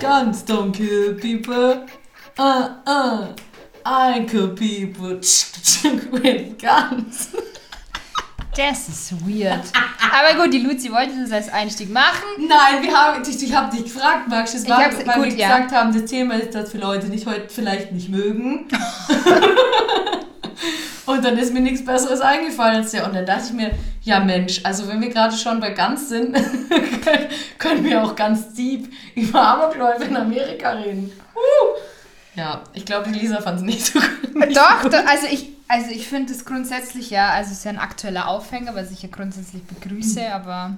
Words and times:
guns, 0.00 0.42
don't 0.42 0.72
kill 0.72 1.14
people. 1.14 1.86
Uh, 2.38 2.76
uh, 2.86 3.36
I 3.84 4.24
kill 4.26 4.48
people 4.48 5.10
with 6.12 6.58
guns. 6.58 7.28
Das 8.56 8.88
ist 8.88 9.12
weird. 9.26 9.62
Aber 10.00 10.42
gut, 10.42 10.52
die 10.52 10.58
Luzi 10.58 10.90
wollte 10.90 11.12
das 11.20 11.30
als 11.30 11.52
Einstieg 11.52 11.92
machen. 11.92 12.24
Nein, 12.38 12.82
wir 12.82 12.92
haben, 12.92 13.22
ich, 13.22 13.42
ich 13.42 13.54
habe 13.54 13.74
dich 13.76 13.84
gefragt, 13.84 14.26
Max, 14.28 14.52
das 14.52 14.68
war, 14.68 14.78
weil 14.78 15.14
gut, 15.14 15.24
wir 15.26 15.34
ja. 15.36 15.58
gesagt 15.58 15.72
haben, 15.72 15.92
das 15.92 16.10
Thema 16.10 16.34
ist, 16.34 16.54
dass 16.54 16.74
wir 16.74 16.80
Leute 16.80 17.06
nicht 17.06 17.26
heute 17.26 17.48
vielleicht 17.48 17.92
nicht 17.92 18.08
mögen. 18.08 18.66
und 21.06 21.24
dann 21.24 21.38
ist 21.38 21.52
mir 21.52 21.60
nichts 21.60 21.84
Besseres 21.84 22.20
eingefallen 22.20 22.78
als 22.78 22.90
der. 22.90 23.06
Und 23.06 23.14
dann 23.14 23.26
dachte 23.26 23.44
ich 23.46 23.52
mir, 23.52 23.70
ja 24.02 24.20
Mensch, 24.20 24.60
also 24.64 24.88
wenn 24.88 25.00
wir 25.00 25.08
gerade 25.10 25.36
schon 25.36 25.60
bei 25.60 25.70
ganz 25.70 26.08
sind, 26.08 26.34
können- 27.58 27.84
wir 27.84 28.02
auch 28.02 28.14
ganz 28.16 28.52
deep 28.54 28.90
über 29.14 29.40
Amokläufe 29.42 30.04
in 30.04 30.16
Amerika 30.16 30.70
reden. 30.70 31.10
Uh. 31.34 31.78
Ja, 32.36 32.62
ich 32.74 32.84
glaube, 32.84 33.10
die 33.10 33.18
Lisa 33.18 33.40
fand 33.40 33.58
es 33.58 33.62
nicht 33.64 33.84
so 33.84 33.98
gut. 33.98 34.34
Nicht 34.36 34.56
Doch, 34.56 34.82
doch, 34.84 35.04
also 35.06 35.26
ich, 35.30 35.48
also 35.68 35.90
ich 35.90 36.06
finde 36.08 36.32
es 36.32 36.44
grundsätzlich 36.44 37.10
ja, 37.10 37.30
also 37.30 37.50
es 37.50 37.58
ist 37.58 37.64
ja 37.64 37.72
ein 37.72 37.78
aktueller 37.78 38.28
Aufhänger, 38.28 38.74
was 38.74 38.90
ich 38.90 39.02
ja 39.02 39.08
grundsätzlich 39.10 39.62
begrüße, 39.64 40.32
aber 40.32 40.76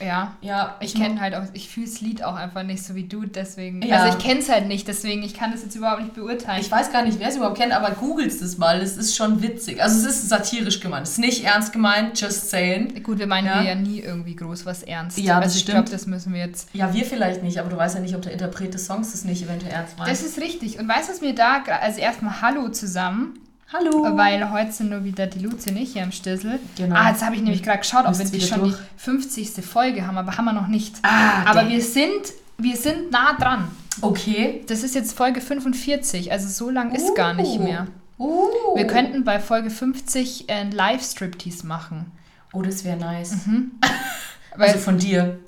ja. 0.00 0.34
Ja, 0.40 0.76
Ich 0.80 0.94
kenne 0.94 1.20
halt 1.20 1.34
auch, 1.34 1.42
ich 1.52 1.68
fühle 1.68 1.86
das 1.86 2.00
Lied 2.00 2.24
auch 2.24 2.34
einfach 2.34 2.62
nicht 2.62 2.82
so 2.82 2.94
wie 2.94 3.04
du, 3.04 3.24
deswegen. 3.24 3.82
Ja. 3.82 4.02
Also 4.02 4.16
ich 4.16 4.22
kenne 4.24 4.40
es 4.40 4.48
halt 4.48 4.66
nicht, 4.66 4.88
deswegen, 4.88 5.22
ich 5.22 5.34
kann 5.34 5.52
das 5.52 5.62
jetzt 5.62 5.74
überhaupt 5.74 6.02
nicht 6.02 6.14
beurteilen. 6.14 6.60
Ich 6.60 6.70
weiß 6.70 6.92
gar 6.92 7.02
nicht, 7.02 7.18
wer 7.18 7.28
es 7.28 7.36
überhaupt 7.36 7.58
kennt, 7.58 7.72
aber 7.72 7.90
googelt 7.92 8.32
es 8.32 8.58
mal. 8.58 8.80
Es 8.80 8.96
ist 8.96 9.16
schon 9.16 9.42
witzig. 9.42 9.82
Also 9.82 9.98
es 10.06 10.16
ist 10.16 10.28
satirisch 10.28 10.80
gemeint. 10.80 11.06
Es 11.06 11.12
ist 11.12 11.18
nicht 11.18 11.44
ernst 11.44 11.72
gemeint, 11.72 12.20
just 12.20 12.50
saying. 12.50 13.02
Gut, 13.02 13.18
wir 13.18 13.26
meinen 13.26 13.46
Ja. 13.46 13.62
ja. 13.62 13.74
nie 13.74 14.00
irgendwie 14.00 14.36
groß 14.36 14.66
was 14.66 14.82
ernst. 14.82 15.18
Ja, 15.18 15.36
das 15.36 15.44
also 15.44 15.56
ich 15.56 15.62
stimmt. 15.62 15.76
glaube, 15.76 15.90
das 15.90 16.06
müssen 16.06 16.32
wir 16.32 16.40
jetzt. 16.40 16.68
Ja, 16.72 16.92
wir 16.94 17.04
vielleicht 17.04 17.42
nicht, 17.42 17.58
aber 17.58 17.70
du 17.70 17.76
weißt 17.76 17.94
ja 17.96 18.00
nicht, 18.00 18.14
ob 18.14 18.22
der 18.22 18.32
Interpret 18.32 18.72
des 18.74 18.86
Songs 18.86 19.12
das 19.12 19.24
nicht 19.24 19.42
eventuell 19.42 19.72
ernst 19.72 19.98
meint. 19.98 20.10
Das 20.10 20.22
ist 20.22 20.38
richtig. 20.38 20.78
Und 20.78 20.88
weißt 20.88 21.08
du, 21.08 21.12
was 21.12 21.20
mir 21.20 21.34
da, 21.34 21.62
also 21.80 22.00
erstmal 22.00 22.40
Hallo 22.42 22.68
zusammen, 22.68 23.38
Hallo. 23.72 24.16
weil 24.16 24.50
heute 24.50 24.72
sind 24.72 24.90
nur 24.90 25.04
wieder 25.04 25.26
die 25.26 25.38
Luzi 25.38 25.70
und 25.70 25.76
ich 25.76 25.92
hier 25.92 26.02
im 26.02 26.10
Stissel. 26.12 26.58
Genau. 26.76 26.96
Ah, 26.96 27.10
jetzt 27.10 27.24
habe 27.24 27.36
ich 27.36 27.42
nämlich 27.42 27.62
gerade 27.62 27.78
geschaut, 27.78 28.04
ob 28.06 28.18
wir 28.18 28.24
die 28.24 28.40
schon 28.40 28.60
durch. 28.60 28.74
die 28.74 29.00
50. 29.00 29.64
Folge 29.64 30.06
haben, 30.06 30.18
aber 30.18 30.36
haben 30.36 30.44
wir 30.46 30.52
noch 30.52 30.66
nicht. 30.66 30.96
Ah, 31.02 31.42
aber 31.44 31.60
dang. 31.62 31.68
wir 31.70 31.80
sind, 31.82 32.32
wir 32.58 32.76
sind 32.76 33.10
nah 33.12 33.34
dran. 33.34 33.68
Okay. 34.00 34.64
Das 34.66 34.82
ist 34.82 34.94
jetzt 34.94 35.16
Folge 35.16 35.40
45, 35.40 36.32
also 36.32 36.48
so 36.48 36.70
lang 36.70 36.92
ist 36.94 37.14
gar 37.14 37.34
nicht 37.34 37.58
Oh. 37.60 37.62
mehr. 37.62 37.86
Uh. 38.18 38.48
Wir 38.76 38.86
könnten 38.86 39.24
bei 39.24 39.38
Folge 39.38 39.70
50 39.70 40.46
ein 40.50 40.72
Live-Striptease 40.72 41.66
machen. 41.66 42.10
Oh, 42.52 42.62
das 42.62 42.84
wäre 42.84 42.96
nice. 42.96 43.34
Weil, 44.56 44.68
Also 44.70 44.80
von 44.80 44.98
dir. 44.98 45.38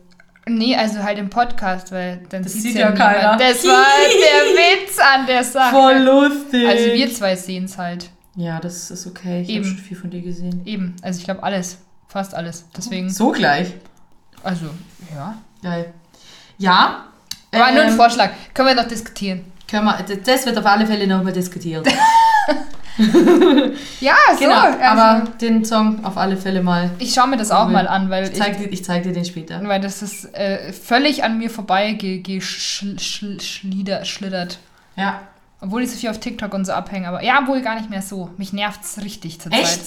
Nee, 0.48 0.74
also 0.76 1.02
halt 1.02 1.18
im 1.18 1.30
Podcast, 1.30 1.92
weil 1.92 2.20
dann 2.28 2.42
Das 2.42 2.52
sieht 2.52 2.74
ja 2.74 2.90
niemand. 2.90 2.98
keiner. 2.98 3.36
Das 3.36 3.64
war 3.64 3.84
der 4.08 4.84
Witz 4.86 4.98
an 4.98 5.26
der 5.26 5.44
Sache. 5.44 5.98
lustig. 5.98 6.66
Also 6.68 6.84
wir 6.86 7.14
zwei 7.14 7.36
sehen 7.36 7.64
es 7.64 7.78
halt. 7.78 8.10
Ja, 8.34 8.58
das 8.60 8.90
ist 8.90 9.06
okay. 9.06 9.44
Ich 9.46 9.56
habe 9.56 9.66
schon 9.66 9.76
viel 9.78 9.96
von 9.96 10.10
dir 10.10 10.22
gesehen. 10.22 10.62
Eben. 10.64 10.96
Also 11.02 11.18
ich 11.18 11.24
glaube 11.24 11.42
alles. 11.42 11.78
Fast 12.08 12.34
alles. 12.34 12.64
Deswegen, 12.76 13.08
So 13.10 13.30
gleich. 13.30 13.72
also, 14.42 14.66
ja. 15.14 15.36
Geil. 15.62 15.92
Ja. 16.58 17.04
War 17.52 17.72
nur 17.72 17.82
ein 17.82 17.88
ähm, 17.90 17.96
Vorschlag. 17.96 18.30
Können 18.54 18.68
wir 18.68 18.74
noch 18.74 18.88
diskutieren. 18.88 19.44
können 19.70 19.84
wir, 19.84 19.98
das 20.24 20.46
wird 20.46 20.56
auf 20.58 20.66
alle 20.66 20.86
Fälle 20.86 21.06
nochmal 21.06 21.32
diskutiert. 21.32 21.86
Ja, 24.00 24.14
so. 24.32 24.38
genau. 24.38 24.60
also, 24.60 24.78
aber 24.82 25.28
den 25.40 25.64
Song 25.64 26.04
auf 26.04 26.16
alle 26.16 26.36
Fälle 26.36 26.62
mal. 26.62 26.90
ich 26.98 27.14
schaue 27.14 27.28
mir 27.28 27.36
das 27.36 27.50
auch 27.50 27.68
mal 27.68 27.86
an, 27.88 28.10
weil 28.10 28.24
Ich 28.24 28.34
zeig, 28.34 28.58
dir, 28.58 28.70
ich 28.72 28.84
zeig 28.84 29.02
dir 29.04 29.12
den 29.12 29.24
später. 29.24 29.60
Weil 29.66 29.80
das 29.80 30.02
ist 30.02 30.34
äh, 30.34 30.72
völlig 30.72 31.24
an 31.24 31.38
mir 31.38 31.50
vorbei 31.50 31.92
ge- 31.92 32.20
geschl- 32.22 32.98
schl- 32.98 33.40
schlieder- 33.40 34.04
schlittert. 34.04 34.58
Ja. 34.96 35.20
Obwohl 35.60 35.82
ich 35.82 35.90
so 35.90 35.96
viel 35.96 36.10
auf 36.10 36.18
TikTok 36.18 36.52
und 36.54 36.64
so 36.64 36.72
abhänge. 36.72 37.08
Aber 37.08 37.22
ja, 37.22 37.46
wohl 37.46 37.62
gar 37.62 37.76
nicht 37.76 37.88
mehr 37.88 38.02
so. 38.02 38.30
Mich 38.36 38.52
nervt's 38.52 38.98
richtig 39.02 39.40
zur 39.40 39.52
Echt? 39.52 39.66
Zeit. 39.66 39.80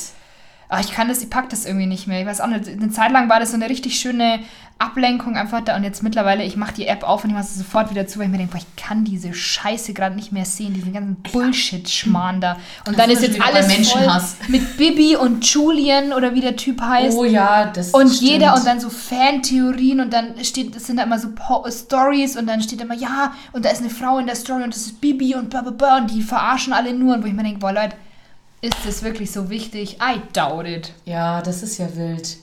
Aber 0.68 0.81
ich 0.81 0.92
kann 0.92 1.08
das, 1.08 1.22
ich 1.22 1.30
pack 1.30 1.50
das 1.50 1.66
irgendwie 1.66 1.86
nicht 1.86 2.08
mehr. 2.08 2.20
Ich 2.22 2.26
weiß 2.28 2.42
auch 2.42 2.48
nicht, 2.48 2.68
eine 2.68 2.90
Zeit 2.90 3.12
lang 3.12 3.30
war 3.30 3.40
das 3.40 3.52
so 3.52 3.56
eine 3.56 3.70
richtig 3.70 4.00
schöne 4.00 4.40
Ablenkung 4.78 5.38
einfach 5.38 5.62
da. 5.62 5.76
Und 5.78 5.84
jetzt 5.84 6.03
mittlerweile, 6.03 6.44
ich 6.44 6.58
mache 6.58 6.74
die 6.74 6.88
App 6.88 7.08
auf 7.08 7.24
und 7.24 7.30
ich 7.30 7.36
mache 7.36 7.46
sie 7.46 7.59
sofort 7.59 7.92
wieder 7.92 8.08
zu, 8.08 8.20
weil 8.20 8.26
ich 8.26 8.31
mir 8.31 8.40
denke, 8.40 8.53
boah, 8.53 8.58
ich 8.58 8.84
kann 8.84 9.06
diese 9.06 9.34
Scheiße 9.34 9.94
gerade 9.94 10.16
nicht 10.16 10.31
mehr 10.31 10.44
sehen, 10.44 10.74
diesen 10.74 10.92
ganzen 10.92 11.16
Bullshit-Schmarrn 11.31 12.42
da. 12.42 12.54
Und 12.86 12.98
Das 12.98 12.98
dann 12.98 13.09
ist 13.09 13.22
jetzt 13.22 13.42
alles 13.42 13.90
voll 13.90 14.22
mit 14.50 14.75
Bibi 14.78 15.16
und 15.16 15.46
Julian 15.46 16.12
oder 16.12 16.34
wie 16.34 16.42
der 16.42 16.56
Typ 16.56 16.81
heißt. 16.81 17.16
Oh 17.18 17.24
ja, 17.24 17.66
das 17.66 17.92
Und 17.92 18.09
stimmt. 18.09 18.22
jeder 18.31 18.56
und 18.56 18.66
dann 18.66 18.80
so 18.80 18.90
Fantheorien 18.90 20.02
und 20.02 20.12
dann 20.12 20.44
steht, 20.44 20.75
das 20.75 20.88
sind 20.88 20.98
da 20.98 21.04
immer 21.04 21.20
so 21.20 21.30
Stories 21.70 22.36
und 22.36 22.48
dann 22.48 22.62
steht 22.62 22.81
immer, 22.81 22.96
ja, 22.96 23.34
und 23.54 23.64
da 23.64 23.70
ist 23.70 23.80
eine 23.80 23.90
Frau 23.90 24.18
in 24.18 24.25
der 24.25 24.36
Story 24.36 24.64
und 24.64 24.74
das 24.74 24.81
ist 24.88 25.00
Bibi 25.00 25.36
und 25.36 25.50
bla 25.50 25.62
bla 25.62 25.72
bla 25.72 25.98
und 25.98 26.12
die 26.12 26.22
verarschen 26.22 26.74
alle 26.74 26.94
nur. 26.94 27.16
Und 27.16 27.24
wo 27.24 27.28
ich 27.28 27.34
mir 27.34 27.44
denke, 27.44 27.59
boah 27.59 27.72
Leute, 27.72 27.96
ist 28.66 28.78
das 28.86 29.03
wirklich 29.03 29.31
so 29.31 29.50
wichtig? 29.50 29.98
I 30.02 30.20
doubt 30.34 30.68
it. 30.68 30.94
Ja, 31.06 31.42
das 31.42 31.64
ist 31.64 31.78
ja 31.78 31.88
wild. 31.96 32.38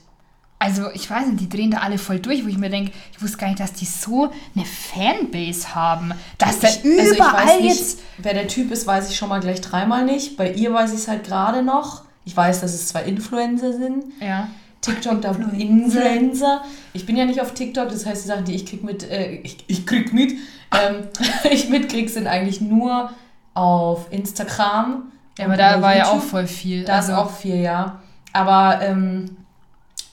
Also 0.59 0.91
ich 0.95 1.11
weiß 1.11 1.27
nicht, 1.27 1.41
die 1.41 1.49
drehen 1.49 1.73
da 1.73 1.79
alle 1.79 1.99
voll 1.99 2.21
durch, 2.21 2.45
wo 2.45 2.49
ich 2.49 2.57
mir 2.57 2.71
denke, 2.71 2.93
ich 3.13 3.21
wusste 3.21 3.37
gar 3.39 3.49
nicht, 3.49 3.59
dass 3.59 3.73
die 3.73 3.85
so 3.85 4.31
eine 4.55 4.65
Fanbase 4.65 5.75
haben. 5.75 6.13
Dass 6.39 6.61
da 6.61 6.69
Ich- 6.69 6.85
also 6.85 7.13
ich 7.13 7.19
überall 7.19 7.47
weiß 7.49 7.61
nicht, 7.61 7.69
jetzt... 7.81 7.99
Wer 8.19 8.35
der 8.35 8.47
Typ 8.47 8.71
ist, 8.71 8.87
weiß 8.87 9.11
ich 9.11 9.17
schon 9.17 9.29
mal 9.29 9.41
gleich 9.41 9.61
dreimal 9.61 10.05
nicht. 10.05 10.37
Bei 10.37 10.53
ihr 10.53 10.73
weiß 10.73 10.91
ich 10.93 10.99
es 11.01 11.09
halt 11.09 11.25
gerade 11.25 11.63
noch. 11.65 12.03
Ich 12.25 12.37
weiß, 12.37 12.61
dass 12.61 12.73
es 12.75 12.87
zwei 12.87 13.03
Influencer 13.03 13.73
sind. 13.73 14.05
Ja. 14.21 14.47
TikTok, 14.83 15.21
da 15.23 15.33
Influencer. 15.33 16.63
Ich 16.93 17.07
bin 17.07 17.17
ja 17.17 17.25
nicht 17.25 17.41
auf 17.41 17.55
TikTok, 17.55 17.89
das 17.89 18.07
heißt, 18.07 18.25
die 18.25 18.29
Sachen, 18.29 18.45
die 18.45 18.55
ich 18.55 18.67
krieg 18.67 18.85
mit, 18.85 19.09
äh, 19.11 19.33
ich, 19.43 19.65
ich 19.67 19.87
krieg 19.87 20.13
mit, 20.13 20.33
ähm, 20.33 21.09
ich 21.51 21.69
mitkrieg, 21.69 22.09
sind 22.11 22.27
eigentlich 22.29 22.61
nur 22.61 23.11
auf 23.55 24.07
Instagram. 24.13 25.12
Ja, 25.39 25.47
aber 25.47 25.57
da 25.57 25.81
war 25.81 25.97
ja 25.97 26.07
auch 26.09 26.21
voll 26.23 26.47
viel. 26.47 26.85
Da 26.85 26.97
also, 26.97 27.13
ist 27.13 27.19
auch 27.19 27.31
viel, 27.31 27.57
ja. 27.57 28.01
Aber 28.33 28.81
ähm, 28.83 29.37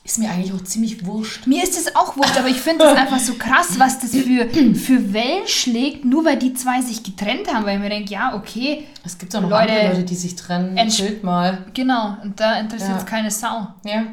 ist 0.03 0.18
mir 0.18 0.30
eigentlich 0.31 0.53
auch 0.53 0.63
ziemlich 0.63 1.06
wurscht. 1.06 1.46
Mir 1.46 1.62
ist 1.63 1.78
es 1.78 1.96
auch 1.96 2.18
wurscht, 2.18 2.38
aber 2.38 2.47
ich 2.47 2.59
finde 2.59 2.85
es 2.85 2.97
einfach 2.97 3.19
so 3.19 3.34
krass, 3.35 3.78
was 3.78 4.00
das 4.00 4.12
für, 4.12 4.50
für 4.75 5.13
Wellen 5.13 5.47
schlägt, 5.47 6.03
nur 6.06 6.25
weil 6.25 6.38
die 6.38 6.53
zwei 6.53 6.81
sich 6.81 7.03
getrennt 7.03 7.53
haben, 7.53 7.66
weil 7.66 7.75
ich 7.75 7.81
mir 7.84 7.90
denke, 7.90 8.12
ja, 8.12 8.34
okay, 8.35 8.85
Es 9.06 9.18
gibt 9.18 9.35
auch 9.35 9.41
noch 9.41 9.50
Leute, 9.50 9.72
andere 9.74 9.90
Leute, 9.90 10.03
die 10.03 10.16
sich 10.16 10.35
trennen. 10.35 10.78
Entsch- 10.78 10.97
Schild 10.97 11.24
mal. 11.24 11.66
genau, 11.74 12.18
und 12.24 12.40
da 12.40 12.59
interessiert 12.59 12.96
es 12.97 13.03
Ja. 13.03 13.09
keine 13.09 13.30
Sau. 13.30 13.68
Ja. 13.86 14.03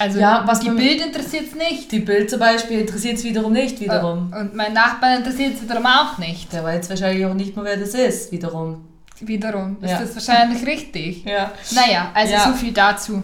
Also 0.00 0.18
Ja, 0.18 0.42
was 0.44 0.58
die 0.60 0.70
Bild 0.70 1.00
interessiert 1.00 1.44
es 1.48 1.54
nicht. 1.54 1.90
Die 1.92 2.00
Bild 2.00 2.28
zum 2.28 2.40
Beispiel 2.40 2.80
interessiert 2.80 3.16
es 3.16 3.24
wiederum 3.24 3.52
nicht, 3.52 3.80
wiederum. 3.80 4.32
Und 4.38 4.54
mein 4.54 4.72
Nachbar 4.72 5.16
interessiert 5.16 5.54
es 5.54 5.62
wiederum 5.62 5.86
auch 5.86 6.18
nicht. 6.18 6.52
Der 6.52 6.64
weiß 6.64 6.90
wahrscheinlich 6.90 7.24
auch 7.24 7.32
nicht 7.34 7.54
mehr, 7.56 7.64
wer 7.64 7.76
das 7.76 7.94
ist, 7.94 8.32
wiederum. 8.32 8.84
Wiederum 9.20 9.76
ist 9.80 9.90
Ja. 9.90 10.00
das 10.00 10.14
wahrscheinlich 10.14 10.66
richtig. 10.66 11.24
Ja. 11.24 11.52
Naja, 11.72 12.10
also 12.14 12.32
Ja. 12.32 12.44
so 12.46 12.52
viel 12.52 12.72
dazu. 12.72 13.22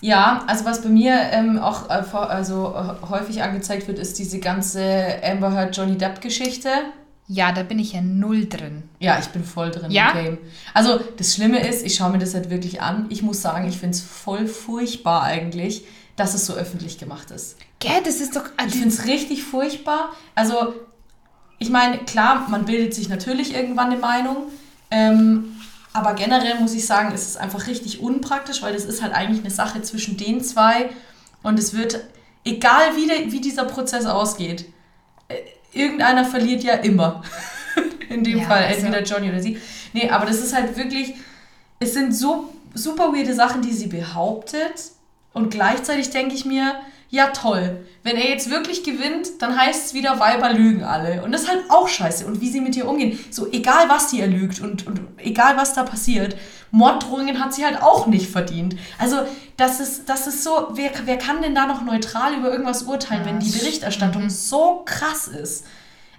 Ja, 0.00 0.44
also 0.46 0.64
was 0.64 0.82
bei 0.82 0.90
mir 0.90 1.18
ähm, 1.32 1.58
auch 1.58 1.88
äh, 1.88 2.02
also, 2.14 2.74
äh, 2.76 3.08
häufig 3.08 3.42
angezeigt 3.42 3.88
wird, 3.88 3.98
ist 3.98 4.18
diese 4.18 4.38
ganze 4.38 5.18
Amber 5.24 5.50
Heard 5.52 5.76
Johnny 5.76 5.96
Depp 5.96 6.20
Geschichte. 6.20 6.68
Ja, 7.26 7.52
da 7.52 7.62
bin 7.62 7.78
ich 7.78 7.94
ja 7.94 8.02
null 8.02 8.46
drin. 8.46 8.82
Ja, 8.98 9.18
ich 9.18 9.28
bin 9.28 9.42
voll 9.44 9.70
drin 9.70 9.90
Ja? 9.90 10.10
im 10.10 10.24
Game. 10.24 10.38
Also 10.74 11.00
das 11.16 11.34
Schlimme 11.34 11.66
ist, 11.66 11.84
ich 11.86 11.94
schaue 11.94 12.10
mir 12.10 12.18
das 12.18 12.34
halt 12.34 12.50
wirklich 12.50 12.82
an. 12.82 13.06
Ich 13.08 13.22
muss 13.22 13.40
sagen, 13.40 13.66
ich 13.66 13.78
finde 13.78 13.96
es 13.96 14.02
voll 14.02 14.46
furchtbar 14.46 15.22
eigentlich, 15.22 15.84
dass 16.16 16.34
es 16.34 16.44
so 16.44 16.52
öffentlich 16.52 16.98
gemacht 16.98 17.30
ist. 17.30 17.56
Gell, 17.80 18.02
das 18.04 18.16
ist 18.16 18.36
doch... 18.36 18.44
Ich 18.66 18.74
finde 18.74 18.88
es 18.90 19.06
richtig 19.06 19.42
furchtbar. 19.42 20.10
Also, 20.34 20.74
ich 21.58 21.70
meine, 21.70 21.96
klar, 21.98 22.46
man 22.50 22.66
bildet 22.66 22.92
sich 22.94 23.08
natürlich 23.08 23.54
irgendwann 23.54 23.86
eine 23.90 23.96
Meinung. 23.96 24.36
Ähm, 24.90 25.56
aber 25.92 26.14
generell 26.14 26.58
muss 26.60 26.74
ich 26.74 26.86
sagen, 26.86 27.12
ist 27.14 27.26
es 27.28 27.36
einfach 27.36 27.66
richtig 27.66 28.00
unpraktisch, 28.00 28.62
weil 28.62 28.72
das 28.74 28.84
ist 28.84 29.02
halt 29.02 29.12
eigentlich 29.14 29.40
eine 29.40 29.50
Sache 29.50 29.80
zwischen 29.82 30.16
den 30.16 30.42
zwei. 30.42 30.90
Und 31.42 31.58
es 31.58 31.74
wird, 31.74 32.00
egal 32.44 32.96
wie, 32.96 33.06
der, 33.06 33.30
wie 33.32 33.40
dieser 33.40 33.64
Prozess 33.64 34.06
ausgeht, 34.06 34.66
äh, 35.28 35.36
irgendeiner 35.72 36.24
verliert 36.24 36.64
ja 36.64 36.74
immer. 36.74 37.22
In 38.08 38.24
dem 38.24 38.38
Ja, 38.38 38.44
Fall, 38.44 38.64
also- 38.64 38.86
entweder 38.86 39.02
Johnny 39.02 39.28
oder 39.30 39.40
sie. 39.40 39.58
Nee, 39.92 40.10
aber 40.10 40.26
das 40.26 40.38
ist 40.38 40.54
halt 40.54 40.76
wirklich, 40.76 41.14
es 41.78 41.94
sind 41.94 42.14
so 42.14 42.52
super 42.74 43.12
weirde 43.12 43.34
Sachen, 43.34 43.62
die 43.62 43.72
sie 43.72 43.86
behauptet. 43.86 44.90
Und 45.32 45.50
gleichzeitig 45.50 46.10
denke 46.10 46.34
ich 46.34 46.44
mir, 46.44 46.74
ja 47.10 47.28
toll, 47.28 47.84
wenn 48.02 48.16
er 48.16 48.28
jetzt 48.28 48.50
wirklich 48.50 48.82
gewinnt, 48.82 49.40
dann 49.40 49.56
heißt 49.58 49.86
es 49.86 49.94
wieder, 49.94 50.20
Weiber 50.20 50.52
lügen 50.52 50.84
alle. 50.84 51.22
Und 51.22 51.32
das 51.32 51.42
ist 51.42 51.50
halt 51.50 51.64
auch 51.70 51.88
scheiße. 51.88 52.26
Und 52.26 52.40
wie 52.40 52.50
sie 52.50 52.60
mit 52.60 52.76
ihr 52.76 52.88
umgehen. 52.88 53.18
So, 53.30 53.50
egal 53.50 53.88
was 53.88 54.08
die 54.08 54.20
erlügt 54.20 54.60
und, 54.60 54.86
und 54.86 55.00
egal 55.18 55.56
was 55.56 55.74
da 55.74 55.84
passiert, 55.84 56.36
Morddrohungen 56.70 57.42
hat 57.42 57.54
sie 57.54 57.64
halt 57.64 57.80
auch 57.80 58.06
nicht 58.06 58.30
verdient. 58.30 58.76
Also, 58.98 59.18
das 59.56 59.80
ist, 59.80 60.08
das 60.08 60.26
ist 60.26 60.42
so, 60.42 60.70
wer, 60.72 60.90
wer 61.04 61.18
kann 61.18 61.40
denn 61.40 61.54
da 61.54 61.66
noch 61.66 61.84
neutral 61.84 62.34
über 62.34 62.50
irgendwas 62.50 62.82
urteilen, 62.82 63.24
wenn 63.24 63.38
die 63.38 63.50
Berichterstattung 63.50 64.28
so 64.28 64.82
krass 64.84 65.28
ist? 65.28 65.64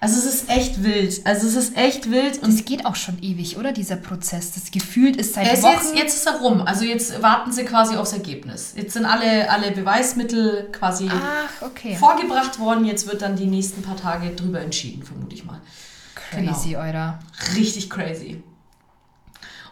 Also 0.06 0.20
es 0.20 0.36
ist 0.36 0.50
echt 0.50 0.84
wild. 0.84 1.22
Also 1.26 1.48
es 1.48 1.56
ist 1.56 1.76
echt 1.76 2.12
wild. 2.12 2.44
Und 2.44 2.54
es 2.54 2.64
geht 2.64 2.86
auch 2.86 2.96
schon 2.96 3.18
ewig, 3.24 3.58
oder? 3.58 3.72
Dieser 3.72 3.96
Prozess. 3.96 4.52
Das 4.52 4.70
gefühlt 4.70 5.16
ist 5.16 5.34
seit 5.34 5.48
Wochen... 5.64 5.74
Jetzt, 5.74 5.96
jetzt 5.96 6.16
ist 6.18 6.28
er 6.28 6.42
rum. 6.42 6.62
Also 6.62 6.86
jetzt 6.86 7.24
warten 7.24 7.52
sie 7.52 7.64
quasi 7.66 7.96
aufs 7.96 8.14
Ergebnis. 8.14 8.74
Jetzt 8.76 8.94
sind 8.94 9.06
alle, 9.06 9.50
alle 9.50 9.72
Beweismittel 9.72 10.70
quasi 10.72 11.10
Ach, 11.10 11.66
okay. 11.66 11.96
vorgebracht 11.96 12.60
worden. 12.60 12.86
Jetzt 12.86 13.08
wird 13.08 13.24
dann 13.24 13.36
die 13.36 13.48
nächsten 13.48 13.82
paar 13.82 13.98
Tage 13.98 14.30
drüber 14.36 14.62
entschieden, 14.62 15.02
vermute 15.02 15.34
ich 15.34 15.44
mal. 15.44 15.60
Crazy, 16.14 16.70
genau. 16.70 16.82
Eurer. 16.82 17.20
Richtig 17.56 17.90
crazy. 17.90 18.44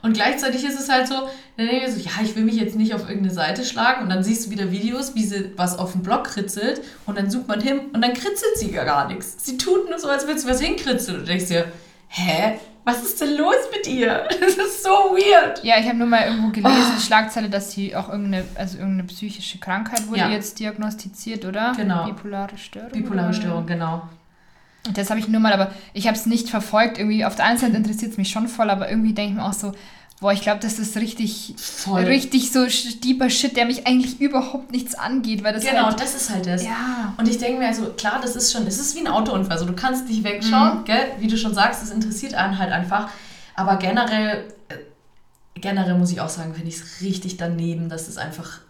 Und 0.04 0.14
gleichzeitig 0.14 0.66
ist 0.66 0.78
es 0.78 0.90
halt 0.90 1.08
so, 1.08 1.16
dann 1.56 1.66
denke 1.68 1.86
ich 1.86 1.94
so, 1.94 2.00
ja, 2.00 2.12
ich 2.22 2.36
will 2.36 2.44
mich 2.44 2.56
jetzt 2.56 2.76
nicht 2.76 2.94
auf 2.94 3.08
irgendeine 3.08 3.34
Seite 3.34 3.64
schlagen 3.64 4.04
und 4.04 4.10
dann 4.10 4.22
siehst 4.22 4.46
du 4.46 4.52
wieder 4.52 4.70
Videos, 4.70 5.16
wie 5.16 5.24
sie 5.24 5.54
was 5.56 5.80
auf 5.80 5.94
dem 5.94 6.04
Blog 6.04 6.26
kritzelt 6.26 6.82
und 7.06 7.18
dann 7.18 7.32
sucht 7.32 7.48
man 7.48 7.62
hin 7.62 7.80
und 7.94 8.02
dann 8.02 8.14
kritzelt 8.14 8.58
sie 8.58 8.72
ja 8.72 8.84
gar 8.84 9.08
nichts. 9.08 9.38
Sie 9.46 9.58
tut 9.58 9.90
nur 9.90 9.98
so, 9.98 10.10
als 10.10 10.28
würde 10.28 10.42
sie 10.42 10.48
was 10.48 10.60
hinkritzeln 10.60 11.22
und 11.22 11.28
denkst 11.28 11.48
dir, 11.48 11.72
hä? 12.10 12.60
Was 12.84 13.02
ist 13.02 13.22
denn 13.22 13.38
los 13.38 13.56
mit 13.72 13.88
ihr? 13.88 14.28
Das 14.42 14.56
ist 14.56 14.84
so 14.84 14.90
weird. 14.90 15.64
Ja, 15.64 15.76
ich 15.80 15.88
habe 15.88 15.98
nur 15.98 16.08
mal 16.08 16.28
irgendwo 16.28 16.50
gelesen, 16.50 16.96
oh. 16.98 17.00
Schlagzeile, 17.00 17.50
dass 17.50 17.72
sie 17.72 17.96
auch 17.96 18.10
irgendeine, 18.10 18.44
also 18.56 18.78
irgendeine 18.80 19.08
psychische 19.08 19.58
Krankheit 19.60 20.06
wurde 20.10 20.20
ja. 20.20 20.30
jetzt 20.30 20.60
diagnostiziert, 20.60 21.46
oder? 21.46 21.72
Genau. 21.78 22.08
Bipolare 22.08 22.58
Störung. 22.58 22.92
Bipolare? 22.92 23.34
Störung, 23.34 23.66
genau. 23.66 24.02
Das 24.92 25.10
habe 25.10 25.20
ich 25.20 25.30
nur 25.30 25.40
mal, 25.40 25.54
aber 25.54 25.72
ich 25.94 26.08
habe 26.08 26.18
es 26.18 26.26
nicht 26.26 26.50
verfolgt. 26.50 26.98
Irgendwie 26.98 27.24
auf 27.24 27.36
der 27.36 27.46
einen 27.46 27.58
Seite 27.58 27.78
interessiert 27.78 28.12
es 28.12 28.18
mich 28.18 28.32
schon 28.32 28.48
voll, 28.48 28.70
aber 28.70 28.90
irgendwie 28.90 29.14
denke 29.14 29.32
ich 29.32 29.38
mir 29.38 29.46
auch 29.46 29.54
so, 29.54 29.74
boah, 30.20 30.32
ich 30.32 30.42
glaube, 30.42 30.60
das 30.62 30.80
ist 30.80 30.96
richtig, 30.98 31.54
voll. 31.58 32.04
richtig 32.06 32.52
so 32.52 32.66
deeper 33.04 33.30
Shit, 33.30 33.58
der 33.58 33.66
mich 33.66 33.86
eigentlich 33.88 34.22
überhaupt 34.22 34.72
nichts 34.72 34.96
angeht, 34.96 35.44
weil 35.44 35.54
das 35.54 35.66
genau, 35.66 35.88
halt, 35.88 36.00
das 36.00 36.16
ist 36.16 36.30
halt 36.30 36.46
das. 36.48 36.64
Ja. 36.64 37.14
Und 37.18 37.28
ich 37.28 37.38
denke 37.38 37.60
mir 37.60 37.68
also, 37.68 37.92
klar, 37.92 38.20
das 38.22 38.36
ist 38.36 38.52
schon, 38.52 38.66
es 38.66 38.80
ist 38.80 38.96
wie 38.96 39.02
ein 39.02 39.08
Autounfall, 39.08 39.52
also 39.52 39.66
du 39.66 39.74
kannst 39.74 40.08
nicht 40.08 40.24
wegschauen, 40.24 40.80
mhm. 40.80 40.86
gell? 40.86 41.12
Wie 41.20 41.28
du 41.28 41.38
schon 41.38 41.54
sagst, 41.54 41.82
das 41.82 41.92
interessiert 41.92 42.36
einen 42.36 42.58
halt 42.58 42.72
einfach. 42.72 43.10
Aber 43.56 43.76
generell, 43.76 44.48
äh, 44.70 44.76
generell 45.56 45.98
muss 45.98 46.12
ich 46.12 46.22
auch 46.22 46.30
sagen, 46.30 46.54
finde 46.54 46.70
ich 46.70 46.78
es 46.78 47.02
richtig 47.02 47.36
daneben, 47.36 47.90
dass 47.90 48.08
es 48.08 48.18
einfach 48.18 48.62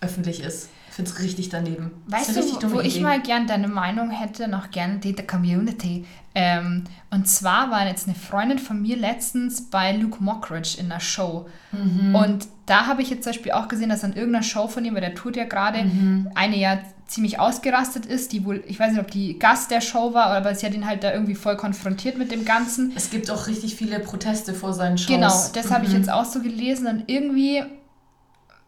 öffentlich 0.00 0.42
ist. 0.42 0.68
Ich 0.92 0.96
finde 0.96 1.10
es 1.10 1.20
richtig 1.20 1.48
daneben. 1.48 1.90
Weißt 2.06 2.36
du, 2.36 2.70
wo 2.70 2.80
Idee. 2.80 2.88
ich 2.88 3.00
mal 3.00 3.18
gern 3.22 3.46
deine 3.46 3.66
Meinung 3.66 4.10
hätte, 4.10 4.46
noch 4.46 4.70
gerne 4.70 4.98
die 4.98 5.14
der 5.14 5.26
Community. 5.26 6.04
Ähm, 6.34 6.84
und 7.10 7.26
zwar 7.26 7.70
war 7.70 7.86
jetzt 7.86 8.06
eine 8.06 8.14
Freundin 8.14 8.58
von 8.58 8.82
mir 8.82 8.98
letztens 8.98 9.70
bei 9.70 9.92
Luke 9.92 10.22
Mockridge 10.22 10.76
in 10.78 10.92
einer 10.92 11.00
Show. 11.00 11.48
Mhm. 11.72 12.14
Und 12.14 12.46
da 12.66 12.88
habe 12.88 13.00
ich 13.00 13.08
jetzt 13.08 13.24
zum 13.24 13.32
Beispiel 13.32 13.52
auch 13.52 13.68
gesehen, 13.68 13.88
dass 13.88 14.04
an 14.04 14.12
irgendeiner 14.12 14.42
Show 14.42 14.68
von 14.68 14.84
ihm, 14.84 14.92
weil 14.92 15.00
der 15.00 15.14
tut 15.14 15.34
ja 15.34 15.44
gerade, 15.44 15.82
mhm. 15.82 16.28
eine 16.34 16.58
ja 16.58 16.78
ziemlich 17.06 17.40
ausgerastet 17.40 18.04
ist, 18.04 18.32
die 18.32 18.44
wohl, 18.44 18.62
ich 18.66 18.78
weiß 18.78 18.92
nicht, 18.92 19.00
ob 19.00 19.10
die 19.10 19.38
Gast 19.38 19.70
der 19.70 19.80
Show 19.80 20.12
war, 20.12 20.26
aber 20.26 20.54
sie 20.54 20.66
hat 20.66 20.74
ihn 20.74 20.86
halt 20.86 21.04
da 21.04 21.12
irgendwie 21.14 21.36
voll 21.36 21.56
konfrontiert 21.56 22.18
mit 22.18 22.30
dem 22.30 22.44
Ganzen. 22.44 22.92
Es 22.94 23.08
gibt 23.08 23.30
auch 23.30 23.46
richtig 23.46 23.76
viele 23.76 23.98
Proteste 23.98 24.52
vor 24.52 24.74
seinen 24.74 24.98
Shows. 24.98 25.08
Genau, 25.08 25.50
das 25.54 25.70
mhm. 25.70 25.74
habe 25.74 25.84
ich 25.86 25.92
mhm. 25.92 25.96
jetzt 25.96 26.10
auch 26.10 26.26
so 26.26 26.40
gelesen 26.40 26.86
und 26.86 27.04
irgendwie 27.06 27.62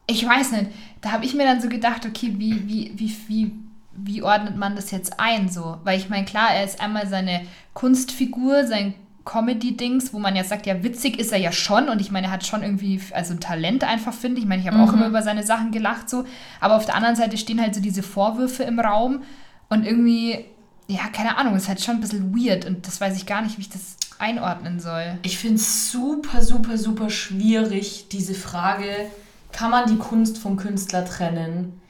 ich 0.06 0.27
weiß 0.27 0.53
nicht, 0.53 0.71
da 1.01 1.12
habe 1.12 1.25
ich 1.25 1.35
mir 1.35 1.45
dann 1.45 1.61
so 1.61 1.69
gedacht, 1.69 2.05
okay, 2.06 2.35
wie, 2.37 2.69
wie, 2.69 2.93
wie, 2.95 3.17
wie, 3.29 3.53
wie 3.93 4.23
ordnet 4.23 4.56
man 4.56 4.77
das 4.77 4.91
jetzt 4.91 5.19
ein 5.19 5.49
so? 5.49 5.79
Weil 5.85 5.99
ich 5.99 6.09
meine, 6.09 6.25
klar, 6.25 6.51
er 6.51 6.65
ist 6.65 6.81
einmal 6.81 7.06
seine 7.06 7.43
Kunstfigur, 7.73 8.67
sein 8.67 8.95
Comedy-Dings, 9.25 10.12
wo 10.12 10.19
man 10.19 10.37
ja 10.37 10.45
sagt, 10.45 10.67
ja, 10.67 10.83
witzig 10.83 11.19
ist 11.19 11.33
er 11.33 11.39
ja 11.39 11.53
schon 11.53 11.89
und 11.89 12.01
ich 12.01 12.11
meine, 12.11 12.27
er 12.27 12.33
hat 12.33 12.47
schon 12.47 12.62
irgendwie, 12.62 13.01
also 13.12 13.33
ein 13.33 13.41
Talent 13.41 13.85
einfach, 13.85 14.12
finde 14.12 14.39
ich. 14.39 14.45
Ich 14.45 14.49
meine, 14.49 14.61
ich 14.61 14.69
habe 14.69 14.77
mhm. 14.77 14.85
auch 14.85 14.93
immer 14.93 15.06
über 15.06 15.23
seine 15.23 15.43
Sachen 15.43 15.71
gelacht 15.71 16.11
so, 16.11 16.25
aber 16.61 16.77
auf 16.77 16.85
der 16.85 16.95
anderen 16.95 17.17
Seite 17.17 17.39
stehen 17.39 17.61
halt 17.61 17.75
so 17.75 17.81
diese 17.81 18.03
Vorwürfe 18.03 18.65
im 18.65 18.79
Raum 18.79 19.23
und 19.71 19.87
irgendwie, 19.87 20.45
ja, 20.89 21.09
keine 21.12 21.39
Ahnung, 21.39 21.56
ist 21.56 21.69
halt 21.69 21.81
schon 21.81 21.97
ein 21.97 22.01
bisschen 22.03 22.37
weird 22.37 22.67
und 22.67 22.87
das 22.87 23.01
weiß 23.01 23.17
ich 23.17 23.25
gar 23.25 23.41
nicht, 23.41 23.56
wie 23.56 23.62
ich 23.62 23.71
das 23.71 23.97
einordnen 24.19 24.79
soll. 24.79 25.19
Ich 25.23 25.39
finde 25.39 25.56
es 25.56 25.91
super, 25.91 26.43
super, 26.43 26.77
super 26.77 27.09
schwierig, 27.09 28.09
diese 28.12 28.35
Frage, 28.35 29.06
kann 29.55 29.71
man 29.71 29.89
die 29.89 29.99
Kunst 29.99 30.39
vom 30.39 30.56
Künstler 30.56 31.05
trennen. 31.05 31.81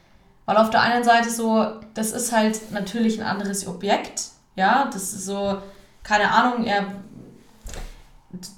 Weil 0.47 0.57
auf 0.59 0.71
der 0.71 0.83
einen 0.83 1.05
Seite 1.05 1.31
so, 1.31 1.67
das 1.95 2.13
ist 2.13 2.33
halt 2.33 2.71
natürlich 2.73 3.21
ein 3.21 3.27
anderes 3.27 3.67
Objekt, 3.67 4.27
ja, 4.57 4.89
das 4.93 5.15
ist 5.15 5.25
so, 5.25 5.59
keine 6.03 6.31
Ahnung, 6.31 6.65
er, 6.65 6.87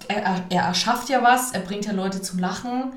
er, 0.09 0.45
er 0.51 0.63
erschafft 0.63 1.09
ja 1.09 1.23
was, 1.23 1.53
er 1.53 1.61
bringt 1.61 1.87
ja 1.87 1.93
Leute 1.93 2.21
zum 2.21 2.39
Lachen. 2.39 2.93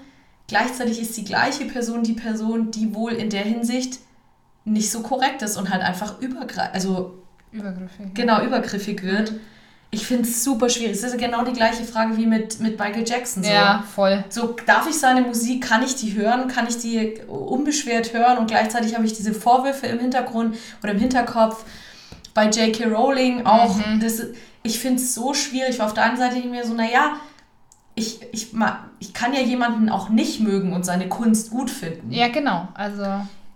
Gleichzeitig 0.47 0.99
ist 0.99 1.15
die 1.15 1.23
gleiche 1.23 1.65
Person 1.65 2.03
die 2.03 2.13
Person, 2.13 2.71
die 2.71 2.95
wohl 2.95 3.13
in 3.13 3.29
der 3.29 3.43
Hinsicht 3.43 3.99
nicht 4.65 4.91
so 4.91 5.01
korrekt 5.01 5.43
ist 5.43 5.57
und 5.57 5.69
halt 5.69 5.83
einfach 5.83 6.19
übergreifend, 6.19 6.73
also 6.73 7.23
übergriffig. 7.51 8.13
Genau, 8.15 8.43
übergriffig 8.43 9.03
wird. 9.03 9.33
Mhm. 9.33 9.39
Ich 9.91 10.05
finde 10.05 10.23
es 10.23 10.43
super 10.43 10.69
schwierig. 10.69 10.91
Es 10.91 11.03
ist 11.03 11.17
genau 11.17 11.43
die 11.43 11.53
gleiche 11.53 11.83
Frage 11.83 12.15
wie 12.15 12.27
mit, 12.27 12.59
mit 12.59 12.77
Michael 12.77 13.07
Jackson. 13.07 13.43
So. 13.43 13.49
Ja, 13.49 13.83
voll. 13.95 14.23
So, 14.29 14.55
darf 14.65 14.87
ich 14.87 14.99
seine 14.99 15.21
Musik, 15.21 15.67
kann 15.67 15.83
ich 15.83 15.95
die 15.95 16.13
hören, 16.13 16.47
kann 16.47 16.67
ich 16.67 16.77
die 16.77 17.19
unbeschwert 17.27 18.13
hören 18.13 18.37
und 18.37 18.47
gleichzeitig 18.47 18.93
habe 18.93 19.05
ich 19.05 19.13
diese 19.13 19.33
Vorwürfe 19.33 19.87
im 19.87 19.99
Hintergrund 19.99 20.57
oder 20.83 20.91
im 20.91 20.99
Hinterkopf. 20.99 21.63
Bei 22.35 22.49
J.K. 22.49 22.85
Rowling 22.85 23.47
auch. 23.47 23.75
Mhm. 23.75 23.99
Das, 23.99 24.21
ich 24.61 24.79
finde 24.79 25.01
es 25.01 25.15
so 25.15 25.33
schwierig. 25.33 25.81
Auf 25.81 25.95
der 25.95 26.03
einen 26.03 26.17
Seite 26.17 26.35
denke 26.35 26.49
ich 26.49 26.53
mir 26.53 26.65
so, 26.65 26.75
naja, 26.75 27.13
ich, 27.95 28.21
ich, 28.31 28.53
ich 28.99 29.13
kann 29.13 29.33
ja 29.33 29.41
jemanden 29.41 29.89
auch 29.89 30.09
nicht 30.09 30.39
mögen 30.39 30.73
und 30.73 30.85
seine 30.85 31.09
Kunst 31.09 31.49
gut 31.49 31.71
finden. 31.71 32.11
Ja, 32.11 32.27
genau. 32.27 32.67
Also. 32.75 33.05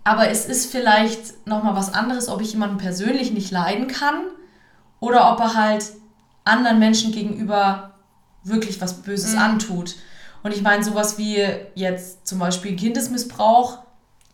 Aber 0.02 0.28
es 0.28 0.46
ist 0.46 0.70
vielleicht 0.70 1.46
nochmal 1.46 1.76
was 1.76 1.94
anderes, 1.94 2.28
ob 2.28 2.42
ich 2.42 2.52
jemanden 2.52 2.78
persönlich 2.78 3.32
nicht 3.32 3.52
leiden 3.52 3.86
kann 3.86 4.20
oder 5.00 5.32
ob 5.32 5.40
er 5.40 5.54
halt 5.54 5.84
anderen 6.44 6.78
Menschen 6.78 7.12
gegenüber 7.12 7.94
wirklich 8.42 8.80
was 8.80 9.02
Böses 9.02 9.32
mhm. 9.32 9.38
antut. 9.38 9.96
Und 10.42 10.54
ich 10.54 10.62
meine, 10.62 10.84
sowas 10.84 11.16
wie 11.16 11.42
jetzt 11.74 12.26
zum 12.26 12.38
Beispiel 12.38 12.76
Kindesmissbrauch 12.76 13.78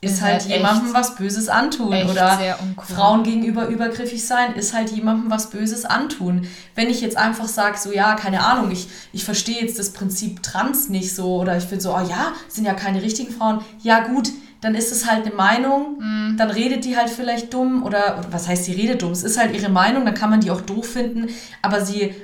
ist, 0.00 0.14
ist 0.14 0.22
halt, 0.22 0.42
halt 0.42 0.50
jemandem 0.50 0.94
was 0.94 1.14
Böses 1.14 1.48
antun. 1.48 1.88
Oder 1.88 2.58
Frauen 2.88 3.22
gegenüber 3.22 3.68
übergriffig 3.68 4.26
sein, 4.26 4.54
ist 4.54 4.74
halt 4.74 4.90
jemandem 4.90 5.30
was 5.30 5.50
Böses 5.50 5.84
antun. 5.84 6.48
Wenn 6.74 6.88
ich 6.88 7.00
jetzt 7.00 7.16
einfach 7.16 7.46
sage, 7.46 7.78
so 7.78 7.92
ja, 7.92 8.14
keine 8.14 8.44
Ahnung, 8.44 8.70
ich, 8.70 8.88
ich 9.12 9.24
verstehe 9.24 9.60
jetzt 9.60 9.78
das 9.78 9.92
Prinzip 9.92 10.42
Trans 10.42 10.88
nicht 10.88 11.14
so 11.14 11.36
oder 11.36 11.56
ich 11.56 11.68
bin 11.68 11.80
so, 11.80 11.94
oh 11.94 12.00
ja, 12.08 12.32
sind 12.48 12.64
ja 12.64 12.74
keine 12.74 13.02
richtigen 13.02 13.32
Frauen. 13.32 13.62
Ja 13.82 14.00
gut, 14.00 14.30
dann 14.60 14.74
ist 14.74 14.92
es 14.92 15.10
halt 15.10 15.26
eine 15.26 15.34
Meinung, 15.34 15.98
mm. 15.98 16.36
dann 16.36 16.50
redet 16.50 16.84
die 16.84 16.96
halt 16.96 17.10
vielleicht 17.10 17.52
dumm 17.52 17.82
oder, 17.82 18.18
oder 18.18 18.32
was 18.32 18.48
heißt, 18.48 18.64
sie 18.64 18.72
redet 18.72 19.02
dumm? 19.02 19.12
Es 19.12 19.22
ist 19.22 19.38
halt 19.38 19.54
ihre 19.54 19.70
Meinung, 19.70 20.04
dann 20.04 20.14
kann 20.14 20.30
man 20.30 20.40
die 20.40 20.50
auch 20.50 20.60
doof 20.60 20.86
finden, 20.86 21.28
aber 21.62 21.84
sie, 21.84 22.14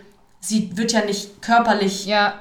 sie 0.41 0.77
wird 0.77 0.93
ja 0.93 1.05
nicht 1.05 1.41
körperlich 1.43 2.07
ja. 2.07 2.35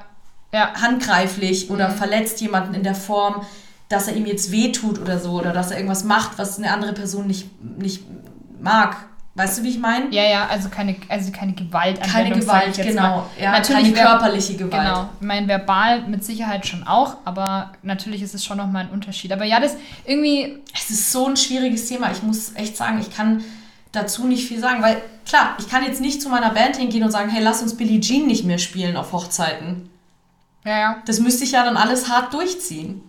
Ja. 0.52 0.74
handgreiflich 0.74 1.70
oder 1.70 1.88
mm. 1.88 1.92
verletzt 1.92 2.40
jemanden 2.40 2.74
in 2.74 2.82
der 2.82 2.94
Form, 2.94 3.46
dass 3.88 4.08
er 4.08 4.16
ihm 4.16 4.26
jetzt 4.26 4.50
wehtut 4.50 5.00
oder 5.00 5.18
so 5.18 5.32
oder 5.32 5.52
dass 5.52 5.70
er 5.70 5.76
irgendwas 5.76 6.04
macht, 6.04 6.38
was 6.38 6.58
eine 6.58 6.72
andere 6.72 6.92
Person 6.92 7.26
nicht, 7.26 7.48
nicht 7.78 8.04
mag. 8.60 8.96
Weißt 9.36 9.58
du, 9.58 9.64
wie 9.64 9.68
ich 9.68 9.78
meine? 9.78 10.12
Ja, 10.14 10.24
ja, 10.24 10.46
also 10.46 10.70
keine, 10.70 10.96
also 11.10 11.30
keine 11.30 11.52
Gewalt. 11.52 12.02
Keine 12.02 12.30
Gewalt, 12.30 12.74
genau. 12.74 13.26
Ja, 13.38 13.52
natürlich 13.52 13.94
keine 13.94 14.08
körperliche 14.08 14.56
Gewalt. 14.56 14.82
Genau. 14.82 15.10
Ich 15.20 15.26
meine, 15.26 15.46
verbal 15.46 16.08
mit 16.08 16.24
Sicherheit 16.24 16.66
schon 16.66 16.86
auch, 16.86 17.18
aber 17.26 17.72
natürlich 17.82 18.22
ist 18.22 18.34
es 18.34 18.42
schon 18.42 18.56
nochmal 18.56 18.84
ein 18.84 18.90
Unterschied. 18.90 19.30
Aber 19.32 19.44
ja, 19.44 19.60
das 19.60 19.76
irgendwie... 20.06 20.58
Es 20.74 20.88
ist 20.88 21.12
so 21.12 21.26
ein 21.26 21.36
schwieriges 21.36 21.86
Thema. 21.86 22.10
Ich 22.12 22.22
muss 22.22 22.54
echt 22.54 22.78
sagen, 22.78 22.98
ich 22.98 23.14
kann 23.14 23.44
dazu 23.92 24.26
nicht 24.26 24.48
viel 24.48 24.58
sagen, 24.58 24.80
weil 24.82 25.02
klar, 25.26 25.56
ich 25.58 25.68
kann 25.68 25.84
jetzt 25.84 26.00
nicht 26.00 26.22
zu 26.22 26.30
meiner 26.30 26.50
Band 26.50 26.76
hingehen 26.76 27.04
und 27.04 27.10
sagen, 27.10 27.28
hey, 27.28 27.42
lass 27.42 27.60
uns 27.60 27.76
Billie 27.76 28.00
Jean 28.00 28.26
nicht 28.26 28.44
mehr 28.46 28.58
spielen 28.58 28.96
auf 28.96 29.12
Hochzeiten. 29.12 29.90
Ja, 30.64 30.78
ja. 30.78 30.96
Das 31.04 31.20
müsste 31.20 31.44
ich 31.44 31.52
ja 31.52 31.62
dann 31.62 31.76
alles 31.76 32.08
hart 32.08 32.32
durchziehen. 32.32 33.02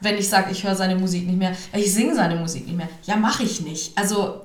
Wenn 0.00 0.16
ich 0.16 0.28
sage, 0.28 0.52
ich 0.52 0.62
höre 0.62 0.76
seine 0.76 0.94
Musik 0.94 1.26
nicht 1.26 1.38
mehr. 1.38 1.52
Ich 1.72 1.92
singe 1.92 2.14
seine 2.14 2.36
Musik 2.36 2.66
nicht 2.66 2.76
mehr. 2.76 2.88
Ja, 3.02 3.16
mache 3.16 3.42
ich 3.42 3.62
nicht. 3.62 3.98
Also 3.98 4.44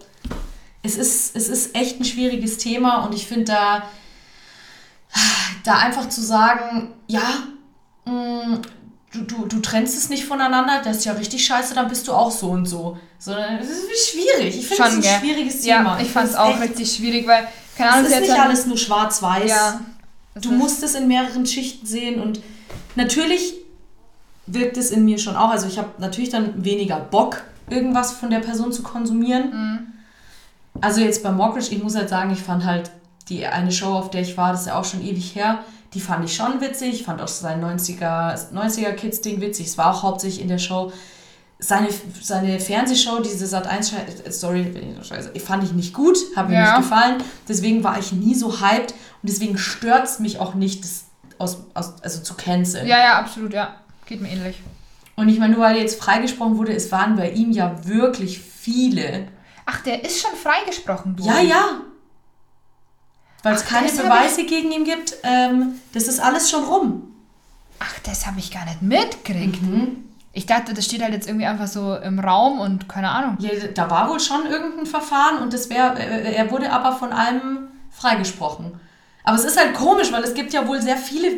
es 0.83 0.95
ist, 0.95 1.35
es 1.35 1.47
ist 1.47 1.75
echt 1.75 1.99
ein 1.99 2.05
schwieriges 2.05 2.57
Thema 2.57 3.05
und 3.05 3.13
ich 3.13 3.27
finde 3.27 3.45
da, 3.45 3.83
da 5.63 5.77
einfach 5.77 6.09
zu 6.09 6.21
sagen, 6.21 6.93
ja, 7.07 7.43
mh, 8.05 8.13
mm, 8.13 8.61
du, 9.13 9.21
du, 9.21 9.45
du 9.45 9.59
trennst 9.59 9.97
es 9.97 10.09
nicht 10.09 10.25
voneinander, 10.25 10.81
das 10.83 10.97
ist 10.97 11.05
ja 11.05 11.13
richtig 11.13 11.45
scheiße, 11.45 11.75
dann 11.75 11.87
bist 11.87 12.07
du 12.07 12.13
auch 12.13 12.31
so 12.31 12.49
und 12.49 12.65
so. 12.65 12.97
Sondern 13.19 13.59
es 13.59 13.69
ist 13.69 14.11
schwierig. 14.11 14.57
Ich 14.57 14.67
finde 14.67 14.83
es 14.83 14.95
ein 14.95 15.19
schwieriges 15.19 15.61
Thema. 15.61 15.97
Ja, 15.97 16.01
ich, 16.01 16.09
fand 16.09 16.29
es 16.29 16.35
auch 16.35 16.59
richtig 16.59 16.91
schwierig, 16.91 17.27
weil, 17.27 17.47
keine 17.77 17.91
Ahnung, 17.91 18.05
es 18.05 18.13
ist 18.13 18.21
nicht 18.21 18.39
alles 18.39 18.65
nur 18.65 18.77
schwarz-weiß. 18.77 19.49
Ja, 19.49 19.81
du 20.35 20.51
musst 20.51 20.81
es 20.81 20.95
in 20.95 21.07
mehreren 21.07 21.45
Schichten 21.45 21.85
sehen 21.85 22.19
und 22.19 22.41
natürlich 22.95 23.53
wirkt 24.47 24.77
es 24.77 24.89
in 24.89 25.05
mir 25.05 25.19
schon 25.19 25.35
auch. 25.35 25.49
Also 25.49 25.67
ich 25.67 25.77
habe 25.77 25.89
natürlich 25.99 26.31
dann 26.31 26.65
weniger 26.65 26.99
Bock, 26.99 27.43
irgendwas 27.69 28.13
von 28.13 28.31
der 28.31 28.39
Person 28.39 28.71
zu 28.71 28.81
konsumieren. 28.81 29.49
Mhm. 29.51 29.93
Also 30.81 31.01
jetzt 31.01 31.23
bei 31.23 31.31
Mockridge, 31.31 31.67
ich 31.71 31.81
muss 31.83 31.95
halt 31.95 32.09
sagen, 32.09 32.31
ich 32.31 32.41
fand 32.41 32.65
halt 32.65 32.91
die 33.29 33.45
eine 33.45 33.71
Show, 33.71 33.93
auf 33.93 34.09
der 34.09 34.21
ich 34.21 34.35
war, 34.37 34.51
das 34.51 34.61
ist 34.61 34.67
ja 34.67 34.79
auch 34.79 34.85
schon 34.85 35.01
ewig 35.05 35.35
her, 35.35 35.59
die 35.93 35.99
fand 36.01 36.25
ich 36.25 36.35
schon 36.35 36.59
witzig. 36.61 36.93
Ich 36.93 37.03
fand 37.03 37.21
auch 37.21 37.27
sein 37.27 37.63
90er, 37.63 38.51
90er 38.53 38.91
Kids-Ding 38.93 39.41
witzig. 39.41 39.67
Es 39.67 39.77
war 39.77 39.93
auch 39.93 40.03
hauptsächlich 40.03 40.41
in 40.41 40.47
der 40.47 40.57
Show 40.57 40.91
seine, 41.59 41.89
seine 42.21 42.59
Fernsehshow, 42.59 43.21
diese 43.21 43.45
Sat 43.45 43.67
1 43.67 43.93
Story, 44.31 44.73
fand 45.45 45.63
ich 45.63 45.73
nicht 45.73 45.93
gut, 45.93 46.17
hat 46.35 46.49
mir 46.49 46.55
Ja. 46.55 46.61
nicht 46.79 46.89
gefallen. 46.89 47.21
Deswegen 47.47 47.83
war 47.83 47.99
ich 47.99 48.11
nie 48.13 48.33
so 48.35 48.61
hyped 48.61 48.91
und 48.91 49.29
deswegen 49.29 49.57
stört 49.57 50.05
es 50.05 50.19
mich 50.19 50.39
auch 50.39 50.55
nicht, 50.55 50.83
das 50.83 51.05
aus, 51.37 51.57
aus, 51.73 52.01
also 52.01 52.21
zu 52.21 52.33
canceln. 52.33 52.87
Ja, 52.87 52.99
ja, 52.99 53.19
absolut, 53.19 53.53
ja. 53.53 53.75
Geht 54.07 54.21
mir 54.21 54.29
ähnlich. 54.29 54.61
Und 55.15 55.29
ich 55.29 55.39
meine, 55.39 55.53
nur 55.53 55.63
weil 55.63 55.77
jetzt 55.77 56.01
freigesprochen 56.01 56.57
wurde, 56.57 56.73
es 56.73 56.91
waren 56.91 57.15
bei 57.15 57.29
ihm 57.31 57.51
ja 57.51 57.75
wirklich 57.85 58.39
viele. 58.39 59.27
Ach, 59.65 59.81
der 59.83 60.03
ist 60.03 60.21
schon 60.21 60.35
freigesprochen 60.35 61.17
worden. 61.19 61.29
Ja, 61.29 61.41
ja. 61.41 61.65
Weil 63.43 63.55
es 63.55 63.65
keine 63.65 63.89
Beweise 63.91 64.45
gegen 64.45 64.71
ihn 64.71 64.83
gibt, 64.83 65.15
ähm, 65.23 65.79
das 65.93 66.07
ist 66.07 66.19
alles 66.19 66.49
schon 66.49 66.63
rum. 66.63 67.03
Ach, 67.79 67.99
das 68.03 68.27
habe 68.27 68.39
ich 68.39 68.51
gar 68.51 68.65
nicht 68.65 68.81
mitgekriegt. 68.81 69.61
Mhm. 69.61 70.05
Ich 70.33 70.45
dachte, 70.45 70.73
das 70.73 70.85
steht 70.85 71.01
halt 71.01 71.13
jetzt 71.13 71.27
irgendwie 71.27 71.47
einfach 71.47 71.67
so 71.67 71.95
im 71.95 72.19
Raum 72.19 72.59
und 72.59 72.87
keine 72.87 73.09
Ahnung. 73.09 73.37
Ja, 73.39 73.49
da 73.73 73.89
war 73.89 74.09
wohl 74.09 74.19
schon 74.19 74.45
irgendein 74.45 74.85
Verfahren 74.85 75.39
und 75.39 75.51
das 75.53 75.69
wär, 75.69 75.95
äh, 75.97 76.33
er 76.35 76.51
wurde 76.51 76.71
aber 76.71 76.93
von 76.95 77.11
allem 77.11 77.67
freigesprochen. 77.89 78.79
Aber 79.23 79.37
es 79.37 79.43
ist 79.43 79.57
halt 79.59 79.73
komisch, 79.73 80.11
weil 80.11 80.23
es 80.23 80.33
gibt 80.33 80.53
ja 80.53 80.67
wohl 80.67 80.81
sehr 80.81 80.97
viele 80.97 81.31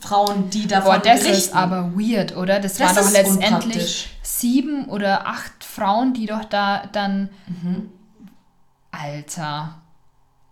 Frauen, 0.00 0.48
die 0.50 0.66
davon 0.66 0.92
Boah, 0.92 0.98
das 0.98 1.20
berichten. 1.20 1.38
ist 1.38 1.54
aber 1.54 1.92
weird, 1.94 2.36
oder? 2.36 2.60
Das, 2.60 2.74
Das 2.74 2.96
waren 2.96 3.04
doch 3.04 3.12
letztendlich 3.12 4.08
sieben 4.22 4.86
oder 4.86 5.26
acht 5.26 5.59
Frauen, 5.70 6.12
die 6.14 6.26
doch 6.26 6.44
da 6.44 6.84
dann. 6.92 7.28
Mhm. 7.46 7.88
Alter. 8.92 9.76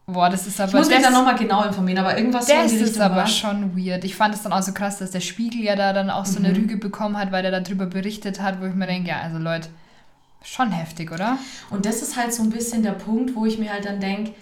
Boah, 0.07 0.31
das 0.31 0.47
ist 0.47 0.59
aber. 0.59 0.69
ich 0.71 0.75
muss 0.75 0.89
mich 0.89 1.03
da 1.03 1.11
nochmal 1.11 1.35
genau 1.37 1.65
informieren, 1.65 1.99
aber 1.99 2.17
irgendwas 2.17 2.47
das 2.47 2.73
ist 2.73 2.81
Richtung 2.83 3.03
aber 3.03 3.17
war. 3.17 3.27
schon 3.27 3.77
weird. 3.77 4.05
Ich 4.05 4.17
fand 4.17 4.35
es 4.35 4.43
dann 4.43 4.53
auch 4.55 4.63
so 4.63 4.73
krass, 4.73 4.99
dass 4.99 5.11
der 5.11 5.21
Spiegel 5.21 5.61
ja 5.63 5.77
da 5.77 5.93
dann 5.93 6.09
auch 6.09 6.25
so 6.25 6.39
Mhm. 6.39 6.47
eine 6.47 6.57
Rüge 6.57 6.77
bekommen 6.79 7.19
hat, 7.19 7.31
weil 7.31 7.45
er 7.45 7.61
darüber 7.61 7.85
berichtet 7.87 8.41
hat, 8.41 8.61
wo 8.61 8.65
ich 8.67 8.75
mir 8.75 8.87
denke, 8.87 9.11
ja, 9.11 9.21
also 9.21 9.37
Leute, 9.37 9.69
schon 10.43 10.73
heftig, 10.73 11.13
oder? 11.13 11.37
Und 11.69 11.85
das 11.85 12.01
ist 12.01 12.17
halt 12.17 12.33
so 12.33 12.43
ein 12.43 12.49
bisschen 12.51 12.83
der 12.83 12.93
Punkt, 12.93 13.35
wo 13.35 13.45
ich 13.45 13.59
mir 13.59 13.71
halt 13.71 13.85
dann 13.85 14.01
denke, 14.01 14.33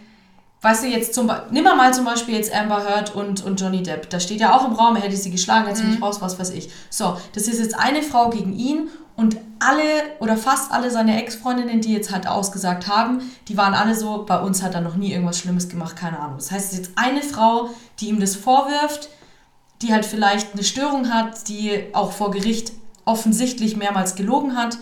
weißt 0.63 0.85
du, 0.85 0.89
jetzt 0.89 1.15
zum 1.15 1.29
nimm 1.51 1.65
mal 1.65 1.93
zum 1.93 2.05
Beispiel 2.05 2.37
jetzt 2.37 2.55
Amber 2.55 2.85
Heard 2.85 3.17
und, 3.17 3.43
und 3.45 3.61
Johnny 3.61 3.83
Depp. 3.83 4.09
Da 4.11 4.21
steht 4.21 4.39
ja 4.41 4.55
auch 4.57 4.65
im 4.69 4.75
Raum, 4.75 4.95
er 4.95 5.03
hätte 5.03 5.17
sie 5.17 5.33
geschlagen, 5.33 5.67
jetzt 5.67 5.81
Mhm. 5.83 5.87
bin 5.87 5.95
ich 5.97 6.03
raus, 6.03 6.21
was 6.21 6.39
weiß 6.39 6.51
ich. 6.51 6.71
So, 6.91 7.19
das 7.35 7.49
ist 7.49 7.59
jetzt 7.59 7.77
eine 7.77 8.03
Frau 8.03 8.31
gegen 8.31 8.53
ihn 8.57 8.89
und 9.17 9.39
alle 9.59 9.83
oder 10.21 10.37
fast 10.37 10.71
alle 10.73 10.91
seine 10.91 11.21
Ex-Freundinnen, 11.23 11.81
die 11.81 11.93
jetzt 11.93 12.13
halt 12.13 12.27
ausgesagt 12.27 12.87
haben, 12.87 13.23
die 13.49 13.57
waren 13.57 13.75
alle 13.75 13.95
so, 13.95 14.25
bei 14.25 14.39
uns 14.39 14.63
hat 14.63 14.75
er 14.75 14.83
noch 14.83 14.97
nie 14.97 15.13
irgendwas 15.13 15.39
Schlimmes 15.39 15.69
gemacht, 15.69 15.97
keine 15.97 16.19
Ahnung. 16.19 16.37
Das 16.37 16.51
heißt, 16.51 16.67
es 16.67 16.73
ist 16.73 16.87
jetzt 16.87 16.99
eine 16.99 17.23
Frau, 17.23 17.71
die 17.99 18.09
ihm 18.09 18.21
das 18.21 18.37
vorwirft, 18.37 19.09
die 19.83 19.93
halt 19.93 20.05
vielleicht 20.05 20.53
eine 20.53 20.65
Störung 20.65 21.11
hat, 21.13 21.49
die 21.49 21.85
auch 21.95 22.13
vor 22.13 22.31
Gericht 22.31 22.73
offensichtlich 23.07 23.77
mehrmals 23.77 24.17
gelogen 24.17 24.57
hat, 24.57 24.79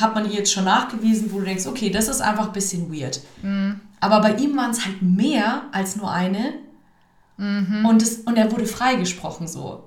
hat 0.00 0.14
man 0.14 0.26
ihr 0.30 0.38
jetzt 0.38 0.52
schon 0.52 0.64
nachgewiesen, 0.64 1.32
wo 1.32 1.40
du 1.40 1.44
denkst, 1.44 1.66
okay, 1.66 1.90
das 1.90 2.08
ist 2.08 2.20
einfach 2.20 2.46
ein 2.46 2.52
bisschen 2.52 2.92
weird. 2.94 3.20
Aber 4.00 4.20
bei 4.20 4.34
ihm 4.36 4.56
waren 4.56 4.70
es 4.70 4.84
halt 4.84 5.02
mehr 5.02 5.62
als 5.72 5.96
nur 5.96 6.10
eine. 6.10 6.54
Und, 7.84 8.00
es, 8.00 8.18
und 8.18 8.36
er 8.36 8.52
wurde 8.52 8.66
freigesprochen 8.66 9.48
so. 9.48 9.84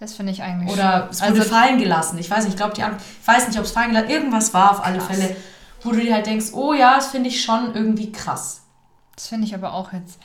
Das 0.00 0.14
finde 0.14 0.32
ich 0.32 0.42
eigentlich 0.42 0.72
Oder 0.72 1.08
es 1.10 1.20
wurde 1.22 1.40
Also- 1.40 1.50
fallen 1.50 1.78
gelassen. 1.78 2.18
Ich 2.18 2.30
weiß 2.30 2.44
nicht, 2.44 2.54
ich 2.54 2.56
glaube, 2.56 2.74
die 2.74 2.82
anderen- 2.82 3.02
ich 3.20 3.26
weiß 3.28 3.48
nicht, 3.48 3.58
ob 3.58 3.64
es 3.64 3.70
fallen 3.72 3.90
gelassen 3.90 4.10
Irgendwas 4.10 4.52
war 4.52 4.72
auf 4.72 4.84
alle 4.84 4.98
Krass. 4.98 5.06
Fälle, 5.16 5.36
wo 5.82 5.90
du 5.92 6.00
dir 6.00 6.14
halt 6.14 6.26
denkst, 6.26 6.46
oh 6.52 6.72
ja, 6.72 6.96
das 6.96 7.08
finde 7.08 7.28
ich 7.28 7.42
schon 7.42 7.74
irgendwie 7.74 8.10
krass. 8.12 8.62
Das 9.14 9.28
finde 9.28 9.46
ich 9.46 9.54
aber 9.54 9.72
auch 9.72 9.92
jetzt. 9.92 10.18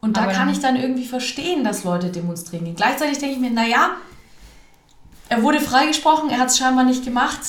Und 0.00 0.16
da 0.16 0.22
Aber 0.22 0.32
kann 0.32 0.48
ich 0.48 0.58
dann 0.60 0.76
irgendwie 0.76 1.06
verstehen, 1.06 1.62
dass 1.62 1.84
Leute 1.84 2.08
demonstrieren 2.10 2.64
gehen. 2.64 2.74
Gleichzeitig 2.74 3.18
denke 3.18 3.34
ich 3.34 3.40
mir, 3.40 3.50
naja, 3.50 3.90
er 5.28 5.42
wurde 5.42 5.60
freigesprochen, 5.60 6.30
er 6.30 6.38
hat 6.38 6.48
es 6.48 6.58
scheinbar 6.58 6.84
nicht 6.84 7.04
gemacht. 7.04 7.40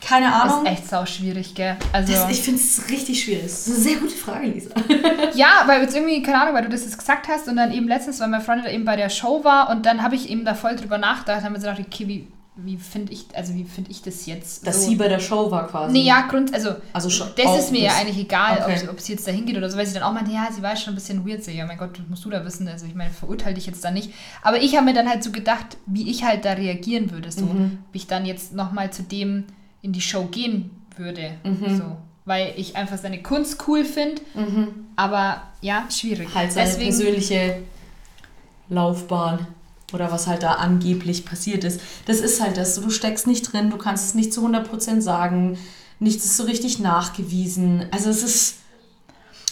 Keine 0.00 0.32
Ahnung. 0.32 0.64
Ist 0.66 0.72
echt 0.72 0.88
sau 0.88 1.04
schwierig, 1.06 1.54
gell? 1.54 1.76
Also, 1.92 2.12
Das, 2.12 2.30
ich 2.30 2.40
finde 2.40 2.60
es 2.60 2.88
richtig 2.90 3.22
schwierig. 3.22 3.42
Das 3.44 3.66
ist 3.66 3.74
eine 3.74 3.76
sehr 3.84 3.96
gute 3.96 4.14
Frage, 4.14 4.46
Lisa. 4.48 4.70
ja, 5.34 5.62
weil 5.66 5.82
jetzt 5.82 5.94
irgendwie, 5.94 6.22
keine 6.22 6.40
Ahnung, 6.42 6.54
weil 6.54 6.62
du 6.62 6.68
das 6.70 6.82
jetzt 6.84 6.98
gesagt 6.98 7.28
hast 7.28 7.48
und 7.48 7.56
dann 7.56 7.72
eben 7.72 7.86
letztens, 7.86 8.18
weil 8.20 8.28
meine 8.28 8.42
Freundin 8.42 8.64
da 8.66 8.70
eben 8.72 8.84
bei 8.84 8.96
der 8.96 9.08
Show 9.10 9.44
war 9.44 9.70
und 9.70 9.86
dann 9.86 10.02
habe 10.02 10.14
ich 10.16 10.28
eben 10.30 10.44
da 10.44 10.54
voll 10.54 10.76
drüber 10.76 10.98
nachgedacht, 10.98 11.42
haben 11.44 11.52
wir 11.54 11.60
gedacht, 11.60 11.80
okay, 11.80 12.08
wie, 12.08 12.28
wie 12.56 12.76
finde 12.76 13.12
ich, 13.12 13.26
also 13.34 13.54
wie 13.54 13.64
finde 13.64 13.90
ich 13.90 14.02
das 14.02 14.26
jetzt? 14.26 14.66
Dass 14.66 14.82
so? 14.84 14.88
sie 14.90 14.96
bei 14.96 15.08
der 15.08 15.20
Show 15.20 15.50
war 15.50 15.66
quasi. 15.68 15.92
Nee, 15.92 16.02
ja, 16.02 16.22
Grund, 16.22 16.52
also, 16.52 16.70
Also 16.92 17.08
das 17.36 17.58
ist 17.58 17.70
mir 17.70 17.80
ja 17.82 17.90
das- 17.90 18.00
eigentlich 18.00 18.18
egal, 18.18 18.58
Okay. 18.62 18.80
ob, 18.84 18.92
ob 18.92 19.00
sie 19.00 19.12
jetzt 19.12 19.26
da 19.26 19.30
hingeht 19.32 19.56
oder 19.56 19.70
so, 19.70 19.78
weil 19.78 19.86
sie 19.86 19.94
dann 19.94 20.02
auch 20.02 20.12
meinte, 20.12 20.32
ja, 20.32 20.48
sie 20.54 20.62
war 20.62 20.74
schon 20.76 20.92
ein 20.92 20.96
bisschen 20.96 21.26
weird. 21.26 21.44
So, 21.44 21.50
ja, 21.50 21.64
mein 21.66 21.78
Gott, 21.78 21.98
das 21.98 22.06
musst 22.08 22.24
du 22.24 22.30
da 22.30 22.44
wissen. 22.44 22.66
Also, 22.68 22.86
ich 22.86 22.94
meine, 22.94 23.10
verurteile 23.10 23.54
dich 23.54 23.66
jetzt 23.66 23.84
da 23.84 23.90
nicht. 23.90 24.12
Aber 24.42 24.60
ich 24.60 24.74
habe 24.76 24.84
mir 24.86 24.94
dann 24.94 25.08
halt 25.08 25.22
so 25.22 25.30
gedacht, 25.30 25.76
wie 25.86 26.10
ich 26.10 26.24
halt 26.24 26.44
da 26.44 26.52
reagieren 26.52 27.10
würde. 27.12 27.30
So, 27.30 27.44
Mhm. 27.44 27.78
wie 27.92 27.98
ich 27.98 28.06
dann 28.08 28.26
jetzt 28.26 28.52
nochmal 28.54 28.90
zu 28.92 29.02
dem 29.04 29.44
in 29.82 29.92
die 29.92 30.00
Show 30.00 30.24
gehen 30.24 30.70
würde. 30.96 31.32
Mhm. 31.44 31.76
So, 31.76 31.96
weil 32.24 32.52
ich 32.56 32.76
einfach 32.76 32.98
seine 32.98 33.22
Kunst 33.22 33.64
cool 33.66 33.84
finde. 33.84 34.22
Aber 34.96 35.42
ja, 35.60 35.86
schwierig. 35.90 36.28
Halt 36.34 36.52
seine 36.52 36.68
Deswegen, 36.68 36.90
persönliche 36.90 37.62
Laufbahn 38.68 39.46
oder 39.92 40.12
was 40.12 40.26
halt 40.26 40.42
da 40.42 40.52
angeblich 40.52 41.24
passiert 41.24 41.64
ist. 41.64 41.80
Das 42.06 42.20
ist 42.20 42.40
halt 42.40 42.56
das. 42.56 42.80
Du 42.80 42.90
steckst 42.90 43.26
nicht 43.26 43.52
drin, 43.52 43.70
du 43.70 43.76
kannst 43.76 44.06
es 44.06 44.14
nicht 44.14 44.32
zu 44.32 44.46
100% 44.46 45.00
sagen. 45.00 45.58
Nichts 45.98 46.24
ist 46.24 46.36
so 46.36 46.44
richtig 46.44 46.78
nachgewiesen. 46.78 47.86
Also 47.90 48.10
es 48.10 48.22
ist, 48.22 48.56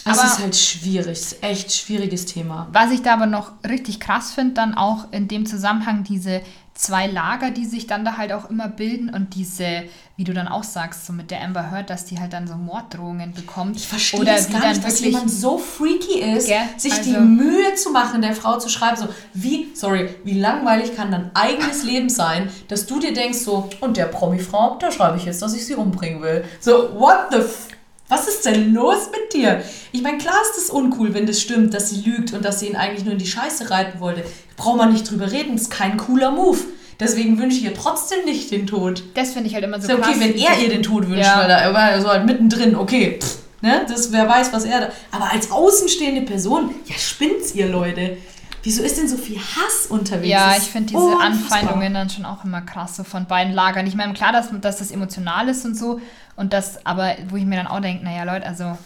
es 0.05 0.23
ist 0.23 0.39
halt 0.39 0.55
schwierig. 0.55 1.11
Es 1.11 1.33
ist 1.33 1.43
echt 1.43 1.71
schwieriges 1.73 2.25
Thema. 2.25 2.67
Was 2.71 2.91
ich 2.91 3.01
da 3.01 3.13
aber 3.13 3.25
noch 3.25 3.51
richtig 3.67 3.99
krass 3.99 4.31
finde, 4.31 4.53
dann 4.53 4.73
auch 4.73 5.11
in 5.11 5.27
dem 5.27 5.45
Zusammenhang 5.45 6.03
diese 6.03 6.41
zwei 6.79 7.07
Lager, 7.07 7.51
die 7.51 7.65
sich 7.65 7.87
dann 7.87 8.05
da 8.05 8.15
halt 8.15 8.31
auch 8.31 8.49
immer 8.49 8.69
bilden 8.69 9.09
und 9.09 9.35
diese, 9.35 9.83
wie 10.15 10.23
du 10.23 10.33
dann 10.33 10.47
auch 10.47 10.63
sagst, 10.63 11.05
so 11.05 11.11
mit 11.11 11.29
der 11.29 11.41
Amber 11.43 11.71
Heard, 11.71 11.89
dass 11.89 12.05
die 12.05 12.19
halt 12.21 12.31
dann 12.31 12.47
so 12.47 12.55
Morddrohungen 12.55 13.33
bekommt. 13.33 13.75
Ich 13.75 13.85
verstehe 13.85 14.21
Oder 14.21 14.35
das 14.35 14.47
wie 14.47 14.53
gar 14.53 14.61
dann 14.61 14.71
nicht, 14.71 14.85
dass 14.85 15.01
jemand 15.01 15.29
so 15.29 15.57
freaky 15.57 16.19
ist, 16.21 16.47
Gell? 16.47 16.61
sich 16.77 16.93
die 17.01 17.15
Also- 17.15 17.19
Mühe 17.27 17.75
zu 17.75 17.91
machen, 17.91 18.21
der 18.21 18.33
Frau 18.33 18.57
zu 18.59 18.69
schreiben, 18.69 18.95
so 18.95 19.09
wie, 19.33 19.67
sorry, 19.73 20.09
wie 20.23 20.39
langweilig 20.39 20.95
kann 20.95 21.11
dein 21.11 21.31
eigenes 21.35 21.83
Leben 21.83 22.07
sein, 22.09 22.49
dass 22.69 22.85
du 22.85 22.99
dir 22.99 23.13
denkst 23.13 23.39
so, 23.39 23.69
und 23.81 23.97
der 23.97 24.05
Promi-Frau, 24.05 24.77
da 24.79 24.89
schreibe 24.89 25.17
ich 25.17 25.25
jetzt, 25.25 25.41
dass 25.41 25.53
ich 25.53 25.65
sie 25.65 25.75
umbringen 25.75 26.21
will. 26.21 26.45
So, 26.61 26.93
what 26.97 27.27
the 27.31 27.39
f... 27.39 27.67
Was 28.09 28.27
ist 28.27 28.43
denn 28.45 28.73
los 28.73 29.09
mit 29.11 29.33
dir? 29.33 29.63
Ich 29.91 30.01
meine, 30.01 30.17
klar 30.17 30.35
ist 30.41 30.57
es 30.61 30.69
uncool, 30.69 31.13
wenn 31.13 31.25
das 31.27 31.39
stimmt, 31.41 31.73
dass 31.73 31.91
sie 31.91 32.01
lügt 32.09 32.33
und 32.33 32.43
dass 32.43 32.59
sie 32.59 32.67
ihn 32.67 32.75
eigentlich 32.75 33.03
nur 33.05 33.13
in 33.13 33.19
die 33.19 33.27
Scheiße 33.27 33.69
reiten 33.69 33.99
wollte. 33.99 34.23
Braucht 34.57 34.77
man 34.77 34.91
nicht 34.91 35.09
drüber 35.09 35.31
reden, 35.31 35.55
ist 35.55 35.69
kein 35.69 35.95
cooler 35.97 36.31
Move. 36.31 36.57
Deswegen 36.99 37.39
wünsche 37.39 37.57
ich 37.57 37.63
ihr 37.63 37.73
trotzdem 37.73 38.25
nicht 38.25 38.51
den 38.51 38.67
Tod. 38.67 39.03
Das 39.13 39.31
finde 39.33 39.47
ich 39.47 39.53
halt 39.53 39.63
immer 39.63 39.77
so 39.77 39.83
Ist 39.83 39.89
ja 39.89 39.95
okay, 39.95 40.03
krass. 40.11 40.19
wenn 40.19 40.35
er 40.35 40.55
so- 40.55 40.61
ihr 40.63 40.69
den 40.69 40.83
Tod 40.83 41.07
wünscht, 41.07 41.23
Ja. 41.25 41.39
weil 41.39 41.49
er 41.49 41.73
war 41.73 42.01
so 42.01 42.09
halt 42.09 42.25
mittendrin, 42.25 42.75
okay, 42.75 43.19
pff, 43.21 43.37
ne, 43.61 43.85
das, 43.87 44.11
wer 44.11 44.27
weiß, 44.27 44.51
was 44.51 44.65
er 44.65 44.81
da. 44.81 44.89
Aber 45.11 45.31
als 45.31 45.49
außenstehende 45.51 46.23
Person, 46.23 46.71
ja, 46.87 46.95
spinnt's 46.97 47.53
ihr, 47.55 47.67
Leute. 47.67 48.17
Wieso 48.63 48.83
ist 48.83 48.97
denn 48.97 49.07
so 49.07 49.17
viel 49.17 49.37
Hass 49.39 49.85
unterwegs? 49.87 50.27
Ja, 50.29 50.51
ich 50.57 50.63
finde 50.63 50.89
diese 50.89 50.99
unfassbar. 50.99 51.29
Anfeindungen 51.59 51.93
dann 51.93 52.09
schon 52.09 52.25
auch 52.25 52.43
immer 52.43 52.61
krass, 52.61 52.97
so 52.97 53.03
von 53.03 53.25
beiden 53.25 53.53
Lagern. 53.53 53.87
Ich 53.87 53.95
meine, 53.95 54.13
klar, 54.13 54.31
dass, 54.33 54.49
dass 54.61 54.77
das 54.79 54.91
emotional 54.91 55.47
ist 55.47 55.65
und 55.65 55.75
so. 55.75 56.01
Und 56.35 56.51
das, 56.53 56.85
aber 56.85 57.15
wo 57.29 57.37
ich 57.37 57.45
mir 57.45 57.55
dann 57.55 57.67
auch 57.67 57.79
denke, 57.79 58.03
naja, 58.03 58.23
Leute, 58.23 58.45
also 58.45 58.77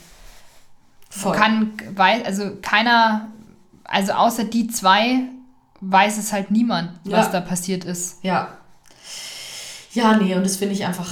Voll. 1.09 1.35
kann, 1.35 1.73
weiß, 1.95 2.23
also 2.25 2.51
keiner, 2.61 3.27
also 3.83 4.13
außer 4.13 4.43
die 4.43 4.67
zwei, 4.67 5.21
weiß 5.81 6.17
es 6.17 6.31
halt 6.33 6.51
niemand, 6.51 6.91
was 7.03 7.25
Ja. 7.27 7.31
da 7.31 7.41
passiert 7.41 7.83
ist. 7.83 8.23
Ja. 8.23 8.49
Ja, 9.93 10.17
nee, 10.17 10.33
und 10.35 10.43
das 10.43 10.55
finde 10.55 10.73
ich 10.73 10.85
einfach, 10.85 11.07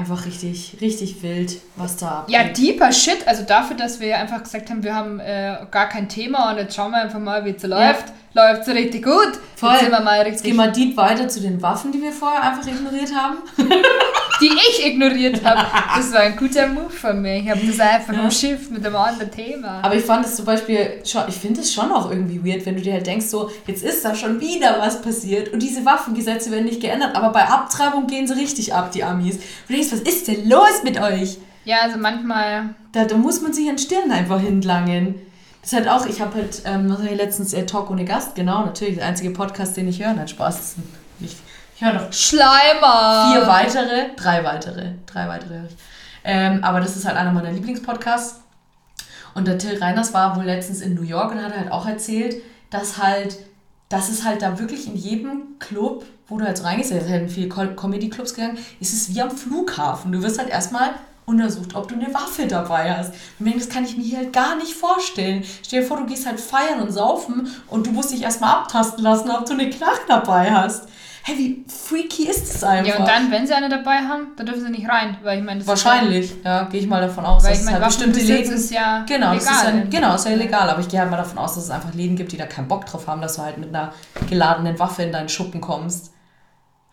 einfach 0.00 0.26
richtig, 0.26 0.76
richtig 0.80 1.22
wild, 1.22 1.58
was 1.76 1.96
da 1.96 2.24
Ja, 2.28 2.40
abgeht. 2.40 2.58
deeper 2.58 2.92
Shit, 2.92 3.26
also 3.28 3.42
dafür, 3.44 3.76
dass 3.76 4.00
wir 4.00 4.18
einfach 4.18 4.42
gesagt 4.42 4.68
haben, 4.70 4.82
wir 4.82 4.94
haben 4.94 5.20
äh, 5.20 5.58
gar 5.70 5.88
kein 5.88 6.08
Thema 6.08 6.50
und 6.50 6.56
jetzt 6.58 6.74
schauen 6.74 6.90
wir 6.90 7.02
einfach 7.02 7.18
mal, 7.20 7.44
wie 7.44 7.50
es 7.50 7.62
läuft. 7.62 8.06
Läuft 8.32 8.64
so 8.64 8.70
richtig 8.72 9.04
gut. 9.04 9.32
Voll. 9.56 9.70
Jetzt 9.72 9.80
sind 9.80 9.90
wir 9.90 10.00
mal 10.00 10.24
Jetzt 10.26 10.42
gehen 10.44 10.58
richtig, 10.60 10.76
wir 10.78 10.86
deep 10.86 10.96
weiter 10.96 11.28
zu 11.28 11.40
den 11.40 11.60
Waffen, 11.60 11.90
die 11.92 12.00
wir 12.00 12.12
vorher 12.12 12.42
einfach 12.42 12.64
ignoriert 12.66 13.12
haben. 13.14 13.38
die 14.40 14.46
ich 14.70 14.86
ignoriert 14.86 15.44
habe. 15.44 15.66
Das 15.96 16.12
war 16.12 16.20
ein 16.20 16.36
guter 16.36 16.68
Move 16.68 16.88
von 16.90 17.20
mir. 17.20 17.36
Ich 17.36 17.50
habe 17.50 17.60
das 17.66 17.78
einfach 17.80 18.14
Ja. 18.14 18.20
umschifft 18.22 18.70
mit 18.70 18.86
einem 18.86 18.96
anderen 18.96 19.30
Thema. 19.30 19.80
Aber 19.82 19.94
ich 19.96 20.04
fand 20.04 20.24
es 20.24 20.36
zum 20.36 20.44
Beispiel, 20.44 21.02
schon, 21.04 21.24
ich 21.28 21.34
finde 21.34 21.60
es 21.60 21.72
schon 21.74 21.90
auch 21.90 22.08
irgendwie 22.10 22.42
weird, 22.42 22.64
wenn 22.66 22.76
du 22.76 22.80
dir 22.82 22.92
halt 22.94 23.06
denkst, 23.06 23.26
so, 23.26 23.50
jetzt 23.66 23.82
ist 23.82 24.04
da 24.04 24.14
schon 24.14 24.40
wieder 24.40 24.76
was 24.78 25.02
passiert 25.02 25.52
und 25.52 25.60
diese 25.60 25.84
Waffengesetze 25.84 26.50
werden 26.50 26.64
nicht 26.64 26.80
geändert, 26.80 27.14
aber 27.16 27.30
bei 27.30 27.44
Abtreibung 27.44 28.06
gehen 28.06 28.26
sie 28.26 28.34
richtig 28.34 28.72
ab, 28.72 28.92
die 28.92 29.04
Amis. 29.04 29.38
Du 29.66 29.74
denkst, 29.74 29.88
was 29.92 30.00
ist 30.00 30.28
denn 30.28 30.48
los 30.48 30.82
mit 30.84 31.00
euch? 31.00 31.36
Ja, 31.64 31.78
also 31.82 31.98
manchmal, 31.98 32.74
Da, 32.92 33.04
da 33.04 33.16
muss 33.16 33.42
man 33.42 33.52
sich 33.52 33.68
an 33.68 33.76
Stirn 33.76 34.10
einfach 34.10 34.40
hinlangen. 34.40 35.16
Das 35.62 35.72
ist 35.72 35.78
halt 35.78 35.88
auch, 35.88 36.06
ich 36.06 36.20
habe 36.20 36.34
halt, 36.36 36.62
ähm, 36.64 36.88
was 36.90 36.98
habe 36.98 37.08
ich 37.08 37.16
letztens, 37.16 37.52
äh, 37.52 37.66
Talk 37.66 37.90
ohne 37.90 38.04
Gast, 38.04 38.34
genau, 38.34 38.64
natürlich, 38.64 38.96
der 38.96 39.06
einzige 39.06 39.30
Podcast, 39.30 39.76
den 39.76 39.88
ich 39.88 40.02
höre, 40.02 40.14
nein, 40.14 40.26
Spaß. 40.28 40.76
Ich, 41.20 41.36
ich 41.76 41.82
höre 41.84 41.92
noch 41.92 42.12
Schleimer! 42.12 43.32
vier 43.32 43.46
weitere, 43.46 44.14
drei 44.16 44.42
weitere, 44.42 44.92
drei 45.06 45.28
weitere 45.28 45.54
höre 45.54 45.66
ich. 45.66 45.76
Ähm, 46.24 46.64
aber 46.64 46.80
das 46.80 46.96
ist 46.96 47.04
halt 47.06 47.16
einer 47.16 47.32
meiner 47.32 47.52
Lieblingspodcasts. 47.52 48.40
Und 49.34 49.46
der 49.46 49.58
Till 49.58 49.78
Reiners 49.78 50.12
war 50.12 50.36
wohl 50.36 50.44
letztens 50.44 50.80
in 50.80 50.94
New 50.94 51.02
York 51.02 51.32
und 51.32 51.42
hat 51.42 51.56
halt 51.56 51.70
auch 51.70 51.86
erzählt, 51.86 52.42
dass 52.70 52.98
halt, 52.98 53.36
dass 53.88 54.08
es 54.08 54.24
halt 54.24 54.42
da 54.42 54.58
wirklich 54.58 54.86
in 54.86 54.96
jedem 54.96 55.58
Club, 55.58 56.04
wo 56.26 56.38
du 56.38 56.44
halt 56.44 56.56
so 56.56 56.64
reingehst, 56.64 56.90
es 56.90 57.06
sind 57.06 57.30
viele 57.30 57.48
Co- 57.48 57.74
Comedy-Clubs 57.74 58.34
gegangen, 58.34 58.58
ist 58.80 58.92
es 58.92 59.14
wie 59.14 59.20
am 59.20 59.30
Flughafen. 59.30 60.10
Du 60.12 60.22
wirst 60.22 60.38
halt 60.38 60.48
erstmal 60.48 60.90
untersucht, 61.30 61.74
ob 61.74 61.88
du 61.88 61.94
eine 61.94 62.12
Waffe 62.12 62.46
dabei 62.46 62.94
hast. 62.94 63.10
Und 63.38 63.46
ich 63.46 63.52
denke, 63.52 63.58
das 63.58 63.68
kann 63.68 63.84
ich 63.84 63.96
mir 63.96 64.04
hier 64.04 64.18
halt 64.18 64.32
gar 64.32 64.56
nicht 64.56 64.74
vorstellen. 64.74 65.42
Stell 65.66 65.80
dir 65.80 65.86
vor, 65.86 65.96
du 65.96 66.06
gehst 66.06 66.26
halt 66.26 66.38
feiern 66.40 66.80
und 66.80 66.92
saufen 66.92 67.48
und 67.68 67.86
du 67.86 67.92
musst 67.92 68.12
dich 68.12 68.22
erstmal 68.22 68.50
abtasten 68.50 69.02
lassen, 69.02 69.30
ob 69.30 69.46
du 69.46 69.52
eine 69.54 69.70
Knarre 69.70 70.00
dabei 70.08 70.50
hast. 70.52 70.88
Hey, 71.22 71.36
wie 71.36 71.64
freaky 71.68 72.28
ist 72.30 72.54
das 72.54 72.64
einfach? 72.64 72.94
Ja, 72.94 72.98
und 73.00 73.06
dann, 73.06 73.30
wenn 73.30 73.46
sie 73.46 73.52
eine 73.52 73.68
dabei 73.68 73.98
haben, 73.98 74.28
dann 74.36 74.46
dürfen 74.46 74.62
sie 74.64 74.70
nicht 74.70 74.88
rein, 74.88 75.18
weil 75.22 75.38
ich 75.38 75.44
meine, 75.44 75.66
Wahrscheinlich, 75.66 76.32
ja, 76.42 76.62
gehe 76.64 76.80
ich 76.80 76.86
mal 76.86 77.02
davon 77.02 77.26
aus, 77.26 77.44
weil 77.44 77.50
dass 77.50 77.58
ich 77.58 77.64
es 77.66 77.70
meine, 77.70 77.84
halt 77.84 77.94
bestimmte 77.94 78.20
Läden 78.20 78.52
ist 78.54 78.70
ja 78.70 79.04
Genau, 79.06 79.34
das 79.34 79.44
ist 79.44 79.50
legal. 79.50 79.78
ja, 79.80 79.84
genau, 79.90 80.14
ist 80.14 80.24
ja 80.24 80.30
illegal, 80.30 80.70
aber 80.70 80.80
ich 80.80 80.88
gehe 80.88 80.98
halt 80.98 81.10
mal 81.10 81.18
davon 81.18 81.36
aus, 81.36 81.56
dass 81.56 81.64
es 81.64 81.70
einfach 81.70 81.92
Läden 81.92 82.16
gibt, 82.16 82.32
die 82.32 82.38
da 82.38 82.46
keinen 82.46 82.68
Bock 82.68 82.86
drauf 82.86 83.06
haben, 83.06 83.20
dass 83.20 83.36
du 83.36 83.42
halt 83.42 83.58
mit 83.58 83.68
einer 83.68 83.92
geladenen 84.30 84.78
Waffe 84.78 85.02
in 85.02 85.12
deinen 85.12 85.28
Schuppen 85.28 85.60
kommst. 85.60 86.10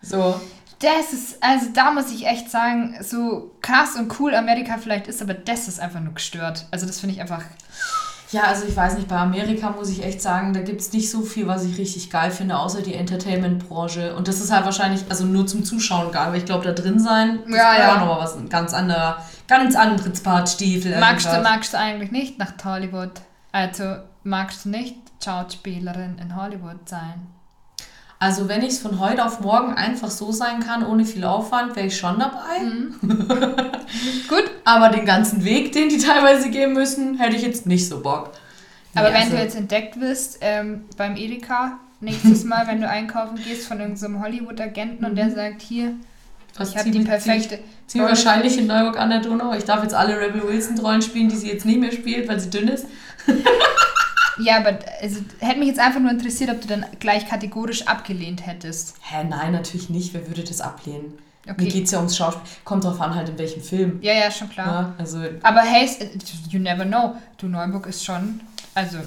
So. 0.02 0.38
Das 0.80 1.12
ist, 1.12 1.42
also 1.42 1.66
da 1.74 1.90
muss 1.90 2.10
ich 2.12 2.26
echt 2.26 2.50
sagen, 2.50 2.96
so 3.02 3.52
krass 3.62 3.96
und 3.96 4.20
cool 4.20 4.34
Amerika 4.34 4.78
vielleicht 4.78 5.08
ist, 5.08 5.20
aber 5.20 5.34
das 5.34 5.66
ist 5.66 5.80
einfach 5.80 6.00
nur 6.00 6.14
gestört. 6.14 6.66
Also 6.70 6.86
das 6.86 7.00
finde 7.00 7.14
ich 7.16 7.20
einfach. 7.20 7.42
Ja, 8.30 8.42
also 8.42 8.66
ich 8.66 8.76
weiß 8.76 8.94
nicht, 8.96 9.08
bei 9.08 9.16
Amerika 9.16 9.70
muss 9.70 9.88
ich 9.88 10.04
echt 10.04 10.20
sagen, 10.20 10.52
da 10.52 10.60
gibt 10.60 10.82
es 10.82 10.92
nicht 10.92 11.10
so 11.10 11.22
viel, 11.22 11.46
was 11.46 11.64
ich 11.64 11.78
richtig 11.78 12.10
geil 12.10 12.30
finde, 12.30 12.58
außer 12.58 12.82
die 12.82 12.94
Entertainment-Branche. 12.94 14.14
Und 14.14 14.28
das 14.28 14.40
ist 14.40 14.52
halt 14.52 14.66
wahrscheinlich, 14.66 15.02
also 15.08 15.24
nur 15.24 15.46
zum 15.46 15.64
Zuschauen 15.64 16.12
geil, 16.12 16.28
weil 16.30 16.38
ich 16.38 16.44
glaube, 16.44 16.64
da 16.64 16.72
drin 16.72 17.00
sein, 17.00 17.40
das 17.46 17.56
Ja, 17.56 17.72
wäre 17.72 17.82
ja. 17.82 17.94
auch 17.94 18.00
nochmal 18.00 18.20
was, 18.20 18.36
ein 18.36 18.50
ganz 18.50 18.74
anderer, 18.74 19.24
ganz 19.48 19.74
anderes 19.74 20.22
Part 20.22 20.48
Stiefel. 20.50 20.98
Magst 21.00 21.26
du, 21.26 21.40
magst 21.40 21.72
du 21.72 21.78
eigentlich 21.78 22.10
nicht 22.10 22.38
nach 22.38 22.52
Hollywood? 22.62 23.12
Also 23.50 23.96
magst 24.24 24.66
du 24.66 24.68
nicht 24.68 24.96
Schauspielerin 25.24 26.18
in 26.20 26.36
Hollywood 26.36 26.86
sein? 26.86 27.26
Also 28.20 28.48
wenn 28.48 28.62
ich 28.62 28.70
es 28.70 28.78
von 28.80 28.98
heute 28.98 29.24
auf 29.24 29.40
morgen 29.40 29.74
einfach 29.74 30.10
so 30.10 30.32
sein 30.32 30.58
kann, 30.60 30.84
ohne 30.84 31.04
viel 31.04 31.24
Aufwand, 31.24 31.76
wäre 31.76 31.86
ich 31.86 31.96
schon 31.96 32.18
dabei. 32.18 32.60
Mhm. 32.64 32.94
Gut, 34.28 34.44
Aber 34.64 34.88
den 34.88 35.06
ganzen 35.06 35.44
Weg, 35.44 35.70
den 35.72 35.88
die 35.88 35.98
teilweise 35.98 36.50
gehen 36.50 36.72
müssen, 36.72 37.18
hätte 37.18 37.36
ich 37.36 37.42
jetzt 37.42 37.66
nicht 37.66 37.88
so 37.88 38.00
Bock. 38.00 38.32
aber 38.94 39.08
Nee, 39.10 39.14
wenn 39.14 39.22
also- 39.22 39.36
du 39.36 39.42
jetzt 39.42 39.56
entdeckt 39.56 40.00
wirst 40.00 40.38
ähm, 40.40 40.84
beim 40.96 41.14
Edeka, 41.16 41.78
nächstes 42.00 42.42
Mal, 42.44 42.66
wenn 42.66 42.80
du 42.80 42.88
einkaufen 42.88 43.38
gehst 43.44 43.68
von 43.68 43.78
irgendeinem 43.80 44.20
Hollywood-Agenten 44.20 45.04
und 45.04 45.14
der 45.16 45.30
sagt, 45.30 45.62
hier, 45.62 45.92
Was 46.56 46.70
ich 46.70 46.76
habe 46.76 46.90
die 46.90 47.00
perfekte... 47.00 47.60
Ziemlich 47.86 48.08
wahrscheinlich 48.10 48.58
in 48.58 48.66
Neuburg 48.66 48.98
an 49.00 49.08
der 49.10 49.20
Donau. 49.20 49.52
Ich 49.54 49.64
darf 49.64 49.82
jetzt 49.82 49.94
alle 49.94 50.18
Rebel 50.20 50.46
Wilson-Rollen 50.46 51.00
spielen, 51.02 51.28
die 51.28 51.36
sie 51.36 51.48
jetzt 51.50 51.64
nicht 51.64 51.80
mehr 51.80 51.90
spielt, 51.92 52.28
weil 52.28 52.38
sie 52.38 52.50
dünn 52.50 52.68
ist. 52.68 52.86
Ja, 54.40 54.58
aber 54.58 54.78
also, 55.02 55.20
hätte 55.40 55.58
mich 55.58 55.68
jetzt 55.68 55.80
einfach 55.80 56.00
nur 56.00 56.10
interessiert, 56.10 56.50
ob 56.50 56.60
du 56.60 56.68
dann 56.68 56.86
gleich 57.00 57.28
kategorisch 57.28 57.86
abgelehnt 57.86 58.46
hättest. 58.46 58.94
Hä, 59.02 59.24
nein, 59.28 59.52
natürlich 59.52 59.90
nicht. 59.90 60.14
Wer 60.14 60.26
würde 60.28 60.44
das 60.44 60.60
ablehnen? 60.60 61.18
Okay. 61.44 61.64
Mir 61.64 61.70
geht 61.70 61.84
es 61.86 61.92
ja 61.92 61.98
ums 61.98 62.16
Schauspiel. 62.16 62.42
Kommt 62.64 62.84
drauf 62.84 63.00
an, 63.00 63.14
halt 63.14 63.28
in 63.30 63.38
welchem 63.38 63.62
Film. 63.62 63.98
Ja, 64.02 64.12
ja, 64.12 64.30
schon 64.30 64.50
klar. 64.50 64.66
Ja, 64.66 64.94
also, 64.98 65.20
Aber 65.42 65.60
hey, 65.60 65.88
you 66.50 66.58
never 66.60 66.84
know. 66.84 67.16
Du 67.38 67.46
Neuburg 67.46 67.86
ist 67.86 68.04
schon, 68.04 68.40
also. 68.74 68.98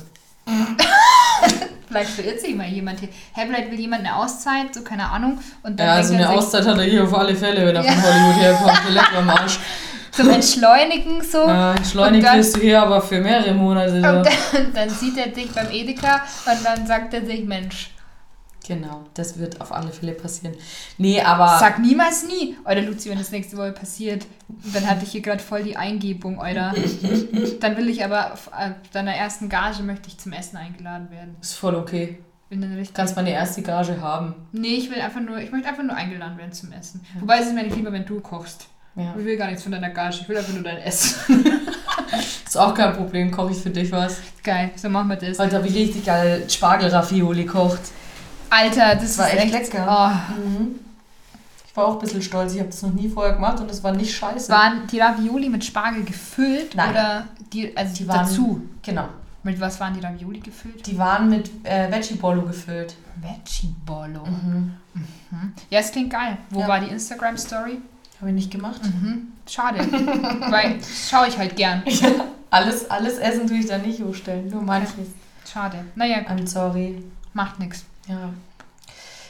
vielleicht 1.88 2.10
verirrt 2.10 2.42
sich 2.42 2.56
mal 2.56 2.68
jemand 2.68 3.00
hier. 3.00 3.10
Hey, 3.34 3.46
vielleicht 3.48 3.70
will 3.72 3.80
jemand 3.80 4.06
eine 4.06 4.16
Auszeit, 4.16 4.74
so 4.74 4.82
keine 4.82 5.10
Ahnung. 5.10 5.38
Und 5.62 5.80
dann 5.80 5.88
ja, 5.88 5.94
also 5.94 6.14
eine 6.16 6.30
Auszeit 6.30 6.66
hat 6.66 6.78
er 6.78 6.84
hier 6.84 7.04
auf 7.04 7.14
alle 7.14 7.36
Fälle, 7.36 7.66
wenn 7.66 7.76
er 7.76 7.86
Ja. 7.86 7.92
von 7.92 8.04
Hollywood 8.04 8.42
herkommt. 8.42 8.90
Lecker 8.90 9.18
am 9.18 9.30
Arsch. 9.30 9.60
zum 10.12 10.30
Entschleunigen 10.32 11.22
so. 11.24 11.40
Ja, 11.48 11.76
Schleunigt 11.84 12.24
Und 12.24 12.24
dann- 12.30 12.38
wirst 12.40 12.56
du 12.58 12.62
hier 12.62 12.82
aber 12.82 13.02
für 13.02 13.20
mehrere 13.22 13.54
Monate. 13.54 13.96
Und 13.96 14.02
dann, 14.04 14.26
dann 14.74 14.90
sieht 14.90 15.18
er 15.18 15.28
dich 15.28 15.52
beim 15.52 15.70
Edeka 15.72 16.24
und 16.46 16.66
dann 16.66 16.86
sagt 16.88 17.14
er 17.14 17.26
sich, 17.26 17.44
Mensch, 17.46 17.92
Genau, 18.68 19.06
das 19.16 19.40
wird 19.40 19.60
auf 19.60 19.72
alle 19.72 19.92
Fälle 19.92 20.12
passieren. 20.14 20.56
Nee, 21.00 21.20
aber. 21.20 21.58
sag 21.60 21.80
niemals 21.80 22.28
nie. 22.28 22.56
Oder 22.64 22.84
Luzi, 22.84 23.10
wenn 23.10 23.18
das 23.18 23.32
nächste 23.32 23.58
Woche 23.58 23.72
passiert, 23.72 24.28
dann 24.48 24.88
hatte 24.88 25.04
ich 25.04 25.12
hier 25.12 25.22
gerade 25.22 25.40
voll 25.42 25.64
die 25.64 25.76
Eingebung, 25.76 26.38
oder? 26.38 26.72
dann 27.60 27.76
will 27.78 27.90
ich 27.90 28.06
aber 28.06 28.34
auf 28.34 28.52
äh, 28.58 28.72
deiner 28.94 29.16
ersten 29.16 29.50
Gage 29.50 29.82
möchte 29.82 30.10
ich 30.10 30.20
zum 30.20 30.32
Essen 30.32 30.58
eingeladen 30.58 31.10
werden. 31.10 31.36
Ist 31.42 31.56
voll 31.56 31.74
okay. 31.76 32.20
Kannst 32.94 33.16
meine 33.16 33.32
erste 33.32 33.64
Gage 33.64 34.00
haben. 34.00 34.36
Nee, 34.52 34.76
ich 34.76 34.92
will 34.92 35.02
einfach 35.02 35.22
nur, 35.22 35.40
ich 35.40 35.52
möchte 35.52 35.68
einfach 35.68 35.84
nur 35.84 35.96
eingeladen 35.96 36.38
werden 36.38 36.52
zum 36.54 36.72
Essen. 36.72 37.04
Wobei 37.20 37.40
es 37.40 37.48
ist 37.48 37.56
mir 37.56 37.64
nicht 37.64 37.76
lieber, 37.76 37.92
wenn 37.92 38.06
du 38.06 38.20
kochst. 38.20 38.68
Ja. 38.96 39.14
Ich 39.18 39.24
will 39.26 39.38
gar 39.38 39.48
nichts 39.48 39.64
von 39.64 39.72
deiner 39.72 39.90
Gage, 39.90 40.18
ich 40.22 40.30
will 40.30 40.38
einfach 40.38 40.54
nur 40.54 40.64
dein 40.64 40.78
Essen. 40.80 41.46
Ist 42.46 42.58
auch 42.58 42.74
kein 42.74 42.94
Problem, 42.94 43.32
koche 43.32 43.52
ich 43.54 43.58
für 43.60 43.70
dich 43.70 43.90
was. 43.92 44.18
Geil, 44.44 44.72
so 44.76 44.90
machen 44.90 45.08
wir 45.10 45.16
das. 45.16 45.40
Habe 45.40 45.66
ich 45.68 45.74
richtig 45.76 46.06
geil 46.06 46.44
Spargel-Ravioli 46.50 47.46
kocht. 47.46 47.80
Alter, 48.50 48.96
das, 48.96 49.16
Das 49.16 49.18
war 49.20 49.32
echt 49.34 49.54
echt 49.56 49.74
lecker. 49.74 49.88
Oh, 50.30 50.34
Mhm. 50.36 50.76
Ich 51.66 51.78
war 51.78 51.86
auch 51.86 51.94
ein 51.94 52.00
bisschen 52.00 52.22
stolz, 52.22 52.52
ich 52.54 52.60
habe 52.60 52.70
das 52.70 52.82
noch 52.82 52.92
nie 52.92 53.08
vorher 53.08 53.34
gemacht 53.36 53.62
und 53.62 53.72
es 53.72 53.82
war 53.82 53.94
nicht 53.94 54.14
scheiße. 54.14 54.52
waren 54.52 54.86
die 54.88 55.00
Ravioli 55.00 55.48
mit 55.48 55.64
Spargel 55.64 56.04
gefüllt 56.04 56.76
Nein. 56.76 56.90
oder 56.92 57.28
die, 57.54 57.76
also 57.78 57.96
Die 57.96 58.06
waren- 58.10 58.26
dazu? 58.28 58.62
Genau. 58.82 59.08
Mit 59.44 59.58
was 59.62 59.80
waren 59.80 59.94
die 59.94 60.02
Ravioli 60.02 60.40
gefüllt? 60.42 60.86
Die 60.86 60.98
waren 60.98 61.30
mit 61.30 61.50
äh, 61.64 61.90
Veggie-Bollo 61.90 62.42
gefüllt. 62.42 62.96
Veggie 63.22 63.74
Bolo. 63.86 64.26
Mhm. 64.26 64.74
Ja, 65.70 65.80
es 65.80 65.92
klingt 65.94 66.10
geil. 66.12 66.38
Wo 66.50 66.60
Ja. 66.60 66.68
war 66.68 66.80
die 66.82 66.88
Instagram 66.92 67.38
Story? 67.38 67.78
Habe 68.22 68.30
ich 68.30 68.36
nicht 68.36 68.52
gemacht. 68.52 68.82
Mhm. 68.84 69.34
Schade. 69.48 69.80
Weil 70.50 70.80
schaue 71.10 71.28
ich 71.28 71.38
halt 71.38 71.56
gern. 71.56 71.84
Alles, 72.52 72.90
alles 72.90 73.18
Essen 73.18 73.48
tue 73.48 73.58
ich 73.58 73.66
da 73.66 73.78
nicht 73.78 74.02
hochstellen, 74.02 74.50
nur 74.50 74.62
manches. 74.62 75.08
Schade. 75.52 75.86
Naja, 75.96 76.20
gut, 76.20 76.30
I'm 76.30 76.48
sorry. 76.48 77.04
macht 77.34 77.60
nichts. 77.60 77.84
Ja. 78.08 78.30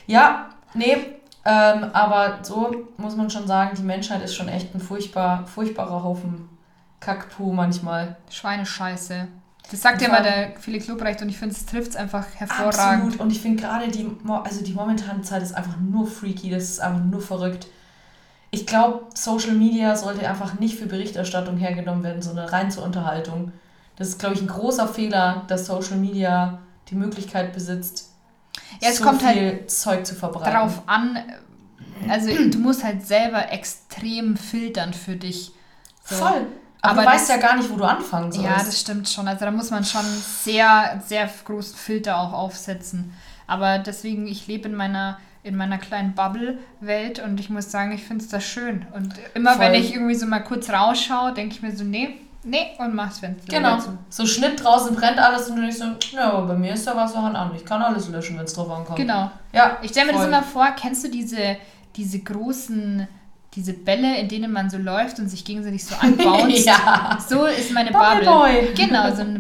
Ja, 0.08 0.49
nee, 0.73 0.97
ähm, 1.45 1.86
aber 1.93 2.39
so 2.43 2.88
muss 2.97 3.15
man 3.15 3.30
schon 3.30 3.47
sagen, 3.47 3.75
die 3.77 3.84
Menschheit 3.84 4.21
ist 4.23 4.36
schon 4.36 4.47
echt 4.47 4.75
ein 4.75 4.82
furchtbar, 4.82 5.47
furchtbarer 5.47 6.04
Haufen 6.04 6.49
Kackpuh 6.99 7.51
manchmal. 7.51 8.17
Schweinescheiße. 8.30 9.27
Das 9.71 9.82
sagt 9.82 10.01
ja 10.01 10.10
mal 10.10 10.21
der 10.21 10.60
Felix 10.60 10.88
Lobrecht 10.88 11.21
und 11.21 11.30
ich 11.30 11.38
finde, 11.38 11.56
es 11.56 11.65
trifft 11.65 11.91
es 11.91 11.95
einfach 11.95 12.25
hervorragend. 12.36 13.04
Absolut. 13.04 13.19
Und 13.19 13.32
ich 13.32 13.41
finde 13.41 13.62
gerade 13.62 13.88
die, 13.88 14.06
also 14.27 14.63
die 14.63 14.73
momentane 14.73 15.21
Zeit 15.21 15.41
ist 15.41 15.54
einfach 15.54 15.77
nur 15.77 16.06
freaky, 16.06 16.49
das 16.49 16.63
ist 16.63 16.80
einfach 16.82 17.04
nur 17.04 17.21
verrückt. 17.21 17.67
Ich 18.52 18.68
glaube, 18.68 19.06
Social 19.16 19.54
Media 19.54 19.96
sollte 19.96 20.28
einfach 20.28 20.60
nicht 20.60 20.78
für 20.78 20.86
Berichterstattung 20.86 21.58
hergenommen 21.58 22.04
werden, 22.04 22.22
sondern 22.22 22.50
rein 22.50 22.70
zur 22.70 22.84
Unterhaltung. 22.84 23.52
Das 23.96 24.10
ist, 24.10 24.20
glaube 24.20 24.36
ich, 24.36 24.42
ein 24.42 24.48
großer 24.48 24.88
Fehler, 24.88 25.44
dass 25.48 25.66
Social 25.68 25.98
Media 25.98 26.60
die 26.90 26.96
Möglichkeit 26.96 27.54
besitzt, 27.54 28.10
Ja, 28.82 28.90
es 28.90 28.98
so 28.98 29.06
kommt 29.06 29.24
halt 29.24 29.38
viel 29.38 29.66
Zeug 29.68 30.06
zu 30.06 30.16
verbreiten. 30.16 30.52
Darauf 30.54 30.82
an, 30.88 31.18
also 32.10 32.28
du 32.50 32.58
musst 32.60 32.84
halt 32.84 33.06
selber 33.08 33.52
extrem 33.52 34.36
filtern 34.36 34.94
für 34.94 35.16
dich. 35.16 35.52
So. 36.04 36.16
Voll. 36.16 36.48
Aber, 36.82 36.94
Aber 36.94 37.02
du 37.04 37.08
weißt 37.10 37.30
das- 37.30 37.36
ja 37.36 37.42
gar 37.42 37.56
nicht, 37.56 37.70
wo 37.70 37.76
du 37.78 37.84
anfangen 37.86 38.32
sollst. 38.32 38.50
Ja, 38.50 38.58
das 38.58 38.80
stimmt 38.82 39.08
schon. 39.08 39.28
Also 39.28 39.46
da 39.46 39.52
muss 39.52 39.70
man 39.70 39.86
schon 39.86 40.04
sehr, 40.44 41.02
sehr 41.08 41.30
großen 41.46 41.76
Filter 41.78 42.18
auch 42.18 42.34
aufsetzen. 42.34 43.14
Aber 43.48 43.78
deswegen, 43.80 44.28
ich 44.28 44.48
lebe 44.48 44.68
in 44.68 44.76
meiner, 44.76 45.20
in 45.43 45.56
meiner 45.56 45.77
kleinen 45.77 46.13
Bubble-Welt 46.13 47.19
und 47.19 47.39
ich 47.39 47.49
muss 47.49 47.71
sagen, 47.71 47.91
ich 47.93 48.04
finde 48.04 48.23
es 48.23 48.30
da 48.30 48.39
schön. 48.39 48.86
Und 48.93 49.13
immer 49.34 49.54
Voll. 49.54 49.62
wenn 49.65 49.73
ich 49.73 49.93
irgendwie 49.93 50.15
so 50.15 50.25
mal 50.27 50.39
kurz 50.41 50.69
rausschaue, 50.69 51.34
denke 51.34 51.56
ich 51.56 51.62
mir 51.63 51.75
so, 51.75 51.84
nee, 51.84 52.17
nee, 52.43 52.67
und 52.77 52.93
mach's 52.93 53.19
Fenster 53.19 53.47
Genau. 53.51 53.73
wieder 53.75 53.80
zu. 53.84 53.97
So 54.10 54.25
Schnitt 54.27 54.63
draußen 54.63 54.95
brennt 54.95 55.17
alles 55.17 55.49
und 55.49 55.56
du 55.56 55.62
denkst 55.63 55.77
so, 55.77 56.15
ja, 56.15 56.32
aber 56.32 56.47
bei 56.47 56.56
mir 56.56 56.73
ist 56.73 56.86
da 56.86 56.95
Wasser 56.95 57.19
an. 57.23 57.51
Ich 57.56 57.65
kann 57.65 57.82
alles 57.82 58.08
löschen, 58.10 58.38
wenn 58.38 58.45
es 58.45 58.54
drauf 58.54 58.69
ankommt. 58.69 58.97
Genau. 58.97 59.32
Ja, 59.54 59.77
Ich 59.82 59.91
stelle 59.91 60.08
mir 60.08 60.12
das 60.13 60.21
voll. 60.21 60.30
immer 60.30 60.43
vor, 60.43 60.67
kennst 60.80 61.04
du 61.04 61.10
diese, 61.10 61.58
diese 61.95 62.19
großen, 62.19 63.08
diese 63.56 63.73
Bälle, 63.73 64.17
in 64.17 64.27
denen 64.30 64.51
man 64.54 64.69
so 64.69 64.77
läuft 64.77 65.17
und 65.19 65.27
sich 65.27 65.43
gegenseitig 65.43 65.84
so 65.84 65.95
anbounced? 65.99 66.65
ja. 66.65 67.17
So 67.27 67.45
ist 67.45 67.71
meine 67.71 67.89
Bubble 67.91 68.23
Bubble. 68.25 68.62
Boy. 68.63 68.73
Genau, 68.75 69.13
so 69.15 69.21
eine 69.23 69.39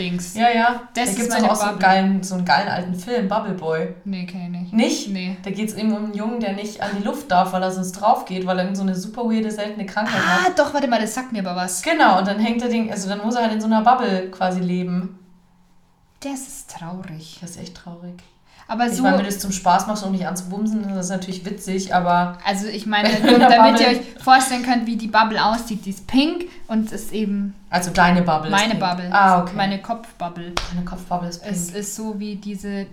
Bubble-Dings. 0.00 0.34
Ja, 0.34 0.50
ja. 0.50 0.88
Das 0.94 1.10
da 1.10 1.22
gibt 1.22 1.32
es 1.32 1.42
auch 1.42 1.54
so 1.54 1.66
einen, 1.66 1.78
geilen, 1.78 2.22
so 2.22 2.34
einen 2.34 2.44
geilen 2.44 2.68
alten 2.68 2.94
Film, 2.94 3.28
Bubble 3.28 3.54
Boy. 3.54 3.94
Nee, 4.04 4.26
kenn 4.26 4.54
ich 4.54 4.60
nicht. 4.60 4.72
Nicht? 4.72 5.08
Nee. 5.10 5.36
Da 5.42 5.50
geht 5.50 5.68
es 5.68 5.74
eben 5.74 5.92
um 5.92 6.04
einen 6.04 6.14
Jungen, 6.14 6.40
der 6.40 6.52
nicht 6.52 6.82
an 6.82 6.90
die 6.98 7.04
Luft 7.04 7.30
darf, 7.30 7.52
weil 7.52 7.62
er 7.62 7.70
sonst 7.70 7.92
drauf 7.92 8.24
geht, 8.24 8.46
weil 8.46 8.58
er 8.58 8.64
irgend 8.64 8.76
so 8.76 8.82
eine 8.82 8.94
super 8.94 9.24
weirde, 9.24 9.50
seltene 9.50 9.86
Krankheit 9.86 10.20
hat. 10.20 10.46
Ah, 10.46 10.52
doch, 10.56 10.74
warte 10.74 10.88
mal, 10.88 11.00
das 11.00 11.14
sagt 11.14 11.32
mir 11.32 11.40
aber 11.40 11.56
was. 11.56 11.82
Genau, 11.82 12.18
und 12.18 12.26
dann 12.26 12.38
hängt 12.38 12.62
er 12.62 12.68
den, 12.68 12.90
also 12.90 13.08
dann 13.08 13.20
muss 13.24 13.34
er 13.34 13.42
halt 13.42 13.52
in 13.52 13.60
so 13.60 13.66
einer 13.66 13.82
Bubble 13.82 14.30
quasi 14.30 14.60
leben. 14.60 15.18
Das 16.20 16.40
ist 16.40 16.70
traurig. 16.70 17.38
Das 17.40 17.50
ist 17.50 17.60
echt 17.60 17.76
traurig. 17.76 18.22
Aber 18.70 18.86
Ich 18.86 18.92
so, 18.92 19.02
meine, 19.02 19.16
wenn 19.16 19.24
du 19.24 19.30
das 19.30 19.40
zum 19.40 19.50
Spaß 19.50 19.88
machst 19.88 20.04
und 20.04 20.12
nicht 20.12 20.28
anzubumsen, 20.28 20.84
das 20.94 21.06
ist 21.06 21.10
natürlich 21.10 21.44
witzig, 21.44 21.92
aber 21.92 22.38
also 22.44 22.68
ich 22.68 22.86
meine, 22.86 23.08
damit 23.20 23.80
ihr 23.80 23.88
euch 23.88 24.00
vorstellen 24.22 24.62
könnt, 24.62 24.86
wie 24.86 24.94
die 24.94 25.08
Bubble 25.08 25.44
aussieht, 25.44 25.84
die 25.84 25.90
ist 25.90 26.06
pink 26.06 26.44
und 26.68 26.92
ist 26.92 27.12
eben 27.12 27.56
also 27.68 27.90
deine 27.90 28.22
Bubble. 28.22 28.48
ist 28.48 28.52
meine 28.52 28.76
pink. 28.76 28.80
Bubble. 28.80 29.12
Ah, 29.12 29.42
okay. 29.42 29.56
Meine 29.56 29.82
Kopfbubble. 29.82 30.52
Meine 30.72 30.84
Kopfbubble 30.84 31.28
ist 31.30 31.42
pink. 31.42 31.52
Es 31.52 31.70
ist 31.70 31.96
so 31.96 32.20
wie 32.20 32.36
diese 32.36 32.86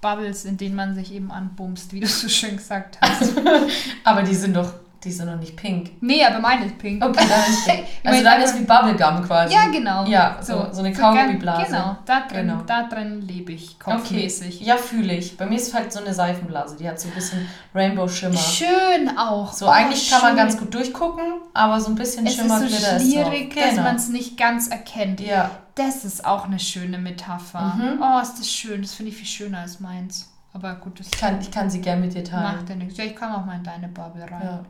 Bubbles, 0.00 0.44
in 0.44 0.56
denen 0.56 0.76
man 0.76 0.94
sich 0.94 1.12
eben 1.12 1.32
anbumst, 1.32 1.92
wie 1.92 1.98
du 1.98 2.06
so 2.06 2.28
schön 2.28 2.56
gesagt 2.56 2.98
hast. 3.00 3.32
aber 4.04 4.22
die 4.22 4.36
sind 4.36 4.54
doch 4.54 4.72
Die 5.04 5.10
sind 5.10 5.26
noch 5.26 5.36
nicht 5.36 5.56
pink. 5.56 5.90
Nee, 6.00 6.24
aber 6.24 6.38
meine 6.38 6.66
ist 6.66 6.78
pink. 6.78 7.04
Okay, 7.04 7.24
dann 7.28 7.52
ist 7.52 7.64
pink. 7.66 7.84
Also 8.04 8.24
einfach- 8.28 8.44
ist 8.44 8.54
wie 8.60 8.64
Bubblegum 8.64 9.24
quasi. 9.26 9.52
Ja, 9.52 9.66
genau. 9.66 10.04
Ja, 10.06 10.38
so, 10.40 10.68
so 10.70 10.78
eine 10.80 10.92
Kaugummiblase. 10.92 11.66
Genau, 11.66 11.96
da 12.04 12.20
drin, 12.20 12.46
Genau. 12.46 12.62
da 12.66 12.84
drin 12.84 13.20
lebe 13.20 13.50
ich 13.52 13.76
Okay, 13.84 13.96
kopfmäßig. 13.96 14.60
ja, 14.60 14.76
fühle 14.76 15.14
ich. 15.14 15.36
Bei 15.36 15.46
mir 15.46 15.56
ist 15.56 15.74
halt 15.74 15.92
so 15.92 16.00
eine 16.00 16.14
Seifenblase, 16.14 16.76
die 16.76 16.88
hat 16.88 17.00
so 17.00 17.08
ein 17.08 17.14
bisschen 17.14 17.48
Rainbow-Schimmer. 17.74 18.36
Schön 18.38 19.18
auch. 19.18 19.52
So, 19.52 19.66
Oh, 19.66 19.70
eigentlich 19.70 20.08
kann 20.10 20.20
man 20.22 20.30
schön. 20.30 20.36
ganz 20.36 20.56
gut 20.58 20.72
durchgucken, 20.72 21.24
aber 21.52 21.80
so 21.80 21.88
ein 21.90 21.94
bisschen 21.96 22.24
Es 22.26 22.34
Schimmer 22.36 22.62
ist 22.62 22.70
so 22.80 22.98
schwierig, 23.00 23.56
ist 23.56 23.60
dass 23.64 23.70
Genau. 23.70 23.82
man 23.82 23.96
es 23.96 24.08
nicht 24.08 24.36
ganz 24.38 24.68
erkennt. 24.68 25.20
Ja, 25.20 25.50
Das 25.74 26.04
ist 26.04 26.24
auch 26.26 26.44
eine 26.44 26.58
schöne 26.60 26.98
Metapher. 26.98 27.74
Mhm. 27.76 28.00
Oh, 28.02 28.20
ist 28.20 28.38
das 28.38 28.48
schön. 28.50 28.82
Das 28.82 28.92
finde 28.94 29.10
ich 29.10 29.16
viel 29.16 29.26
schöner 29.26 29.60
als 29.60 29.80
meins. 29.80 30.28
Aber 30.52 30.74
gut, 30.74 31.00
das 31.00 31.06
ich 31.06 31.18
kann, 31.18 31.40
ich 31.40 31.50
kann 31.50 31.70
sie 31.70 31.80
gern 31.80 32.00
mit 32.02 32.14
dir 32.14 32.22
teilen. 32.22 32.42
macht 32.58 32.68
ja 32.68 32.74
nichts. 32.76 32.98
Ja, 32.98 33.04
ich 33.04 33.16
komme 33.16 33.36
auch 33.38 33.44
mal 33.46 33.56
in 33.56 33.64
deine 33.64 33.88
Bubble 33.88 34.22
rein. 34.30 34.42
Ja. 34.44 34.60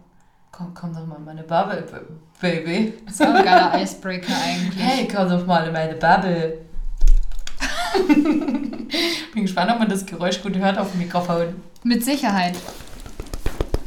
Komm, 0.53 0.75
komm 0.75 0.93
doch 0.93 1.07
mal 1.07 1.17
in 1.17 1.25
meine 1.25 1.43
Bubble, 1.45 1.83
Baby. 2.39 2.93
Das 3.07 3.15
ist 3.15 3.23
auch 3.23 3.35
ein 3.35 3.43
geiler 3.43 3.83
Icebreaker 3.83 4.35
eigentlich. 4.45 4.85
Hey, 4.85 5.09
komm 5.09 5.31
doch 5.31 5.47
mal 5.47 5.67
in 5.67 5.73
meine 5.73 5.95
Bubble. 5.95 6.59
Bin 9.35 9.43
gespannt, 9.43 9.71
ob 9.73 9.79
man 9.79 9.89
das 9.89 10.05
Geräusch 10.05 10.43
gut 10.43 10.55
hört 10.57 10.77
auf 10.77 10.91
dem 10.91 11.01
Mikrofon. 11.01 11.55
Mit 11.85 12.05
Sicherheit. 12.05 12.55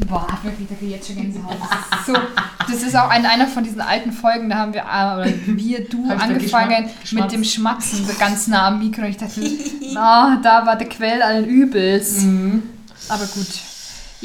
Boah, 0.10 0.28
wirklich, 0.42 0.68
da 0.68 0.74
kriege 0.74 0.88
ich 0.88 0.98
jetzt 0.98 1.08
schon 1.08 1.18
Gänsehaut. 1.18 1.56
Das 1.62 2.00
ist, 2.00 2.06
so, 2.08 2.14
das 2.68 2.84
ist 2.84 2.96
auch 2.96 3.16
in 3.16 3.28
einer 3.28 3.46
von 3.46 3.64
diesen 3.64 3.82
alten 3.82 4.12
Folgen, 4.12 4.50
da 4.50 4.58
haben 4.58 4.74
wir, 4.74 4.82
äh, 4.82 5.20
oder 5.20 5.34
wir, 5.46 5.88
du, 5.88 6.12
angefangen 6.12 6.90
mit 7.12 7.32
dem? 7.32 7.44
Schmatzen, 7.44 8.06
so 8.06 8.14
ganz 8.18 8.48
nah 8.48 8.70
am 8.70 8.80
Mikro. 8.80 9.04
Und 9.04 9.10
ich 9.10 9.18
dachte, 9.18 9.42
ah, 9.96 10.38
da 10.42 10.66
war 10.66 10.76
der 10.76 10.90
Quell 10.90 11.22
allen 11.22 11.46
Übels. 11.46 12.24
Mhm. 12.24 12.64
Aber 13.08 13.26
gut. 13.28 13.75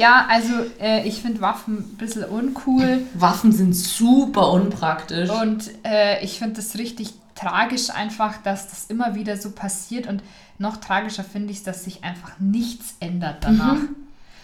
Ja, 0.01 0.25
also 0.31 0.55
äh, 0.81 1.07
ich 1.07 1.21
finde 1.21 1.43
Waffen 1.43 1.77
ein 1.77 1.97
bisschen 1.99 2.25
uncool. 2.25 3.03
Waffen 3.13 3.53
sind 3.53 3.75
super 3.75 4.51
unpraktisch. 4.51 5.29
Und 5.29 5.71
äh, 5.85 6.25
ich 6.25 6.39
finde 6.39 6.55
das 6.55 6.79
richtig 6.79 7.13
tragisch 7.35 7.91
einfach, 7.91 8.39
dass 8.43 8.71
das 8.71 8.87
immer 8.87 9.15
wieder 9.15 9.37
so 9.37 9.51
passiert. 9.51 10.07
Und 10.07 10.23
noch 10.57 10.79
tragischer 10.79 11.23
finde 11.23 11.51
ich 11.53 11.59
es, 11.59 11.65
dass 11.65 11.85
sich 11.85 12.03
einfach 12.03 12.33
nichts 12.39 12.95
ändert 13.01 13.45
danach. 13.45 13.73
Und 13.73 13.81
Mhm. 13.83 13.97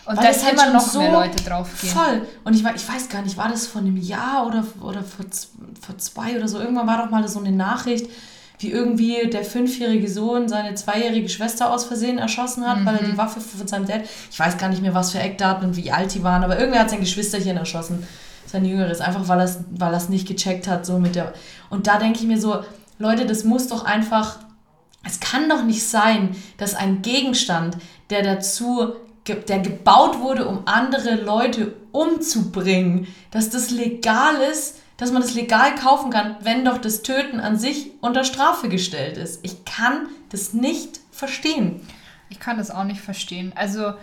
Weil 0.05 0.16
dass 0.19 0.37
es 0.37 0.45
halt 0.45 0.55
immer 0.55 0.73
noch 0.75 0.87
so 0.87 1.01
mehr 1.01 1.11
Leute 1.11 1.42
draufgehen. 1.42 1.92
Voll. 1.92 2.27
Und 2.45 2.55
ich, 2.55 2.61
ich 2.62 2.88
weiß 2.88 3.09
gar 3.09 3.23
nicht, 3.23 3.38
war 3.38 3.49
das 3.49 3.66
vor 3.66 3.81
einem 3.81 3.97
Jahr 3.97 4.47
oder, 4.47 4.62
oder 4.83 5.03
vor, 5.03 5.25
vor 5.81 5.99
zwei 5.99 6.37
oder 6.37 6.49
so? 6.49 6.61
Irgendwann 6.61 6.87
war 6.87 7.03
doch 7.03 7.11
mal 7.11 7.27
so 7.27 7.40
eine 7.40 7.51
Nachricht, 7.51 8.09
wie 8.59 8.71
irgendwie 8.71 9.29
der 9.31 9.45
fünfjährige 9.45 10.09
Sohn 10.09 10.49
seine 10.49 10.75
zweijährige 10.75 11.29
Schwester 11.29 11.71
aus 11.73 11.85
Versehen 11.85 12.19
erschossen 12.19 12.66
hat, 12.66 12.85
weil 12.85 12.97
er 12.97 13.03
Mhm. 13.03 13.11
die 13.12 13.19
Waffe 13.19 13.40
von 13.40 13.66
seinem 13.66 13.87
Dad. 13.87 14.03
Ich 14.31 14.38
weiß 14.38 14.57
gar 14.59 14.69
nicht 14.69 14.83
mehr, 14.83 14.95
was 14.95 15.12
für 15.12 15.19
Eckdaten 15.19 15.69
und 15.69 15.77
wie 15.77 15.92
alt 15.92 16.14
die 16.14 16.23
waren, 16.23 16.42
aber 16.45 16.59
irgendwer 16.59 16.81
hat 16.81 16.90
sein 16.90 17.01
Geschwisterchen 17.01 17.57
erschossen. 17.57 18.07
Sein 18.47 18.64
Jüngeres, 18.64 19.01
einfach 19.01 19.29
weil 19.29 19.40
er 19.40 19.45
es 19.45 19.59
weil 19.71 19.92
er's 19.92 20.09
nicht 20.09 20.27
gecheckt 20.29 20.69
hat, 20.69 20.87
so 20.87 20.99
mit 20.99 21.16
der. 21.16 21.35
Und 21.69 21.87
da 21.87 21.99
denke 21.99 22.21
ich 22.21 22.27
mir 22.27 22.40
so, 22.40 22.61
Leute, 22.99 23.27
das 23.27 23.45
muss 23.45 23.69
doch 23.69 23.85
einfach 23.85 24.38
es 25.09 25.21
kann 25.21 25.49
doch 25.49 25.62
nicht 25.62 25.85
sein, 25.87 26.35
dass 26.59 26.75
ein 26.75 27.01
Gegenstand, 27.01 27.77
der 28.11 28.23
dazu, 28.23 28.95
der 29.49 29.61
gebaut 29.61 30.19
wurde, 30.19 30.49
um 30.49 30.62
andere 30.66 31.14
Leute 31.14 31.75
umzubringen, 31.92 33.07
dass 33.31 33.51
das 33.51 33.71
legal 33.71 34.35
ist, 34.53 34.79
dass 34.97 35.13
man 35.13 35.23
das 35.23 35.35
legal 35.35 35.75
kaufen 35.75 36.11
kann, 36.11 36.37
wenn 36.41 36.65
doch 36.65 36.79
das 36.79 37.03
Töten 37.03 37.41
an 37.41 37.59
sich 37.59 37.91
unter 38.01 38.25
Strafe 38.25 38.69
gestellt 38.69 39.17
ist. 39.17 39.41
Ich 39.45 39.65
kann 39.65 40.09
das 40.31 40.53
nicht 40.53 41.01
verstehen. 41.11 41.81
Ich 42.29 42.41
kann 42.41 42.59
das 42.59 42.71
auch 42.71 42.85
nicht 42.85 43.01
verstehen. 43.01 43.53
Also 43.55 43.95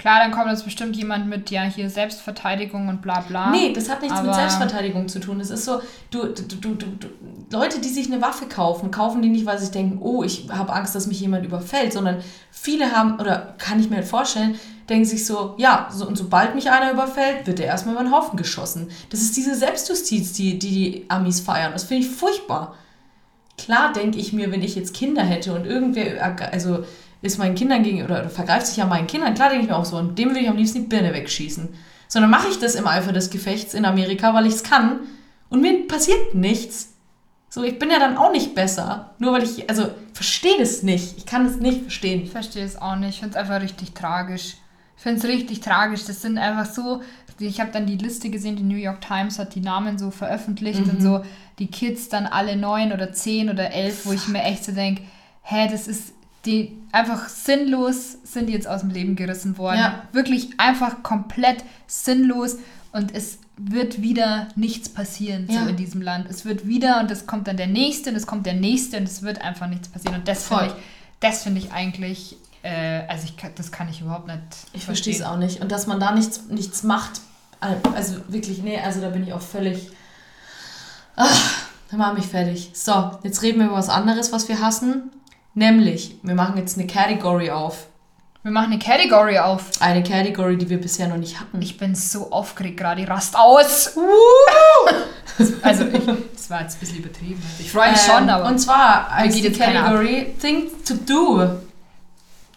klar, 0.00 0.20
dann 0.20 0.32
kommt 0.32 0.50
jetzt 0.50 0.64
bestimmt 0.64 0.96
jemand 0.96 1.28
mit, 1.28 1.50
ja, 1.50 1.62
hier 1.62 1.90
Selbstverteidigung 1.90 2.88
und 2.88 3.02
bla 3.02 3.20
bla. 3.20 3.50
Nee, 3.50 3.72
das 3.74 3.90
hat 3.90 4.00
nichts 4.00 4.22
mit 4.22 4.34
Selbstverteidigung 4.34 5.08
zu 5.08 5.20
tun. 5.20 5.38
Es 5.40 5.50
ist 5.50 5.66
so, 5.66 5.80
du, 6.10 6.24
du, 6.28 6.42
du, 6.42 6.74
du, 6.74 6.86
du, 6.86 7.08
Leute, 7.52 7.80
die 7.80 7.88
sich 7.90 8.10
eine 8.10 8.22
Waffe 8.22 8.46
kaufen, 8.46 8.90
kaufen 8.90 9.20
die 9.20 9.28
nicht, 9.28 9.44
weil 9.44 9.58
sie 9.58 9.70
denken, 9.70 9.98
oh, 10.00 10.22
ich 10.22 10.48
habe 10.50 10.72
Angst, 10.72 10.94
dass 10.94 11.06
mich 11.06 11.20
jemand 11.20 11.44
überfällt, 11.44 11.92
sondern 11.92 12.22
viele 12.50 12.92
haben, 12.92 13.20
oder 13.20 13.54
kann 13.58 13.78
ich 13.78 13.90
mir 13.90 13.96
halt 13.96 14.06
vorstellen, 14.06 14.58
denken 14.88 15.04
sich 15.04 15.26
so, 15.26 15.54
ja, 15.58 15.88
so, 15.92 16.06
und 16.06 16.16
sobald 16.16 16.54
mich 16.54 16.70
einer 16.70 16.92
überfällt, 16.92 17.46
wird 17.46 17.60
er 17.60 17.66
erstmal 17.66 17.94
über 17.94 18.04
den 18.04 18.12
Haufen 18.12 18.38
geschossen. 18.38 18.88
Das 19.10 19.20
ist 19.20 19.36
diese 19.36 19.54
Selbstjustiz, 19.54 20.32
die 20.32 20.58
die, 20.58 20.58
die 20.58 21.04
Amis 21.08 21.40
feiern. 21.40 21.72
Das 21.74 21.84
finde 21.84 22.06
ich 22.06 22.10
furchtbar. 22.10 22.74
Klar 23.58 23.92
denke 23.92 24.18
ich 24.18 24.32
mir, 24.32 24.50
wenn 24.50 24.62
ich 24.62 24.74
jetzt 24.74 24.94
Kinder 24.94 25.22
hätte 25.22 25.52
und 25.52 25.66
irgendwer, 25.66 26.36
also 26.50 26.84
ist 27.22 27.38
meinen 27.38 27.54
Kindern 27.54 27.82
gegenüber 27.82 28.20
oder 28.20 28.30
vergreift 28.30 28.66
sich 28.66 28.82
an 28.82 28.88
meinen 28.88 29.06
Kindern, 29.06 29.34
klar 29.34 29.50
denke 29.50 29.64
ich 29.64 29.70
mir 29.70 29.76
auch 29.76 29.84
so, 29.84 29.96
und 29.96 30.18
dem 30.18 30.30
will 30.30 30.42
ich 30.42 30.48
am 30.48 30.56
liebsten 30.56 30.82
die 30.82 30.86
Birne 30.88 31.12
wegschießen. 31.12 31.68
Sondern 32.08 32.30
mache 32.30 32.48
ich 32.48 32.58
das 32.58 32.74
im 32.74 32.86
Eifer 32.86 33.12
des 33.12 33.30
Gefechts 33.30 33.74
in 33.74 33.84
Amerika, 33.84 34.34
weil 34.34 34.46
ich 34.46 34.54
es 34.54 34.62
kann 34.64 35.00
und 35.48 35.60
mir 35.60 35.86
passiert 35.86 36.34
nichts. 36.34 36.94
So, 37.48 37.62
ich 37.64 37.78
bin 37.78 37.90
ja 37.90 37.98
dann 37.98 38.16
auch 38.16 38.32
nicht 38.32 38.54
besser. 38.54 39.10
Nur 39.18 39.32
weil 39.32 39.42
ich, 39.42 39.68
also, 39.68 39.90
verstehe 40.12 40.58
das 40.58 40.82
nicht. 40.84 41.18
Ich 41.18 41.26
kann 41.26 41.44
das 41.44 41.56
nicht 41.56 41.82
verstehen. 41.82 42.22
Ich 42.22 42.30
verstehe 42.30 42.64
es 42.64 42.80
auch 42.80 42.94
nicht. 42.96 43.10
Ich 43.10 43.18
finde 43.20 43.30
es 43.30 43.36
einfach 43.36 43.60
richtig 43.60 43.92
tragisch. 43.92 44.54
Ich 44.96 45.02
finde 45.02 45.18
es 45.18 45.24
richtig 45.24 45.60
tragisch. 45.60 46.04
Das 46.04 46.22
sind 46.22 46.38
einfach 46.38 46.72
so. 46.72 47.00
Ich 47.40 47.58
habe 47.60 47.72
dann 47.72 47.86
die 47.86 47.96
Liste 47.96 48.30
gesehen, 48.30 48.54
die 48.54 48.62
New 48.62 48.76
York 48.76 49.00
Times 49.00 49.38
hat 49.40 49.54
die 49.56 49.60
Namen 49.60 49.98
so 49.98 50.10
veröffentlicht 50.12 50.84
Mhm. 50.86 50.90
und 50.90 51.02
so 51.02 51.24
die 51.58 51.66
Kids 51.68 52.08
dann 52.08 52.26
alle 52.26 52.54
neun 52.56 52.92
oder 52.92 53.12
zehn 53.12 53.50
oder 53.50 53.72
elf, 53.72 54.06
wo 54.06 54.12
ich 54.12 54.28
mir 54.28 54.42
echt 54.44 54.64
so 54.64 54.70
denke, 54.72 55.02
hä, 55.42 55.66
das 55.70 55.88
ist 55.88 56.12
die 56.46 56.76
einfach 56.92 57.28
sinnlos 57.28 58.16
sind 58.24 58.46
die 58.46 58.52
jetzt 58.52 58.66
aus 58.66 58.80
dem 58.80 58.90
Leben 58.90 59.14
gerissen 59.16 59.58
worden. 59.58 59.78
Ja. 59.78 60.02
Wirklich 60.12 60.58
einfach 60.58 61.02
komplett 61.02 61.64
sinnlos 61.86 62.56
und 62.92 63.14
es 63.14 63.38
wird 63.56 64.00
wieder 64.00 64.48
nichts 64.56 64.88
passieren 64.88 65.46
so 65.46 65.52
Ja. 65.52 65.66
in 65.66 65.76
diesem 65.76 66.00
Land. 66.00 66.28
Es 66.30 66.44
wird 66.46 66.66
wieder 66.66 67.00
und 67.00 67.10
es 67.10 67.26
kommt 67.26 67.46
dann 67.46 67.58
der 67.58 67.66
nächste 67.66 68.10
und 68.10 68.16
es 68.16 68.26
kommt 68.26 68.46
der 68.46 68.54
nächste 68.54 68.96
und 68.96 69.04
es 69.04 69.22
wird 69.22 69.42
einfach 69.42 69.66
nichts 69.66 69.88
passieren 69.88 70.16
und 70.16 70.26
das 70.28 70.46
finde 70.46 70.66
ich 70.68 70.72
das 71.20 71.42
finde 71.42 71.60
ich 71.60 71.70
eigentlich, 71.72 72.36
äh, 72.62 73.02
also 73.06 73.24
ich 73.24 73.34
das 73.54 73.70
kann 73.70 73.88
ich 73.90 74.00
überhaupt 74.00 74.26
nicht 74.26 74.40
Ich 74.72 74.86
verstehe 74.86 75.14
es 75.14 75.20
auch 75.22 75.36
nicht. 75.36 75.60
Und 75.60 75.70
dass 75.70 75.86
man 75.86 76.00
da 76.00 76.12
nichts, 76.12 76.44
nichts 76.48 76.82
macht, 76.82 77.20
also 77.60 78.16
wirklich, 78.28 78.62
nee, 78.62 78.80
also 78.80 79.02
da 79.02 79.10
bin 79.10 79.22
ich 79.24 79.34
auch 79.34 79.42
völlig. 79.42 79.90
Ach, 81.16 81.52
da 81.90 81.96
macht 81.98 82.14
mich 82.14 82.26
fertig. 82.26 82.70
So, 82.72 83.18
jetzt 83.22 83.42
reden 83.42 83.58
wir 83.60 83.66
über 83.66 83.76
was 83.76 83.90
anderes, 83.90 84.32
was 84.32 84.48
wir 84.48 84.60
hassen. 84.60 85.10
Nämlich, 85.54 86.16
wir 86.22 86.34
machen 86.34 86.56
jetzt 86.56 86.78
eine 86.78 86.86
Category 86.86 87.50
auf. 87.50 87.86
Wir 88.42 88.52
machen 88.52 88.72
eine 88.72 88.78
Category 88.78 89.38
auf. 89.38 89.64
Eine 89.80 90.02
Category, 90.02 90.56
die 90.56 90.70
wir 90.70 90.80
bisher 90.80 91.08
noch 91.08 91.18
nicht 91.18 91.38
hatten. 91.38 91.60
Ich 91.60 91.76
bin 91.76 91.94
so 91.94 92.32
aufgeregt 92.32 92.78
gerade, 92.78 93.06
rast 93.06 93.36
aus. 93.36 93.96
also, 95.62 95.84
ich, 95.86 96.02
das 96.32 96.48
war 96.48 96.62
jetzt 96.62 96.76
ein 96.76 96.80
bisschen 96.80 96.98
übertrieben. 96.98 97.42
Ich 97.58 97.70
freue 97.70 97.90
mich 97.90 98.00
schon, 98.00 98.22
Ähm, 98.22 98.28
aber. 98.30 98.48
Und 98.48 98.58
zwar 98.58 99.10
als 99.10 99.34
die. 99.34 99.50
Category 99.52 100.34
Thing 100.40 100.70
to 100.86 100.94
Do. 100.94 101.60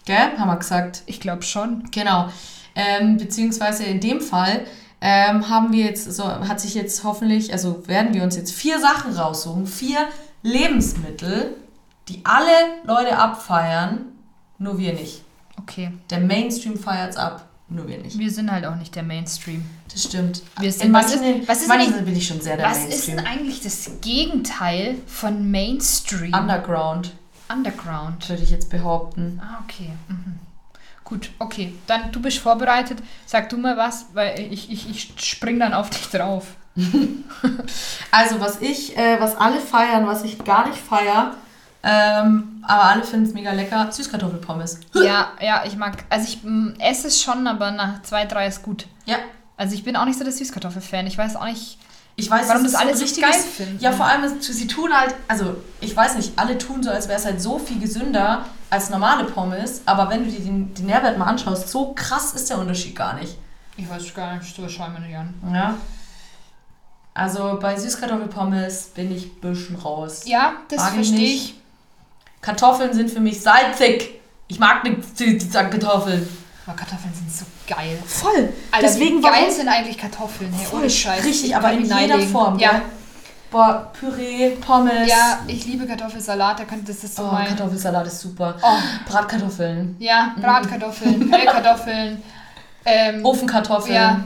Gell? 0.06 0.38
Haben 0.38 0.48
wir 0.48 0.56
gesagt. 0.56 1.02
ich 1.06 1.20
glaube 1.20 1.42
schon. 1.42 1.84
Genau. 1.90 2.30
Ähm, 2.74 3.18
beziehungsweise 3.18 3.84
in 3.84 4.00
dem 4.00 4.20
Fall 4.20 4.64
ähm, 5.00 5.50
haben 5.50 5.72
wir 5.72 5.84
jetzt, 5.84 6.10
so 6.10 6.24
hat 6.24 6.60
sich 6.60 6.74
jetzt 6.74 7.04
hoffentlich, 7.04 7.52
also 7.52 7.86
werden 7.86 8.14
wir 8.14 8.22
uns 8.22 8.36
jetzt 8.36 8.52
vier 8.52 8.80
Sachen 8.80 9.14
raussuchen, 9.14 9.66
vier 9.66 9.98
Lebensmittel, 10.42 11.54
die 12.08 12.20
alle 12.24 12.50
Leute 12.84 13.16
abfeiern, 13.18 14.06
nur 14.58 14.78
wir 14.78 14.92
nicht. 14.92 15.22
Okay. 15.58 15.92
Der 16.10 16.20
Mainstream 16.20 16.78
feiert's 16.78 17.16
ab, 17.16 17.44
nur 17.68 17.86
wir 17.88 17.98
nicht. 17.98 18.18
Wir 18.18 18.30
sind 18.30 18.50
halt 18.50 18.66
auch 18.66 18.76
nicht 18.76 18.94
der 18.94 19.02
Mainstream. 19.02 19.64
Das 19.92 20.02
stimmt. 20.04 20.42
Wir 20.60 20.72
sind- 20.72 20.86
in 20.88 20.92
was 20.92 21.14
manchen, 21.14 21.40
ist- 21.40 21.48
was 21.48 21.62
ist 21.62 21.68
manchen 21.68 21.92
eigentlich- 21.94 22.04
bin 22.04 22.16
ich 22.16 22.26
schon 22.26 22.40
sehr 22.40 22.56
der 22.56 22.66
Was 22.66 22.78
ist 22.78 22.88
Mainstream. 22.88 23.16
denn 23.18 23.26
eigentlich 23.26 23.60
das 23.62 23.90
Gegenteil 24.00 24.96
von 25.06 25.50
Mainstream? 25.50 26.34
Underground, 26.34 27.12
Underground. 27.50 28.28
würde 28.28 28.42
ich 28.42 28.50
jetzt 28.50 28.70
behaupten. 28.70 29.40
Ah, 29.42 29.60
okay. 29.64 29.90
Mhm. 30.08 30.38
Gut, 31.04 31.30
okay. 31.38 31.74
Dann, 31.86 32.10
du 32.12 32.20
bist 32.22 32.38
vorbereitet. 32.38 32.98
Sag 33.26 33.50
du 33.50 33.58
mal 33.58 33.76
was, 33.76 34.06
weil 34.14 34.40
ich, 34.52 34.70
ich, 34.72 34.88
ich 34.88 35.12
spring 35.18 35.58
dann 35.60 35.74
auf 35.74 35.90
dich 35.90 36.08
drauf. 36.10 36.46
Also, 38.10 38.40
was 38.40 38.60
ich, 38.60 38.96
äh, 38.96 39.20
was 39.20 39.36
alle 39.36 39.60
feiern, 39.60 40.06
was 40.06 40.22
ich 40.24 40.42
gar 40.44 40.68
nicht 40.68 40.78
feier, 40.78 41.34
ähm, 41.84 42.62
aber 42.66 42.82
alle 42.84 43.04
finden 43.04 43.26
es 43.26 43.34
mega 43.34 43.52
lecker, 43.52 43.92
Süßkartoffelpommes. 43.92 44.80
ja, 44.94 45.28
ja, 45.40 45.64
ich 45.66 45.76
mag, 45.76 46.04
also 46.08 46.26
ich 46.26 46.42
mm, 46.42 46.74
esse 46.78 47.08
es 47.08 47.20
schon, 47.22 47.46
aber 47.46 47.70
nach 47.72 48.02
zwei, 48.02 48.24
drei 48.24 48.46
ist 48.46 48.62
gut. 48.62 48.86
Ja, 49.04 49.16
Also 49.58 49.74
ich 49.74 49.84
bin 49.84 49.94
auch 49.96 50.06
nicht 50.06 50.18
so 50.18 50.24
der 50.24 50.32
Süßkartoffel-Fan. 50.32 51.06
Ich 51.06 51.18
weiß 51.18 51.36
auch 51.36 51.44
nicht, 51.44 51.78
Ich 52.16 52.30
weiß, 52.30 52.48
Warum 52.48 52.62
das 52.62 52.72
ist 52.72 52.78
alle 52.78 52.96
so 52.96 53.02
richtiges- 53.04 53.28
geil 53.30 53.40
finden. 53.40 53.78
Ja, 53.80 53.92
vor 53.92 54.06
allem, 54.06 54.22
sie 54.40 54.66
tun 54.66 54.92
halt, 54.96 55.14
also 55.28 55.56
ich 55.80 55.94
weiß 55.96 56.14
nicht, 56.16 56.32
alle 56.38 56.56
tun 56.56 56.82
so, 56.82 56.90
als 56.90 57.08
wäre 57.08 57.18
es 57.18 57.24
halt 57.26 57.40
so 57.42 57.58
viel 57.58 57.78
gesünder 57.80 58.44
als 58.70 58.88
normale 58.88 59.24
Pommes, 59.24 59.82
aber 59.84 60.08
wenn 60.10 60.24
du 60.24 60.30
dir 60.30 60.40
den, 60.40 60.72
den 60.74 60.86
Nährwert 60.86 61.18
mal 61.18 61.26
anschaust, 61.26 61.68
so 61.68 61.92
krass 61.94 62.32
ist 62.34 62.48
der 62.50 62.58
Unterschied 62.58 62.94
gar 62.96 63.14
nicht. 63.14 63.36
ich 63.76 63.88
weiß 63.90 64.14
gar 64.14 64.36
nicht, 64.36 64.54
so 64.56 64.66
schau 64.68 64.88
mir 64.88 65.00
nicht 65.00 65.16
an. 65.16 65.34
Ja. 65.52 65.74
Also 67.14 67.58
bei 67.60 67.76
Süßkartoffelpommes 67.78 68.86
bin 68.94 69.14
ich 69.14 69.26
ein 69.26 69.40
bisschen 69.40 69.76
raus. 69.76 70.22
Ja, 70.26 70.54
das 70.68 70.82
verstehe 70.88 71.18
nicht. 71.18 71.34
ich. 71.50 71.60
Kartoffeln 72.44 72.92
sind 72.92 73.10
für 73.10 73.20
mich 73.20 73.40
salzig. 73.40 74.20
Ich 74.48 74.58
mag 74.58 74.84
nicht 74.84 75.16
süße 75.16 75.48
Kartoffeln. 75.50 76.28
Aber 76.66 76.76
Kartoffeln 76.76 77.14
sind 77.14 77.30
so 77.32 77.46
geil. 77.66 77.98
Voll. 78.06 78.52
Alter, 78.70 78.86
Deswegen 78.86 79.18
wie 79.18 79.22
geil 79.22 79.32
warum- 79.44 79.50
sind 79.54 79.68
eigentlich 79.68 79.96
Kartoffeln? 79.96 80.52
Hey, 80.52 80.66
Voll 80.66 80.80
ohne 80.80 80.90
Scheiß. 80.90 81.24
richtig, 81.24 81.46
Ich 81.50 81.56
aber 81.56 81.72
in 81.72 81.84
jeder. 81.84 82.18
Form, 82.20 82.58
Ja. 82.58 82.70
gell? 82.72 82.82
Boah, 83.50 83.90
Püree, 83.98 84.50
Pommes. 84.60 85.08
ja, 85.08 85.38
ich 85.46 85.64
liebe 85.64 85.86
Kartoffelsalat. 85.86 86.58
Da 86.60 86.64
könnte 86.64 86.86
das 86.92 87.02
ist 87.04 87.16
so 87.16 87.22
Oh, 87.22 87.32
mein. 87.32 87.46
Kartoffelsalat 87.46 88.06
ist 88.06 88.20
super. 88.20 88.56
Oh. 88.62 88.78
Bratkartoffeln. 89.10 89.96
Ja, 89.98 90.34
Bratkartoffeln, 90.38 91.30
Pellkartoffeln. 91.30 92.22
Ähm, 92.84 93.24
Ofenkartoffeln. 93.24 93.94
Ja, 93.94 94.20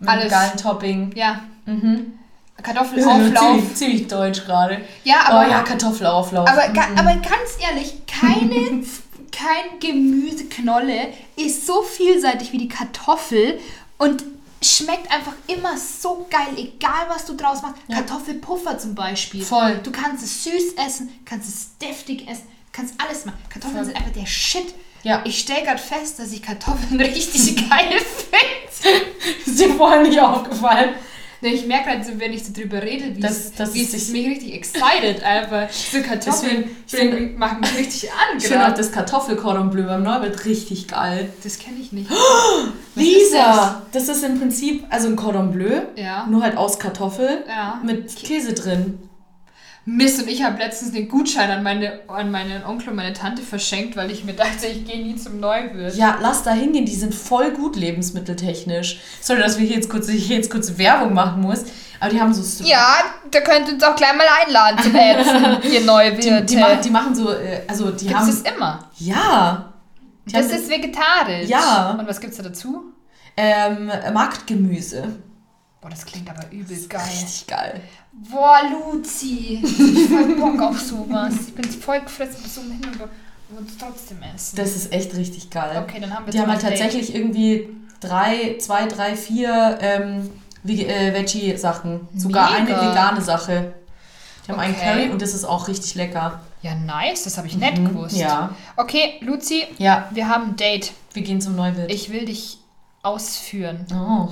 Mit 0.00 0.08
alles. 0.10 0.30
geilen 0.30 0.56
Topping. 0.58 1.12
ja, 1.14 1.40
Mhm. 1.66 2.18
Kartoffelauflauf. 2.62 3.56
ziemlich, 3.58 3.74
ziemlich 3.74 4.06
deutsch 4.08 4.44
gerade. 4.44 4.80
Ja, 5.04 5.16
Oh 5.28 5.32
aber, 5.32 5.48
ja, 5.48 5.62
Kartoffelauflauf. 5.62 6.48
aber, 6.48 6.68
Mhm. 6.68 6.98
aber 6.98 7.14
ganz 7.16 7.58
ehrlich, 7.60 7.94
keine, 8.06 8.82
kein 9.32 9.78
Gemüseknolle 9.80 11.08
ist 11.36 11.66
so 11.66 11.82
vielseitig 11.82 12.52
wie 12.52 12.58
die 12.58 12.68
Kartoffel 12.68 13.58
und 13.98 14.24
schmeckt 14.62 15.10
einfach 15.12 15.34
immer 15.46 15.76
so 15.76 16.26
geil, 16.30 16.48
egal 16.56 17.06
was 17.08 17.26
du 17.26 17.34
draus 17.34 17.60
machst. 17.60 17.76
Kartoffelpuffer 17.92 18.78
zum 18.78 18.94
Beispiel. 18.94 19.42
Voll. 19.44 19.78
Du 19.82 19.90
kannst 19.90 20.24
es 20.24 20.44
süß 20.44 20.74
essen, 20.86 21.12
kannst 21.26 21.48
es 21.48 21.76
deftig 21.78 22.26
essen, 22.28 22.44
kannst 22.72 22.94
alles 22.98 23.26
machen. 23.26 23.38
Kartoffeln 23.50 23.76
Voll. 23.84 23.86
sind 23.86 23.96
einfach 23.96 24.12
der 24.12 24.26
Shit. 24.26 24.74
Ja. 25.02 25.20
Ich 25.24 25.40
stelle 25.40 25.64
gerade 25.64 25.82
fest, 25.82 26.18
dass 26.18 26.32
ich 26.32 26.40
Kartoffeln 26.40 26.98
richtig 27.00 27.68
geil 27.68 27.90
finde. 28.80 29.04
ist 29.44 29.58
dir 29.60 29.74
vorher 29.74 30.00
nicht 30.00 30.18
aufgefallen. 30.18 30.94
Ich 31.52 31.66
merke 31.66 31.90
halt 31.90 32.04
so, 32.04 32.12
wenn 32.18 32.32
ich 32.32 32.44
so 32.44 32.52
drüber 32.52 32.82
rede, 32.82 33.14
wie 33.16 33.20
Das- 33.20 33.52
das 33.52 33.74
wie 33.74 33.82
ist 33.82 33.94
es 33.94 34.06
sich- 34.06 34.12
mich 34.12 34.26
richtig 34.26 34.54
excited 34.54 35.22
einfach. 35.22 35.68
So 35.92 36.00
Kartoffeln 36.00 36.64
Deswegen, 36.64 36.76
ich 36.86 36.92
finde- 36.96 37.16
bringen- 37.16 37.38
machen 37.38 37.60
mich 37.60 37.76
richtig 37.78 38.10
an. 38.10 38.38
Ich 38.38 38.46
finde 38.46 38.66
auch 38.68 38.74
das 38.74 38.90
Kartoffelcordon 38.92 39.70
Bleu 39.70 39.82
beim 39.84 40.02
Neubert 40.02 40.44
richtig 40.44 40.88
geil. 40.88 41.28
Das 41.42 41.58
kenne 41.58 41.76
ich 41.80 41.92
nicht. 41.92 42.10
Lisa! 42.94 43.82
Das 43.92 44.08
ist 44.08 44.22
im 44.24 44.38
Prinzip 44.38 44.84
also 44.90 45.08
ein 45.08 45.16
Cordon 45.16 45.50
Bleu, 45.52 45.82
Ja. 45.96 46.26
nur 46.26 46.42
halt 46.42 46.56
aus 46.56 46.78
Kartoffel 46.78 47.44
Ja. 47.48 47.80
mit 47.84 48.14
Käse 48.16 48.52
drin. 48.54 48.98
Mist, 49.86 50.22
und 50.22 50.28
ich 50.28 50.42
habe 50.42 50.58
letztens 50.58 50.92
den 50.92 51.08
Gutschein 51.08 51.50
an, 51.50 51.62
meine, 51.62 52.00
an 52.08 52.30
meinen 52.30 52.64
Onkel 52.64 52.90
und 52.90 52.96
meine 52.96 53.12
Tante 53.12 53.42
verschenkt, 53.42 53.96
weil 53.96 54.10
ich 54.10 54.24
mir 54.24 54.32
dachte, 54.32 54.66
ich 54.66 54.86
gehe 54.86 55.02
nie 55.02 55.16
zum 55.16 55.40
Neuwirt. 55.40 55.94
Ja, 55.94 56.18
lass 56.22 56.42
da 56.42 56.52
hingehen, 56.52 56.86
die 56.86 56.94
sind 56.94 57.14
voll 57.14 57.50
gut 57.50 57.76
lebensmitteltechnisch. 57.76 59.00
Sorry, 59.20 59.40
dass 59.40 59.58
wir 59.58 59.66
hier 59.66 59.76
jetzt 59.76 59.90
kurz, 59.90 60.08
ich 60.08 60.26
hier 60.26 60.36
jetzt 60.36 60.50
kurz 60.50 60.78
Werbung 60.78 61.12
machen 61.12 61.42
muss, 61.42 61.64
aber 62.00 62.10
die 62.10 62.20
haben 62.20 62.32
so... 62.32 62.64
Ja, 62.64 62.96
da 63.30 63.40
könnt 63.40 63.68
ihr 63.68 63.74
uns 63.74 63.82
auch 63.82 63.94
gleich 63.94 64.14
mal 64.16 64.26
einladen 64.46 64.78
zum 64.82 64.94
Ätzen, 64.94 65.70
ihr 65.72 65.80
Neuwirte. 65.82 66.42
Die, 66.42 66.54
die, 66.54 66.60
machen, 66.60 66.78
die 66.82 66.90
machen 66.90 67.14
so, 67.14 67.30
äh, 67.30 67.62
also 67.68 67.90
die 67.90 68.06
Gibt's 68.06 68.20
haben... 68.20 68.26
das 68.26 68.54
immer? 68.54 68.88
ja. 68.98 69.70
Die 70.26 70.32
Das 70.32 70.46
ist 70.46 70.70
vegetarisch. 70.70 71.48
Ja. 71.48 71.90
Und 71.98 72.08
was 72.08 72.18
gibt's 72.18 72.38
da 72.38 72.42
dazu? 72.42 72.94
ähm, 73.36 73.90
Marktgemüse. 74.12 75.08
Boah, 75.84 75.90
das 75.90 76.06
klingt 76.06 76.30
aber 76.30 76.50
übel 76.50 76.78
geil. 76.88 77.02
Richtig 77.12 77.46
geil. 77.46 77.82
Boah, 78.10 78.60
Luzi. 78.72 79.60
Ich 79.62 80.10
hab 80.10 80.34
Bock 80.40 80.62
auf 80.62 80.80
sowas. 80.80 81.34
Ich 81.48 81.54
bin 81.54 81.64
voll 81.70 82.00
gefressen 82.00 82.42
bis 82.42 82.54
zum 82.54 82.70
Hin 82.72 82.80
und 83.50 83.58
uns 83.58 83.76
trotzdem 83.76 84.16
essen. 84.34 84.56
Das 84.56 84.74
ist 84.74 84.90
echt 84.94 85.14
richtig 85.14 85.50
geil. 85.50 85.84
okay, 85.86 86.00
dann 86.00 86.14
haben 86.14 86.24
wir 86.24 86.32
Die 86.32 86.40
haben 86.40 86.50
halt 86.50 86.62
Date. 86.62 86.70
tatsächlich 86.70 87.14
irgendwie 87.14 87.68
drei, 88.00 88.56
zwei, 88.60 88.86
drei, 88.86 89.14
vier 89.14 89.76
ähm, 89.82 90.30
äh, 90.66 91.12
Veggie-Sachen. 91.12 92.08
Sogar 92.16 92.58
Mega. 92.62 92.80
eine 92.80 92.90
vegane 92.90 93.20
Sache. 93.20 93.74
Die 94.46 94.52
haben 94.52 94.60
einen 94.60 94.74
Okay. 94.74 94.84
Curry 94.86 95.10
und 95.10 95.20
das 95.20 95.34
ist 95.34 95.44
auch 95.44 95.68
richtig 95.68 95.96
lecker. 95.96 96.40
Ja, 96.62 96.74
nice, 96.76 97.24
das 97.24 97.36
habe 97.36 97.46
ich 97.46 97.58
nicht 97.58 97.76
Mhm, 97.76 97.88
gewusst. 97.88 98.16
Ja. 98.16 98.54
Okay, 98.78 99.18
Luzi, 99.20 99.64
Ja, 99.76 100.08
wir 100.12 100.30
haben 100.30 100.52
ein 100.52 100.56
Date. 100.56 100.92
wir 101.12 101.20
gehen 101.20 101.42
zum 101.42 101.56
Neuwirt. 101.56 101.92
Ich 101.92 102.10
will 102.10 102.24
dich 102.24 102.56
ausführen. 103.02 103.84
Oh. 103.92 104.30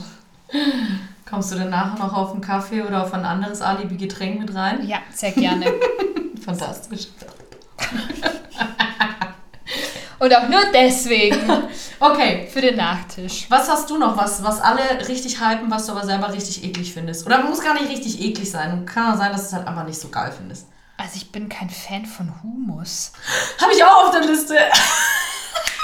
Kommst 1.32 1.50
du 1.50 1.56
dann 1.56 1.70
nachher 1.70 1.98
noch 1.98 2.12
auf 2.12 2.32
einen 2.32 2.42
Kaffee 2.42 2.82
oder 2.82 3.02
auf 3.04 3.14
ein 3.14 3.24
anderes 3.24 3.62
Alibi-Getränk 3.62 4.38
mit 4.38 4.54
rein? 4.54 4.86
Ja, 4.86 4.98
sehr 5.14 5.30
gerne. 5.32 5.64
Fantastisch. 6.44 7.06
Und 10.18 10.36
auch 10.36 10.46
nur 10.48 10.60
deswegen 10.74 11.38
Okay, 11.98 12.46
für 12.52 12.60
den 12.60 12.76
Nachtisch. 12.76 13.46
was 13.48 13.66
hast 13.70 13.88
du 13.88 13.96
noch, 13.96 14.14
was, 14.18 14.44
was 14.44 14.60
alle 14.60 14.82
richtig 15.08 15.40
hypen, 15.40 15.70
was 15.70 15.86
du 15.86 15.92
aber 15.92 16.04
selber 16.04 16.30
richtig 16.34 16.64
eklig 16.64 16.92
findest? 16.92 17.24
Oder 17.24 17.42
muss 17.42 17.62
gar 17.62 17.72
nicht 17.72 17.88
richtig 17.88 18.20
eklig 18.20 18.50
sein. 18.50 18.84
Kann 18.84 19.14
auch 19.14 19.16
sein, 19.16 19.32
dass 19.32 19.40
du 19.40 19.46
es 19.46 19.52
halt 19.54 19.66
einfach 19.66 19.86
nicht 19.86 19.98
so 19.98 20.08
geil 20.08 20.34
findest. 20.36 20.66
Also 20.98 21.12
ich 21.16 21.32
bin 21.32 21.48
kein 21.48 21.70
Fan 21.70 22.04
von 22.04 22.30
Humus. 22.42 23.12
Habe 23.58 23.72
ich 23.72 23.82
auch 23.82 24.04
auf 24.04 24.10
der 24.10 24.20
Liste. 24.26 24.54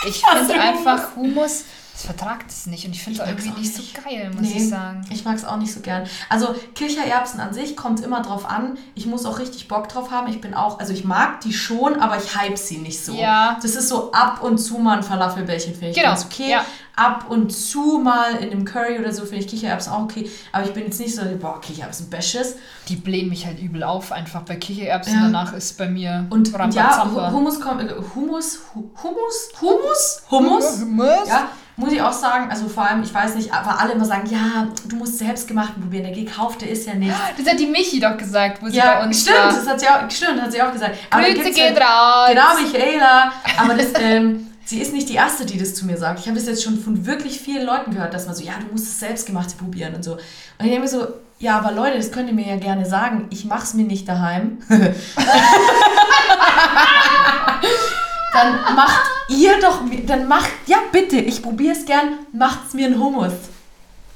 Ich 0.06 0.22
finde 0.22 0.60
einfach 0.60 1.16
Humus, 1.16 1.64
das 1.98 2.06
vertragt 2.06 2.44
es 2.48 2.66
nicht. 2.66 2.84
Und 2.86 2.92
ich 2.92 3.02
finde 3.02 3.20
es 3.20 3.28
irgendwie 3.28 3.50
nicht 3.58 3.74
so 3.74 3.82
geil, 4.04 4.30
muss 4.32 4.48
ich 4.48 4.68
sagen. 4.68 5.04
Ich 5.10 5.24
mag 5.24 5.34
es 5.34 5.44
auch 5.44 5.56
nicht 5.56 5.72
so 5.74 5.80
gern. 5.80 6.06
Also 6.28 6.54
Kichererbsen 6.76 7.40
an 7.40 7.52
sich 7.52 7.76
kommt 7.76 8.00
immer 8.04 8.22
drauf 8.22 8.48
an. 8.48 8.78
Ich 8.94 9.06
muss 9.06 9.26
auch 9.26 9.40
richtig 9.40 9.66
Bock 9.66 9.88
drauf 9.88 10.12
haben. 10.12 10.28
Ich 10.28 10.40
bin 10.40 10.54
auch, 10.54 10.78
also 10.78 10.92
ich 10.92 11.04
mag 11.04 11.40
die 11.40 11.52
schon, 11.52 12.00
aber 12.00 12.16
ich 12.16 12.36
hype 12.36 12.56
sie 12.56 12.78
nicht 12.78 13.04
so. 13.04 13.14
Ja. 13.14 13.58
Das 13.60 13.74
ist 13.74 13.88
so 13.88 14.12
ab 14.12 14.44
und 14.44 14.58
zu 14.58 14.78
mal 14.78 14.98
ein 14.98 15.02
Falafelbällchen, 15.02 15.72
finde 15.74 15.88
ich 15.90 15.96
Genau, 15.96 16.10
ganz 16.10 16.24
okay. 16.26 16.50
ja. 16.52 16.64
Ab 16.94 17.26
und 17.30 17.50
zu 17.52 17.98
mal 18.02 18.36
in 18.36 18.50
einem 18.50 18.64
Curry 18.64 18.98
oder 19.00 19.12
so 19.12 19.22
finde 19.22 19.38
ich 19.44 19.48
Kichererbsen 19.48 19.92
auch 19.92 20.02
okay. 20.02 20.30
Aber 20.52 20.64
ich 20.64 20.72
bin 20.72 20.84
jetzt 20.84 20.98
nicht 21.00 21.14
so, 21.14 21.22
boah, 21.40 21.60
Kichererbsen 21.60 22.10
Bashes. 22.10 22.56
Die 22.88 22.96
blähen 22.96 23.28
mich 23.28 23.44
halt 23.46 23.58
übel 23.60 23.82
auf, 23.84 24.10
einfach 24.12 24.42
bei 24.42 24.54
Kichererbsen. 24.56 25.14
Ja. 25.14 25.22
Danach 25.22 25.52
ist 25.52 25.76
bei 25.78 25.88
mir 25.88 26.26
Und, 26.30 26.50
ja, 26.52 26.58
Rambazamba. 26.58 27.30
Hu- 27.30 27.36
Hummus 27.36 27.60
kommt, 27.60 27.82
äh, 27.82 27.94
Hummus, 28.14 28.60
Hu- 28.74 28.90
Hummus, 29.02 29.50
Hummus, 29.60 30.22
Hummus. 30.30 30.80
Hummus? 30.80 31.28
Ja, 31.28 31.48
muss 31.78 31.92
ich 31.92 32.02
auch 32.02 32.12
sagen, 32.12 32.50
also 32.50 32.68
vor 32.68 32.84
allem, 32.84 33.02
ich 33.04 33.14
weiß 33.14 33.36
nicht, 33.36 33.54
aber 33.54 33.80
alle 33.80 33.92
immer 33.92 34.04
sagen, 34.04 34.28
ja, 34.28 34.66
du 34.88 34.96
musst 34.96 35.16
selbstgemachten 35.18 35.80
probieren, 35.80 36.02
der 36.04 36.12
gekaufte 36.12 36.66
ist 36.66 36.86
ja 36.88 36.94
nicht. 36.94 37.14
Das 37.38 37.46
hat 37.46 37.60
die 37.60 37.66
Michi 37.66 38.00
doch 38.00 38.16
gesagt, 38.16 38.60
wo 38.60 38.68
sie 38.68 38.76
Ja, 38.76 38.96
bei 38.98 39.04
uns 39.06 39.22
stimmt, 39.22 39.38
war. 39.38 39.52
das 39.52 39.66
hat 39.66 39.78
sie 39.80 39.86
auch, 39.86 40.10
stimmt, 40.10 40.42
hat 40.42 40.50
sie 40.50 40.60
auch 40.60 40.72
gesagt. 40.72 40.96
Aber 41.08 41.22
Grüße 41.22 41.52
geht 41.52 41.80
raus. 41.80 42.30
Genau, 42.30 42.60
Michaela. 42.60 43.32
Aber 43.58 43.74
das, 43.74 43.86
ähm, 44.00 44.48
sie 44.64 44.80
ist 44.80 44.92
nicht 44.92 45.08
die 45.08 45.14
Erste, 45.14 45.46
die 45.46 45.56
das 45.56 45.76
zu 45.76 45.86
mir 45.86 45.96
sagt. 45.96 46.18
Ich 46.18 46.26
habe 46.26 46.36
das 46.36 46.48
jetzt 46.48 46.64
schon 46.64 46.80
von 46.80 47.06
wirklich 47.06 47.40
vielen 47.40 47.64
Leuten 47.64 47.92
gehört, 47.92 48.12
dass 48.12 48.26
man 48.26 48.34
so, 48.34 48.42
ja, 48.42 48.54
du 48.60 48.72
musst 48.72 48.88
das 48.88 48.98
Selbstgemachte 48.98 49.56
probieren 49.56 49.94
und 49.94 50.02
so. 50.02 50.14
Und 50.14 50.20
ich 50.58 50.64
denke 50.66 50.80
mir 50.80 50.88
so, 50.88 51.06
ja, 51.38 51.58
aber 51.58 51.70
Leute, 51.70 51.96
das 51.96 52.10
könnt 52.10 52.28
ihr 52.28 52.34
mir 52.34 52.48
ja 52.48 52.56
gerne 52.56 52.86
sagen. 52.86 53.28
Ich 53.30 53.44
mach's 53.44 53.72
mir 53.74 53.84
nicht 53.84 54.08
daheim. 54.08 54.58
dann 58.32 58.74
macht 58.74 59.02
ihr 59.28 59.60
doch, 59.60 59.80
dann 60.06 60.28
macht, 60.28 60.50
ja 60.66 60.78
bitte, 60.92 61.16
ich 61.16 61.42
probiere 61.42 61.74
es 61.74 61.84
gern, 61.84 62.18
macht's 62.32 62.74
mir 62.74 62.86
einen 62.86 62.98
Hummus. 62.98 63.32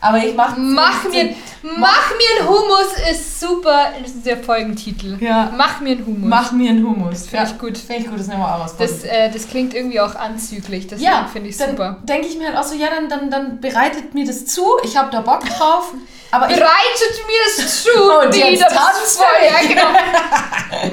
Aber 0.03 0.19
ich 0.19 0.35
mach 0.35 0.57
Mach 0.57 1.05
mir, 1.05 1.33
mach 1.63 2.11
mir 2.11 2.41
einen 2.41 2.49
Hummus 2.49 2.93
ist 3.09 3.39
super. 3.39 3.93
Das 4.03 4.11
ist 4.11 4.27
der 4.27 4.39
Folgentitel. 4.39 5.17
Ja. 5.21 5.53
Mach 5.57 5.81
mir 5.81 5.93
einen 5.93 6.05
Hummus. 6.05 6.29
Mach 6.29 6.51
mir 6.51 6.71
einen 6.71 6.85
Hummus. 6.85 7.29
Finde 7.29 7.47
ich 7.47 7.59
gut. 7.59 7.79
Finde 7.79 8.03
ich 8.03 8.09
gut, 8.09 8.19
das 8.19 8.27
nehmen 8.27 8.41
wir 8.41 8.53
auch 8.53 8.65
aus. 8.65 8.77
Das, 8.77 9.05
äh, 9.05 9.31
das 9.31 9.49
klingt 9.49 9.75
irgendwie 9.75 10.01
auch 10.01 10.17
anzüglich. 10.17 10.89
Deswegen 10.89 11.09
ja, 11.09 11.29
finde 11.33 11.51
ich 11.51 11.57
super. 11.57 11.99
denke 12.03 12.27
ich 12.27 12.37
mir 12.37 12.49
halt 12.49 12.57
auch 12.57 12.65
so, 12.65 12.75
ja, 12.75 12.89
dann, 12.91 13.09
dann, 13.09 13.31
dann 13.31 13.61
bereitet 13.61 14.13
mir 14.13 14.27
das 14.27 14.45
zu. 14.47 14.67
Ich 14.83 14.97
habe 14.97 15.13
da 15.13 15.21
Bock 15.21 15.45
drauf. 15.45 15.95
Aber 16.33 16.51
ich, 16.51 16.57
Bereitet 16.57 17.23
mir 17.29 17.65
es 17.65 17.85
zu, 17.85 17.89
jetzt 18.25 18.35
niederes 18.35 18.75
tanzt 18.75 19.19
Feuer. 19.19 19.69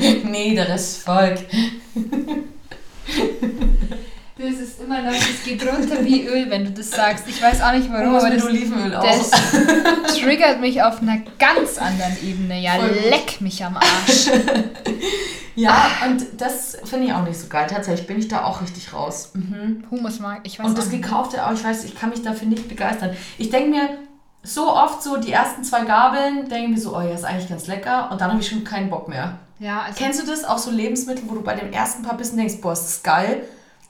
Genau. 0.06 0.30
niederes 0.30 0.98
Volk. 0.98 1.40
Das 4.42 4.54
ist 4.54 4.82
immer 4.82 5.02
noch, 5.02 5.12
das 5.12 5.44
geht 5.44 5.62
runter 5.68 6.04
wie 6.06 6.26
Öl, 6.26 6.50
wenn 6.50 6.64
du 6.64 6.72
das 6.72 6.92
sagst. 6.92 7.26
Ich 7.28 7.42
weiß 7.42 7.62
auch 7.62 7.74
nicht 7.74 7.92
warum, 7.92 8.08
Hummus 8.08 8.24
aber 8.24 8.36
das, 8.36 8.46
Olivenöl 8.46 8.96
auch. 8.96 9.04
das 9.04 9.32
triggert 10.18 10.62
mich 10.62 10.82
auf 10.82 11.02
einer 11.02 11.18
ganz 11.38 11.78
anderen 11.78 12.16
Ebene. 12.24 12.58
Ja, 12.62 12.76
Voll 12.76 12.96
leck 13.10 13.42
mich 13.42 13.66
am 13.66 13.76
Arsch. 13.76 14.28
ja, 15.56 15.92
und 16.08 16.26
das 16.38 16.78
finde 16.86 17.08
ich 17.08 17.14
auch 17.14 17.24
nicht 17.26 17.38
so 17.38 17.48
geil. 17.50 17.68
Tatsächlich 17.70 18.08
bin 18.08 18.18
ich 18.20 18.30
da 18.30 18.46
auch 18.46 18.62
richtig 18.62 18.94
raus. 18.94 19.32
Mhm. 19.34 19.84
Hummus 19.92 20.22
mag 20.22 20.40
ich 20.44 20.58
weiß 20.58 20.68
Und 20.68 20.78
das 20.78 20.88
auch. 20.88 20.92
Gekaufte 20.92 21.46
auch, 21.46 21.52
ich 21.52 21.64
weiß, 21.64 21.84
ich 21.84 21.96
kann 21.96 22.10
mich 22.10 22.22
dafür 22.22 22.48
nicht 22.48 22.70
begeistern. 22.70 23.12
Ich 23.38 23.50
denke 23.50 23.72
mir 23.72 23.90
so 24.42 24.74
oft 24.74 25.04
so, 25.04 25.18
die 25.18 25.34
ersten 25.34 25.66
zwei 25.66 25.84
Gabeln, 25.84 26.48
denke 26.48 26.64
ich 26.64 26.70
mir 26.70 26.80
so, 26.80 26.96
oh 26.96 27.02
ja, 27.02 27.10
ist 27.14 27.26
eigentlich 27.26 27.50
ganz 27.50 27.68
lecker. 27.68 28.10
Und 28.10 28.22
dann 28.22 28.32
habe 28.32 28.40
ich 28.42 28.48
schon 28.48 28.64
keinen 28.64 28.90
Bock 28.90 29.10
mehr. 29.10 29.38
Ja, 29.60 29.82
also 29.82 29.98
Kennst 29.98 30.22
du 30.22 30.26
das? 30.26 30.44
Auch 30.46 30.58
so 30.58 30.72
Lebensmittel, 30.72 31.24
wo 31.28 31.36
du 31.36 31.42
bei 31.42 31.56
dem 31.56 31.72
ersten 31.72 32.02
paar 32.04 32.18
Bissen 32.18 32.38
denkst, 32.38 32.56
boah, 32.62 32.74
ist 32.74 32.84
das 32.86 33.04
geil. 33.04 33.44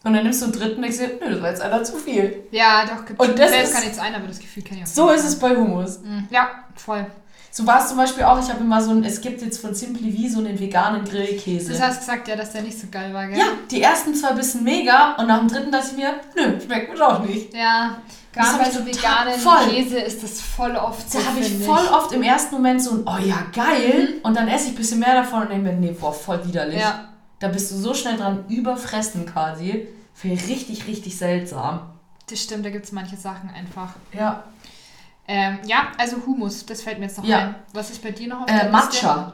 Und 0.03 0.13
dann 0.13 0.23
nimmst 0.23 0.41
du 0.41 0.45
einen 0.45 0.53
dritten 0.53 0.75
und 0.77 0.82
denkst 0.84 0.97
dir, 0.97 1.19
nö, 1.21 1.32
das 1.34 1.41
war 1.41 1.49
jetzt 1.49 1.62
einer 1.62 1.84
zu 1.84 1.97
viel. 1.97 2.43
Ja, 2.51 2.86
doch. 2.86 3.05
Gibt 3.05 3.19
Und 3.19 3.38
das 3.38 3.51
ist- 3.51 3.73
gar 3.73 3.82
nichts 3.82 3.99
ein, 3.99 4.15
aber 4.15 4.27
das 4.27 4.39
Gefühl 4.39 4.63
kenne 4.63 4.79
ich 4.82 4.86
auch. 4.86 4.89
So 4.91 5.10
ist 5.10 5.25
es 5.25 5.38
bei 5.38 5.55
Hummus. 5.55 5.99
Mhm. 5.99 6.27
Ja, 6.32 6.49
voll. 6.75 7.05
So 7.60 7.67
war 7.67 7.82
es 7.82 7.89
zum 7.89 7.98
Beispiel 7.98 8.24
auch, 8.24 8.41
ich 8.41 8.50
habe 8.50 8.62
immer 8.62 8.82
so 8.82 8.91
ein, 8.91 9.04
es 9.04 9.19
gibt 9.19 9.41
jetzt 9.41 9.60
von 9.60 9.76
Simply 9.76 10.13
V 10.13 10.34
so 10.34 10.39
einen 10.39 10.58
veganen 10.58 11.04
Grillkäse. 11.04 11.74
Das 11.74 11.82
hast 11.82 12.00
gesagt, 12.00 12.30
ja, 12.30 12.38
dass 12.38 12.54
der 12.54 12.62
nicht 12.62 12.80
so 12.80 12.88
geil 12.89 13.13
war, 13.13 13.28
gell? 13.28 13.38
ja, 13.38 13.48
die 13.69 13.82
ersten 13.82 14.15
zwei 14.15 14.32
Bissen 14.32 14.63
mega 14.63 15.15
und 15.17 15.28
nach 15.28 15.39
dem 15.39 15.50
dritten 15.50 15.69
dachte 15.69 15.88
ich 15.91 15.98
mir, 15.98 16.22
nö, 16.38 16.58
schmeckt 16.62 16.89
mir 16.89 16.98
doch 16.98 17.22
nicht. 17.26 17.54
Ja, 17.54 17.98
gerade 18.32 18.63
bei 18.63 18.69
so 18.72 18.86
veganen 18.86 19.38
voll. 19.38 19.67
Käse 19.72 20.00
ist 20.00 20.24
das 20.24 20.39
voll 20.39 20.74
oft 20.78 21.12
so, 21.12 21.19
Da 21.19 21.26
habe 21.26 21.41
ich 21.41 21.54
voll 21.65 21.86
oft 21.91 22.13
im 22.13 22.24
ersten 22.24 22.56
Moment 22.56 22.82
so 22.82 22.91
ein, 22.91 23.04
oh 23.06 23.22
ja, 23.22 23.43
geil. 23.54 24.22
Und 24.24 24.38
dann 24.38 24.48
esse 24.48 24.67
ich 24.67 24.72
ein 24.72 24.78
bisschen 24.78 25.00
mehr 25.00 25.15
davon 25.15 25.41
und 25.41 25.50
denke 25.50 25.69
mir, 25.69 25.74
nee, 25.74 25.91
boah, 25.91 26.13
voll 26.13 26.39
widerlich. 26.48 26.80
Ja. 26.80 27.10
Da 27.39 27.50
bist 27.50 27.72
du 27.72 27.76
so 27.76 27.93
schnell 27.93 28.15
dran 28.15 28.45
überfressen 28.48 29.26
quasi. 29.26 29.86
Finde 30.13 30.38
ich 30.38 30.48
richtig, 30.48 30.88
richtig 30.88 31.17
seltsam. 31.17 31.82
Das 32.30 32.41
stimmt, 32.41 32.63
da 32.63 32.69
gibt 32.69 32.86
es 32.86 32.93
manche 32.93 33.17
Sachen 33.17 33.50
einfach. 33.50 33.95
Ja. 34.17 34.43
Ähm, 35.32 35.60
ja, 35.68 35.89
also 36.00 36.18
Humus, 36.26 36.65
das 36.65 36.82
fällt 36.82 36.98
mir 36.98 37.06
jetzt 37.06 37.20
noch 37.20 37.24
Ja. 37.26 37.38
ein. 37.38 37.56
Was 37.74 37.92
ist 37.92 38.02
bei 38.02 38.10
dir 38.10 38.28
noch 38.30 38.42
auf 38.42 38.50
Äh, 38.50 38.54
der 38.54 38.72
Liste? 38.72 39.06
Matcha. 39.06 39.34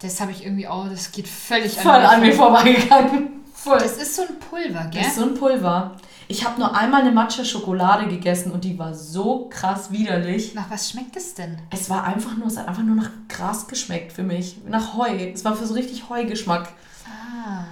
Das 0.00 0.20
habe 0.20 0.32
ich 0.32 0.44
irgendwie 0.44 0.68
auch, 0.68 0.86
das 0.88 1.10
geht 1.12 1.26
völlig 1.26 1.78
Voll 1.78 1.92
an 1.92 2.20
mir 2.20 2.34
vorbei. 2.34 2.58
vorbeigegangen. 2.74 3.28
Voll. 3.54 3.78
Das 3.78 3.96
ist 3.96 4.16
so 4.16 4.22
ein 4.22 4.38
Pulver, 4.38 4.84
gell? 4.90 5.00
Das 5.00 5.12
ist 5.12 5.16
so 5.16 5.22
ein 5.24 5.34
Pulver. 5.34 5.96
Ich 6.28 6.44
habe 6.44 6.58
nur 6.60 6.76
einmal 6.76 7.00
eine 7.02 7.12
Matcha-Schokolade 7.12 8.06
gegessen 8.08 8.52
und 8.52 8.64
die 8.64 8.78
war 8.78 8.92
so 8.94 9.48
krass 9.48 9.90
widerlich. 9.92 10.54
Nach 10.54 10.68
was 10.70 10.90
schmeckt 10.90 11.16
es 11.16 11.34
denn? 11.34 11.58
Es 11.70 11.88
war 11.88 12.04
einfach 12.04 12.36
nur, 12.36 12.48
es 12.48 12.56
hat 12.58 12.68
einfach 12.68 12.82
nur 12.82 12.96
nach 12.96 13.10
Gras 13.28 13.68
geschmeckt 13.68 14.12
für 14.12 14.22
mich. 14.24 14.58
Nach 14.68 14.94
Heu. 14.94 15.08
Es 15.32 15.44
war 15.44 15.54
für 15.56 15.64
so 15.66 15.74
richtig 15.74 16.08
Heugeschmack. 16.10 16.68
Ah. 17.06 17.64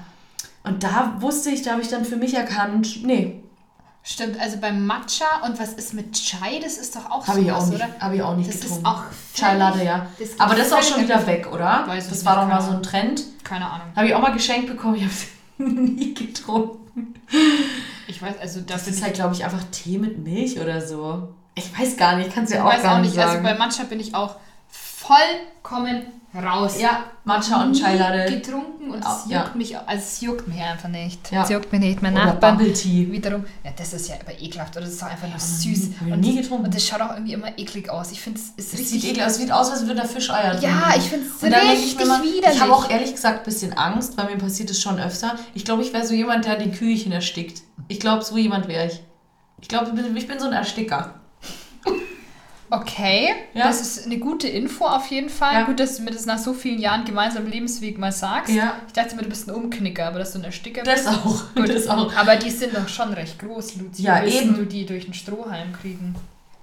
Und 0.63 0.83
da 0.85 1.15
wusste 1.19 1.51
ich, 1.51 1.63
da 1.63 1.73
habe 1.73 1.83
ich 1.83 1.89
dann 1.89 2.05
für 2.05 2.17
mich 2.17 2.35
erkannt, 2.35 3.05
nee, 3.05 3.43
Stimmt, 4.03 4.41
also 4.41 4.57
beim 4.59 4.87
Matcha 4.87 5.27
und 5.45 5.59
was 5.61 5.75
ist 5.75 5.93
mit 5.93 6.13
Chai? 6.15 6.59
Das 6.63 6.79
ist 6.79 6.97
doch 6.97 7.11
auch 7.11 7.27
habe 7.27 7.41
ich, 7.41 7.53
auch 7.53 7.65
nicht- 7.67 7.75
oder? 7.77 7.89
hab 8.01 8.13
ich 8.15 8.23
auch 8.23 8.35
nicht 8.35 8.49
Das 8.49 8.61
getrunken. 8.61 8.83
ist 8.83 8.87
auch 8.91 9.03
Chai 9.35 9.57
Latte, 9.57 9.85
ja. 9.85 10.07
das 10.19 10.29
Aber 10.41 10.55
das 10.55 10.69
ist 10.69 10.73
auch 10.73 10.83
schon 10.83 11.03
wieder 11.03 11.27
weg, 11.27 11.47
oder? 11.53 11.85
Weiß 11.87 12.05
ich 12.05 12.09
das 12.11 12.19
nicht, 12.19 12.25
war 12.27 12.37
doch 12.37 12.49
mal 12.49 12.63
so 12.63 12.71
ein 12.73 12.83
Trend. 12.83 13.23
Keine 13.45 13.71
Ahnung. 13.71 13.89
Habe 13.95 14.07
ich 14.09 14.15
auch 14.15 14.21
mal 14.23 14.33
geschenkt 14.33 14.69
bekommen. 14.69 14.95
Ich 14.97 15.03
habe 15.03 15.13
es 15.13 15.27
nie 15.59 16.15
getrunken. 16.15 17.15
Ich 18.07 18.21
weiß, 18.23 18.39
also 18.41 18.61
da 18.61 18.75
Das 18.75 18.85
bin 18.85 18.93
ist 18.95 18.99
ich 19.01 19.05
halt, 19.05 19.15
glaube 19.15 19.35
ich, 19.35 19.45
einfach 19.45 19.63
Tee 19.71 19.99
mit 19.99 20.19
Milch 20.19 20.59
oder 20.59 20.81
so. 20.81 21.29
Ich 21.55 21.79
weiß 21.79 21.97
gar 21.99 22.17
nicht, 22.17 22.33
kannst 22.35 22.51
du 22.53 22.57
Ich 22.57 22.61
ja 22.63 22.67
auch 22.67 22.73
weiß 22.73 22.83
gar 22.83 22.95
auch 22.97 23.01
nicht 23.01 23.11
nicht, 23.11 23.19
also 23.21 23.35
sagen. 23.35 23.45
bei 23.45 23.55
Matcha 23.55 23.83
bin 23.85 24.01
ich 24.01 24.15
auch 24.15 24.37
vollkommen 24.71 26.07
raus. 26.35 26.81
ja, 26.81 27.05
Matcha 27.25 27.63
und 27.63 27.73
Nie 27.73 27.81
Chai 27.81 27.97
Latte. 27.97 28.33
getrunken 28.37 28.91
und 28.93 29.01
es 29.05 29.07
Ja. 29.29 29.43
juckt 29.43 29.57
mich, 29.57 29.77
also 29.77 29.89
es 30.03 30.21
juckt 30.21 30.49
mich 30.49 30.61
einfach 30.61 30.89
nicht. 30.89 31.31
Ja. 31.33 31.43
Es 31.43 31.51
juckt 31.51 31.71
mich 31.73 31.81
nicht. 31.81 32.03
Mein 32.03 32.15
Oder 32.15 32.27
Nachbarn 32.27 32.57
Bubble 32.59 32.73
Tea. 32.73 33.11
wiederum, 33.11 33.45
ja, 33.65 33.71
das 33.77 33.93
ist 33.93 34.09
ja 34.09 34.15
aber 34.21 34.33
ekelhaft 34.41 34.77
oder 34.77 34.85
das 34.85 34.95
ist 34.95 35.03
doch 35.03 35.09
einfach 35.11 35.29
nur 35.29 35.39
süß. 35.39 35.89
ich 35.89 36.01
und, 36.13 36.21
nie 36.21 36.35
das, 36.37 36.43
getrunken. 36.45 36.65
und 36.67 36.75
das 36.75 36.87
schaut 36.87 37.01
auch 37.01 37.13
irgendwie 37.13 37.33
immer 37.33 37.59
eklig 37.59 37.91
aus. 37.91 38.13
Ich 38.13 38.21
finde 38.21 38.39
es 38.41 38.47
ist 38.65 38.73
Es 38.75 38.79
richtig 38.81 39.03
sieht 39.03 39.11
eklig 39.13 39.25
aus. 39.25 39.33
Es 39.33 39.39
sieht 39.39 39.53
aus, 39.53 39.71
als 39.71 39.81
würde 39.87 39.95
da 39.97 40.05
Fischeier 40.07 40.53
drin 40.55 40.63
Ja, 40.71 40.89
liegen. 40.89 41.01
ich 41.01 41.09
finde 41.11 41.27
es 41.27 41.43
ich 41.43 41.71
richtig 41.73 41.99
mir 41.99 42.07
mal, 42.07 42.23
widerlich. 42.23 42.57
ich 42.57 42.61
habe 42.61 42.73
auch 42.75 42.91
ehrlich 42.91 43.13
gesagt 43.15 43.39
ein 43.41 43.45
bisschen 43.45 43.73
Angst, 43.75 44.17
weil 44.17 44.27
mir 44.27 44.39
passiert 44.39 44.71
es 44.71 44.81
schon 44.81 44.99
öfter. 45.01 45.35
Ich 45.55 45.65
glaube, 45.65 45.83
ich 45.83 45.93
wäre 45.93 46.07
so 46.07 46.15
jemand, 46.15 46.45
der 46.47 46.57
die 46.57 46.71
Kühlchen 46.71 47.13
erstickt. 47.13 47.63
Ich 47.89 48.01
glaube, 48.01 48.23
so 48.25 48.37
jemand 48.37 48.69
wäre 48.69 48.87
ich. 48.87 49.01
Ich 49.61 49.69
glaube, 49.69 49.89
ich 49.89 49.93
bin- 49.95 50.17
ich 50.17 50.27
bin 50.27 50.39
so 50.41 50.47
ein 50.47 50.53
Ersticker. 50.55 51.15
Okay, 52.71 53.31
Ja. 53.55 53.67
das 53.67 53.81
ist 53.81 54.07
eine 54.07 54.19
gute 54.19 54.47
Info 54.49 54.85
auf 54.87 55.07
jeden 55.09 55.29
Fall. 55.29 55.55
Ja. 55.55 55.63
Gut, 55.65 55.81
dass 55.81 55.97
du 55.97 56.03
mir 56.05 56.11
das 56.13 56.27
nach 56.27 56.39
so 56.39 56.53
vielen 56.55 56.79
Jahren 56.79 57.05
gemeinsamen 57.05 57.51
Lebensweg 57.51 57.99
mal 57.99 58.13
sagst. 58.13 58.55
Ja. 58.55 58.75
Ich 58.87 58.93
dachte 58.93 59.17
mir, 59.17 59.23
du 59.23 59.29
bist 59.29 59.49
ein 59.49 59.55
Umknicker, 59.55 60.07
aber 60.07 60.19
dass 60.21 60.33
du 60.33 60.39
ein 60.39 60.45
Ersticker 60.45 60.83
Das 60.83 61.05
bist. 61.05 61.09
auch. 61.09 61.55
Gut. 61.55 61.69
Das 61.69 61.89
auch. 61.89 62.15
Aber 62.15 62.37
die 62.37 62.51
sind 62.51 62.75
doch 62.77 62.89
schon 62.89 63.13
recht 63.13 63.39
groß, 63.39 63.77
Luzi. 63.77 64.03
Ja, 64.03 64.25
Wie 64.25 64.31
eben. 64.31 64.55
du 64.55 64.65
die 64.67 64.87
durch 64.87 65.05
den 65.07 65.15
Strohhalm 65.15 65.73
kriegen? 65.73 66.15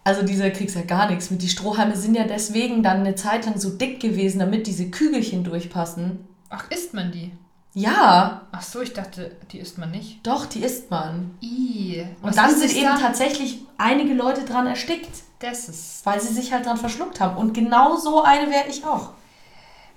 Also 0.04 0.24
dieser 0.24 0.50
kriegst 0.52 0.76
ja 0.78 0.84
gar 0.84 1.10
nichts 1.10 1.30
mit. 1.32 1.42
Die 1.42 1.50
Strohhalme 1.50 1.96
sind 1.98 2.16
ja 2.16 2.24
deswegen 2.24 2.82
dann 2.82 3.02
eine 3.02 3.16
Zeit 3.16 3.46
lang 3.46 3.60
so 3.60 3.70
dick 3.72 4.00
gewesen, 4.00 4.40
damit 4.40 4.66
diese 4.66 4.90
Kügelchen 4.90 5.44
durchpassen. 5.44 6.20
Ach, 6.50 6.64
isst 6.72 6.94
man 6.94 7.12
die? 7.12 7.32
Ja, 7.74 8.42
Ach 8.54 8.62
so, 8.62 8.82
ich 8.82 8.94
dachte, 8.94 9.36
die 9.52 9.60
isst 9.60 9.78
man 9.78 9.92
nicht. 9.92 10.26
doch, 10.26 10.46
die 10.46 10.62
isst 10.64 10.90
man. 10.90 11.32
I. 11.44 12.06
Und 12.22 12.36
dann 12.38 12.56
sind 12.56 12.74
eben 12.74 12.86
da? 12.86 12.98
tatsächlich 12.98 13.60
einige 13.78 14.14
Leute 14.16 14.46
dran 14.46 14.66
erstickt, 14.66 15.10
Das 15.40 15.70
ist. 15.70 16.06
weil 16.06 16.20
sie 16.20 16.34
sich 16.34 16.52
halt 16.52 16.66
dran 16.66 16.78
verschluckt 16.78 17.20
haben. 17.20 17.38
Und 17.38 17.54
genau 17.54 17.96
so 17.98 18.24
eine 18.24 18.50
wäre 18.50 18.68
ich 18.70 18.84
auch. 18.86 19.10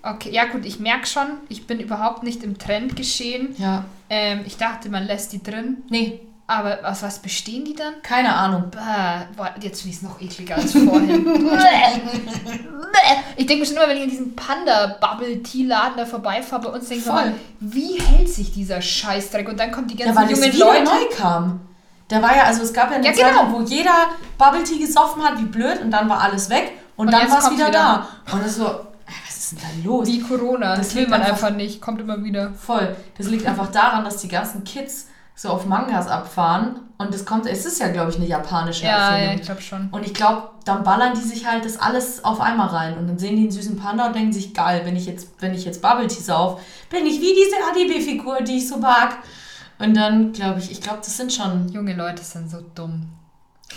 Okay, 0.02 0.30
ja 0.30 0.46
gut, 0.46 0.64
ich 0.64 0.80
merke 0.80 1.06
schon, 1.06 1.26
ich 1.48 1.66
bin 1.66 1.78
überhaupt 1.80 2.22
nicht 2.22 2.42
im 2.42 2.56
Trend 2.58 2.96
geschehen. 2.96 3.54
Ja. 3.58 3.84
Ähm, 4.08 4.42
ich 4.46 4.56
dachte, 4.56 4.88
man 4.88 5.04
lässt 5.06 5.32
die 5.32 5.42
drin. 5.42 5.82
Nee, 5.90 6.20
Aber 6.46 6.78
aus 6.84 7.02
was 7.02 7.18
bestehen 7.20 7.64
die 7.64 7.74
dann? 7.74 7.94
keine 8.02 8.34
Ahnung. 8.34 8.64
Bah, 8.70 9.26
boah, 9.36 9.54
jetzt 9.60 9.82
finde 9.82 9.90
ich 9.94 10.02
es 10.02 10.02
noch 10.02 10.20
ekliger 10.20 10.56
als 10.56 10.72
vorhin. 10.72 11.26
ich 13.36 13.46
denke 13.46 13.60
mir 13.60 13.66
schon 13.66 13.76
immer, 13.76 13.88
wenn 13.88 13.96
ich 13.98 14.04
in 14.04 14.10
diesen 14.10 14.36
Panda-Bubble-Tea-Laden 14.36 15.96
da 15.96 16.06
vorbeifahre, 16.06 16.62
bei 16.62 16.70
uns 16.70 16.88
denke 16.88 17.04
ich 17.06 17.12
mir 17.12 17.34
wie 17.60 18.00
hält 18.00 18.28
sich 18.28 18.52
dieser 18.52 18.80
Scheißdreck? 18.82 19.48
Und 19.48 19.58
dann 19.60 19.70
kommen 19.70 19.88
die 19.88 19.96
Ja, 19.96 20.06
ganzen 20.06 20.22
weil 20.22 20.32
es 20.32 20.58
jungen 20.58 20.58
Leute. 20.58 20.84
neu 20.84 21.16
kam. 21.16 21.60
Der 22.10 22.20
war 22.22 22.36
ja, 22.36 22.42
also 22.44 22.62
es 22.62 22.72
gab 22.72 22.90
ja 22.90 22.96
eine 22.96 23.06
Ja, 23.06 23.12
Zeit, 23.14 23.32
genau. 23.34 23.52
wo 23.52 23.60
jeder 23.62 23.94
Bubble 24.36 24.64
Tea 24.64 24.78
gesoffen 24.78 25.22
hat, 25.22 25.38
wie 25.38 25.44
blöd, 25.44 25.80
und 25.80 25.90
dann 25.90 26.08
war 26.08 26.20
alles 26.20 26.50
weg 26.50 26.72
und, 26.96 27.06
Und 27.06 27.12
dann 27.12 27.30
war 27.30 27.38
es 27.38 27.50
wieder, 27.50 27.68
wieder. 27.68 28.06
da. 28.26 28.32
Und 28.32 28.44
es 28.44 28.56
so, 28.56 28.66
äh, 28.66 28.70
was 29.26 29.36
ist 29.36 29.52
denn 29.52 29.58
da 29.60 29.88
los? 29.88 30.06
Wie 30.08 30.20
Corona. 30.20 30.76
Das 30.76 30.88
Das 30.88 30.94
will 30.96 31.06
man 31.08 31.20
einfach- 31.22 31.44
einfach 31.44 31.50
nicht. 31.56 31.80
Kommt 31.80 32.00
immer 32.00 32.22
wieder. 32.24 32.52
Voll. 32.54 32.96
Das 33.16 33.28
liegt 33.28 33.46
einfach 33.46 33.70
daran, 33.70 34.04
dass 34.04 34.16
die 34.18 34.28
ganzen 34.28 34.64
Kids 34.64 35.06
so 35.36 35.48
auf 35.48 35.64
Mangas 35.64 36.06
abfahren 36.08 36.80
und 36.98 37.14
das 37.14 37.24
kommt, 37.24 37.46
es 37.46 37.64
ist 37.64 37.80
ja, 37.80 37.88
glaube 37.88 38.10
ich, 38.10 38.16
eine 38.16 38.26
japanische 38.26 38.84
Ja, 38.84 38.90
ja, 38.90 39.06
Erfindung. 39.16 39.36
ich 39.36 39.42
glaube 39.46 39.62
schon. 39.62 39.88
Und 39.90 40.04
ich 40.04 40.12
glaube, 40.12 40.50
dann 40.66 40.82
ballern 40.84 41.14
die 41.14 41.22
sich 41.22 41.46
halt 41.46 41.64
das 41.64 41.80
alles 41.80 42.22
auf 42.24 42.42
einmal 42.42 42.68
rein. 42.68 42.98
Und 42.98 43.06
dann 43.08 43.18
sehen 43.18 43.36
die 43.36 43.42
einen 43.44 43.50
süßen 43.50 43.76
Panda 43.78 44.08
und 44.08 44.14
denken 44.16 44.34
sich, 44.34 44.52
geil, 44.52 44.82
wenn 44.84 44.96
ich 44.96 45.06
jetzt, 45.06 45.28
wenn 45.38 45.54
ich 45.54 45.64
jetzt 45.64 45.80
Bubble 45.80 46.08
Tea 46.08 46.20
sauf, 46.20 46.60
bin 46.90 47.06
ich 47.06 47.20
wie 47.22 47.32
diese 47.34 47.56
ADB-Figur, 47.70 48.42
die 48.42 48.58
ich 48.58 48.68
so 48.68 48.76
mag. 48.76 49.16
Und 49.80 49.94
dann 49.96 50.32
glaube 50.32 50.60
ich, 50.60 50.70
ich 50.70 50.80
glaube, 50.80 50.98
das 50.98 51.16
sind 51.16 51.32
schon. 51.32 51.68
Junge 51.70 51.94
Leute 51.94 52.22
sind 52.22 52.50
so 52.50 52.58
dumm. 52.74 53.08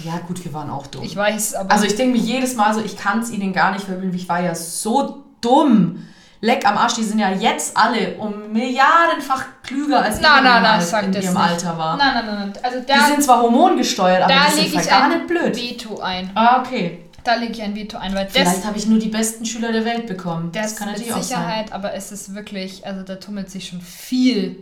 Ja, 0.04 0.18
gut, 0.28 0.44
wir 0.44 0.54
waren 0.54 0.70
auch 0.70 0.88
dumm. 0.88 1.04
Ich 1.04 1.16
weiß, 1.16 1.56
aber. 1.56 1.72
also 1.72 1.86
ich 1.86 1.96
denke 1.96 2.18
mir 2.18 2.24
jedes 2.24 2.56
Mal 2.56 2.74
so, 2.74 2.82
ich 2.82 2.98
kann 2.98 3.20
es 3.20 3.30
ihnen 3.32 3.54
gar 3.54 3.72
nicht 3.72 3.86
verübeln. 3.86 4.14
Ich 4.14 4.28
war 4.28 4.42
ja 4.42 4.54
so 4.56 5.24
dumm. 5.42 6.06
Leck 6.42 6.68
am 6.68 6.78
Arsch, 6.78 6.96
die 6.96 7.04
sind 7.04 7.20
ja 7.20 7.30
jetzt 7.32 7.78
alle 7.78 8.16
um 8.18 8.52
milliardenfach 8.52 9.46
klüger 9.64 10.02
als 10.02 10.18
ich 10.18 10.24
ihrem 10.24 10.44
nein, 10.44 10.66
Al- 10.66 10.82
sag 10.82 11.06
in 11.06 11.12
das 11.14 11.24
ihrem 11.24 11.36
nicht. 11.36 11.44
Alter 11.44 11.78
war. 11.78 11.96
Nein, 11.96 12.14
nein, 12.16 12.26
nein. 12.26 12.36
nein. 12.54 12.54
Also 12.64 12.80
Die 12.82 12.86
da, 12.86 13.06
sind 13.08 13.24
zwar 13.24 13.42
hormongesteuert, 13.44 14.24
aber 14.24 14.34
da 14.34 14.40
die 14.48 14.52
sind 14.52 14.58
lege 14.58 14.70
vielleicht 14.72 14.86
ich 14.88 14.92
gar 14.92 15.04
ein 15.04 15.10
nicht 15.12 15.28
blöd. 15.28 15.56
Veto 15.56 16.00
ein. 16.02 16.32
Ah, 16.36 16.60
okay. 16.60 17.00
Da 17.24 17.36
lege 17.36 17.54
ich 17.54 17.62
ein 17.62 17.74
Veto 17.76 17.98
ein, 17.98 18.14
weil 18.14 18.26
das, 18.26 18.34
Vielleicht 18.34 18.66
habe 18.66 18.78
ich 18.78 18.86
nur 18.88 19.00
die 19.00 19.08
besten 19.08 19.46
Schüler 19.46 19.72
der 19.72 19.86
Welt 19.86 20.06
bekommen. 20.08 20.52
das, 20.52 20.72
Das, 20.72 20.76
kann 20.76 20.90
mit 20.90 20.98
natürlich 20.98 21.14
auch 21.14 21.24
sein. 21.24 21.38
Sicherheit, 21.40 21.72
aber 21.72 21.94
es 21.94 22.12
ist 22.12 22.36
wirklich, 22.36 22.86
also 22.86 23.04
da 23.04 23.16
tummelt 23.16 23.50
sich 23.50 23.70
schon 23.70 23.80
viel 23.80 24.62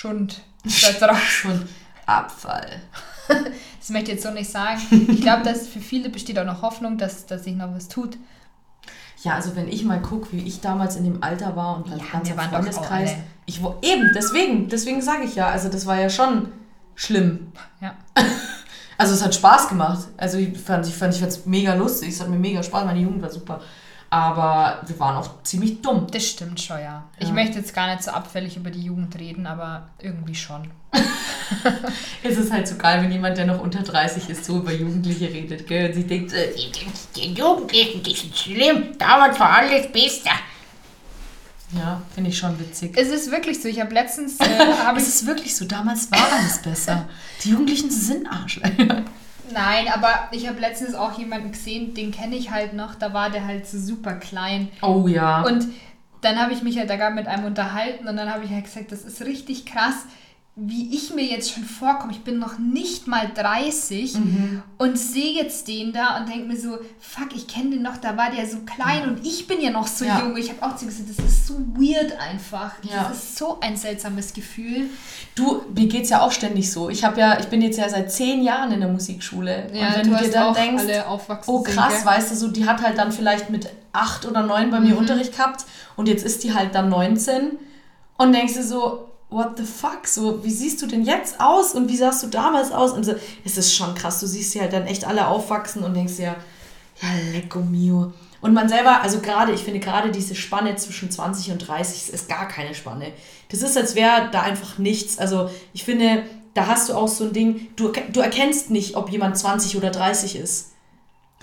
Schund 0.00 0.40
da 0.64 1.06
drauf. 1.06 1.22
Schon 1.28 1.68
Abfall. 2.06 2.80
Das 3.78 3.88
möchte 3.90 4.10
ich 4.10 4.16
jetzt 4.16 4.24
so 4.24 4.30
nicht 4.30 4.50
sagen. 4.50 4.80
Ich 5.08 5.20
glaube, 5.22 5.44
dass 5.44 5.68
für 5.68 5.78
viele 5.78 6.10
besteht 6.10 6.38
auch 6.38 6.44
noch 6.44 6.62
Hoffnung, 6.62 6.98
dass, 6.98 7.26
dass 7.26 7.44
sich 7.44 7.54
noch 7.54 7.72
was 7.72 7.88
tut. 7.88 8.18
Ja, 9.22 9.34
also 9.34 9.54
wenn 9.54 9.68
ich 9.68 9.84
mal 9.84 10.02
gucke, 10.02 10.32
wie 10.32 10.46
ich 10.46 10.60
damals 10.60 10.96
in 10.96 11.04
dem 11.04 11.22
Alter 11.22 11.54
war 11.54 11.76
und 11.76 11.88
mein 11.88 11.98
Ja, 11.98 12.04
ganzer 12.12 12.34
doch 12.34 12.42
auch 12.42 12.48
Freundeskreis. 12.50 13.12
Ich 13.46 13.62
wo, 13.62 13.76
eben, 13.82 14.10
deswegen, 14.14 14.68
deswegen 14.68 15.00
sage 15.00 15.22
ich 15.24 15.36
ja, 15.36 15.48
also 15.48 15.68
das 15.68 15.86
war 15.86 15.98
ja 15.98 16.10
schon 16.10 16.52
schlimm. 16.94 17.52
Ja. 17.80 17.94
Also 18.98 19.14
es 19.14 19.24
hat 19.24 19.34
Spaß 19.34 19.68
gemacht. 19.70 20.08
Also 20.18 20.36
ich 20.36 20.58
fand 20.58 20.86
ich 20.86 20.94
fand 20.94 21.14
ich 21.14 21.46
mega 21.46 21.72
lustig, 21.72 22.10
es 22.10 22.20
hat 22.20 22.28
mir 22.28 22.36
mega 22.36 22.62
Spaß, 22.62 22.84
meine 22.84 23.00
Jugend 23.00 23.22
war 23.22 23.30
super. 23.30 23.62
Aber 24.12 24.82
wir 24.86 24.98
waren 24.98 25.16
auch 25.16 25.42
ziemlich 25.44 25.82
dumm. 25.82 26.08
Das 26.10 26.26
stimmt 26.26 26.60
schon, 26.60 26.80
ja. 26.80 27.04
Ich 27.20 27.28
Ja. 27.28 27.34
möchte 27.34 27.58
jetzt 27.58 27.72
gar 27.72 27.86
nicht 27.88 28.02
so 28.02 28.10
abfällig 28.10 28.56
über 28.56 28.70
die 28.70 28.82
Jugend 28.82 29.16
reden, 29.16 29.46
aber 29.46 29.88
irgendwie 30.00 30.34
schon. 30.34 30.68
Es 32.22 32.36
ist 32.36 32.52
halt 32.52 32.66
so 32.68 32.76
geil, 32.76 33.02
wenn 33.02 33.10
jemand, 33.10 33.36
der 33.36 33.44
noch 33.46 33.60
unter 33.60 33.82
30 33.82 34.28
ist, 34.30 34.44
so 34.44 34.58
über 34.58 34.72
Jugendliche 34.72 35.26
redet, 35.32 35.66
gell? 35.66 35.88
Und 35.88 35.94
sich 35.94 36.06
denkt, 36.06 36.32
äh, 36.32 36.52
Die, 36.54 36.70
die, 37.16 37.34
Jugendlichen, 37.34 38.02
die 38.02 38.14
sind 38.14 38.36
schlimm. 38.36 38.96
Damals 38.98 39.38
war 39.40 39.50
alles 39.58 39.90
besser. 39.90 40.30
ja, 41.72 42.00
finde 42.14 42.30
ich 42.30 42.38
schon 42.38 42.58
witzig. 42.58 42.92
Es 42.96 43.08
ist 43.08 43.30
wirklich 43.32 43.60
so. 43.60 43.68
Ich 43.68 43.80
habe 43.80 43.92
letztens, 43.94 44.38
äh, 44.40 44.44
ich 44.96 44.96
es 45.02 45.08
ist 45.08 45.26
wirklich 45.26 45.56
so, 45.56 45.64
damals 45.64 46.10
war 46.12 46.20
alles 46.38 46.62
besser. 46.62 47.08
Die 47.42 47.50
Jugendlichen 47.50 47.90
sind 47.90 48.26
Arschlöcher. 48.28 49.04
Nein, 49.52 49.86
aber 49.92 50.28
ich 50.32 50.48
habe 50.48 50.60
letztens 50.60 50.94
auch 50.94 51.18
jemanden 51.18 51.52
gesehen, 51.52 51.94
den 51.94 52.12
kenne 52.12 52.36
ich 52.36 52.50
halt 52.50 52.72
noch, 52.72 52.94
da 52.94 53.12
war 53.12 53.30
der 53.30 53.46
halt 53.46 53.66
so 53.66 53.78
super 53.78 54.14
klein. 54.14 54.68
Oh 54.82 55.06
ja. 55.06 55.42
Und 55.42 55.66
dann 56.20 56.38
habe 56.38 56.52
ich 56.52 56.62
mich 56.62 56.78
halt 56.78 56.90
da 56.90 56.96
gar 56.96 57.10
mit 57.10 57.26
einem 57.26 57.44
unterhalten 57.44 58.06
und 58.06 58.16
dann 58.16 58.32
habe 58.32 58.44
ich 58.44 58.50
halt 58.50 58.64
gesagt, 58.64 58.92
das 58.92 59.04
ist 59.04 59.22
richtig 59.22 59.66
krass, 59.66 60.06
wie 60.62 60.94
ich 60.94 61.14
mir 61.14 61.24
jetzt 61.24 61.52
schon 61.52 61.64
vorkomme. 61.64 62.12
Ich 62.12 62.22
bin 62.22 62.38
noch 62.38 62.58
nicht 62.58 63.06
mal 63.06 63.30
30 63.34 64.16
und 64.76 64.98
sehe 64.98 65.32
jetzt 65.34 65.66
den 65.68 65.92
da 65.92 66.18
und 66.18 66.28
denke 66.28 66.46
mir 66.46 66.56
so, 66.58 66.78
fuck, 66.98 67.28
ich 67.34 67.46
kenne 67.46 67.70
den 67.70 67.82
noch, 67.82 67.96
da 67.96 68.16
war 68.16 68.30
der 68.30 68.46
so 68.46 68.58
klein 68.66 69.08
und 69.08 69.26
ich 69.26 69.46
bin 69.46 69.60
ja 69.62 69.70
noch 69.70 69.86
so 69.86 70.04
Ja. 70.04 70.20
jung. 70.20 70.36
Ich 70.36 70.50
habe 70.50 70.62
auch 70.62 70.76
zu 70.76 70.84
gesagt, 70.84 71.08
das 71.08 71.24
ist 71.24 71.46
so 71.46 71.54
weird 71.74 72.12
einfach. 72.20 72.72
Ja. 72.82 73.08
Das 73.08 73.16
ist 73.16 73.38
so 73.38 73.58
ein 73.60 73.74
seltsames 73.76 74.34
Gefühl. 74.34 74.90
Du, 75.34 75.62
mir 75.74 75.86
geht's 75.86 76.10
ja 76.10 76.20
auch 76.20 76.32
ständig 76.32 76.70
so. 76.70 76.90
Ich 76.90 77.04
habe 77.04 77.18
ja, 77.18 77.38
ich 77.40 77.46
bin 77.46 77.62
jetzt 77.62 77.78
ja 77.78 77.88
seit 77.88 78.12
zehn 78.12 78.42
Jahren 78.42 78.70
in 78.72 78.80
der 78.80 78.90
Musikschule. 78.90 79.68
und 79.72 79.74
wenn 79.74 80.10
du, 80.10 80.16
dir 80.18 80.30
dann 80.30 80.54
denkst, 80.54 80.84
oh 81.46 81.62
krass, 81.62 82.04
weißt 82.04 82.32
du, 82.32 82.36
so, 82.36 82.48
die 82.48 82.66
hat 82.66 82.82
halt 82.82 82.98
dann 82.98 83.12
vielleicht 83.12 83.48
mit 83.48 83.68
acht 83.92 84.26
oder 84.26 84.42
neun 84.42 84.70
bei 84.70 84.80
mir 84.80 84.98
Unterricht 84.98 85.32
gehabt 85.36 85.64
und 85.96 86.06
jetzt 86.06 86.24
ist 86.24 86.44
die 86.44 86.54
halt 86.54 86.74
dann 86.74 86.88
19 86.90 87.52
und 88.18 88.32
denkst 88.32 88.54
du 88.54 88.62
so, 88.62 89.09
what 89.30 89.56
the 89.56 89.64
fuck, 89.64 90.06
so, 90.06 90.44
wie 90.44 90.50
siehst 90.50 90.82
du 90.82 90.86
denn 90.86 91.04
jetzt 91.04 91.40
aus 91.40 91.74
und 91.74 91.88
wie 91.88 91.96
sahst 91.96 92.22
du 92.22 92.26
damals 92.26 92.72
aus? 92.72 92.92
Und 92.92 93.04
so, 93.04 93.14
es 93.44 93.56
ist 93.56 93.74
schon 93.74 93.94
krass, 93.94 94.20
du 94.20 94.26
siehst 94.26 94.52
sie 94.52 94.60
halt 94.60 94.72
dann 94.72 94.86
echt 94.86 95.06
alle 95.06 95.28
aufwachsen 95.28 95.84
und 95.84 95.94
denkst 95.94 96.16
dir, 96.16 96.34
ja, 97.00 97.08
lecco 97.32 97.60
mio. 97.60 98.12
Und 98.40 98.54
man 98.54 98.68
selber, 98.68 99.02
also 99.02 99.20
gerade, 99.20 99.52
ich 99.52 99.62
finde 99.62 99.80
gerade 99.80 100.10
diese 100.10 100.34
Spanne 100.34 100.74
zwischen 100.76 101.10
20 101.10 101.52
und 101.52 101.58
30 101.58 102.12
ist 102.12 102.28
gar 102.28 102.48
keine 102.48 102.74
Spanne. 102.74 103.12
Das 103.50 103.62
ist, 103.62 103.76
als 103.76 103.94
wäre 103.94 104.28
da 104.32 104.42
einfach 104.42 104.78
nichts. 104.78 105.18
Also 105.18 105.50
ich 105.72 105.84
finde, 105.84 106.24
da 106.54 106.66
hast 106.66 106.88
du 106.88 106.94
auch 106.94 107.08
so 107.08 107.24
ein 107.24 107.32
Ding, 107.32 107.68
du, 107.76 107.92
du 108.12 108.20
erkennst 108.20 108.70
nicht, 108.70 108.96
ob 108.96 109.10
jemand 109.10 109.36
20 109.38 109.76
oder 109.76 109.90
30 109.90 110.36
ist. 110.36 110.72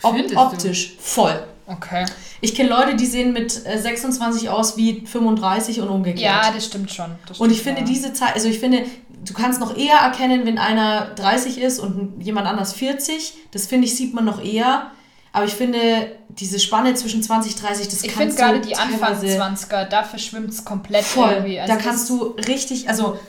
Ob, 0.01 0.15
Findest 0.15 0.35
du? 0.35 0.39
optisch, 0.39 0.95
voll. 0.99 1.47
Okay. 1.67 2.05
Ich 2.39 2.55
kenne 2.55 2.69
Leute, 2.69 2.95
die 2.95 3.05
sehen 3.05 3.33
mit 3.33 3.65
äh, 3.65 3.77
26 3.77 4.49
aus 4.49 4.77
wie 4.77 5.05
35 5.05 5.81
und 5.81 5.89
umgekehrt. 5.89 6.19
Ja, 6.45 6.51
das 6.51 6.65
stimmt 6.65 6.91
schon. 6.91 7.11
Das 7.27 7.39
Und 7.39 7.51
ich 7.51 7.59
stimmt, 7.59 7.77
finde 7.77 7.91
ja. 7.91 7.95
diese 7.95 8.13
Zeit, 8.13 8.35
also 8.35 8.47
ich 8.47 8.59
finde, 8.59 8.85
du 9.25 9.33
kannst 9.33 9.59
noch 9.59 9.75
eher 9.75 9.97
erkennen, 9.97 10.45
wenn 10.45 10.57
einer 10.57 11.07
30 11.15 11.59
ist 11.59 11.79
und 11.79 12.21
jemand 12.21 12.47
anders 12.47 12.73
40. 12.73 13.33
Das 13.51 13.67
finde 13.67 13.85
ich, 13.87 13.95
sieht 13.95 14.13
man 14.13 14.23
noch 14.25 14.41
eher. 14.41 14.91
Aber 15.33 15.45
ich 15.45 15.53
finde, 15.53 16.15
diese 16.29 16.59
Spanne 16.59 16.95
zwischen 16.95 17.21
20 17.21 17.55
und 17.55 17.63
30, 17.63 17.87
das 17.89 18.03
Ich 18.03 18.11
finde 18.13 18.27
kannst 18.27 18.37
gerade 18.37 18.59
du 18.61 18.67
die 18.67 18.75
Anfang 18.75 18.99
teilweise 18.99 19.39
20er, 19.39 19.85
da 19.85 20.03
verschwimmt 20.03 20.49
es 20.49 20.63
komplett 20.63 21.03
voll. 21.03 21.31
irgendwie. 21.31 21.59
Also 21.59 21.73
da 21.73 21.79
kannst 21.79 22.09
du 22.09 22.35
richtig, 22.47 22.89
also 22.89 23.19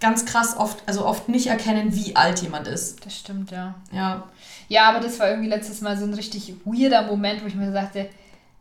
ganz 0.00 0.24
krass 0.26 0.56
oft, 0.56 0.82
also 0.86 1.06
oft 1.06 1.28
nicht 1.28 1.46
erkennen, 1.46 1.94
wie 1.94 2.16
alt 2.16 2.42
jemand 2.42 2.66
ist. 2.66 3.04
Das 3.06 3.16
stimmt, 3.16 3.52
ja. 3.52 3.74
Ja. 3.92 4.24
Ja, 4.70 4.88
aber 4.88 5.00
das 5.00 5.18
war 5.18 5.28
irgendwie 5.28 5.48
letztes 5.48 5.80
Mal 5.80 5.98
so 5.98 6.04
ein 6.04 6.14
richtig 6.14 6.54
weirder 6.64 7.02
Moment, 7.02 7.42
wo 7.42 7.46
ich 7.48 7.56
mir 7.56 7.72
sagte, 7.72 8.08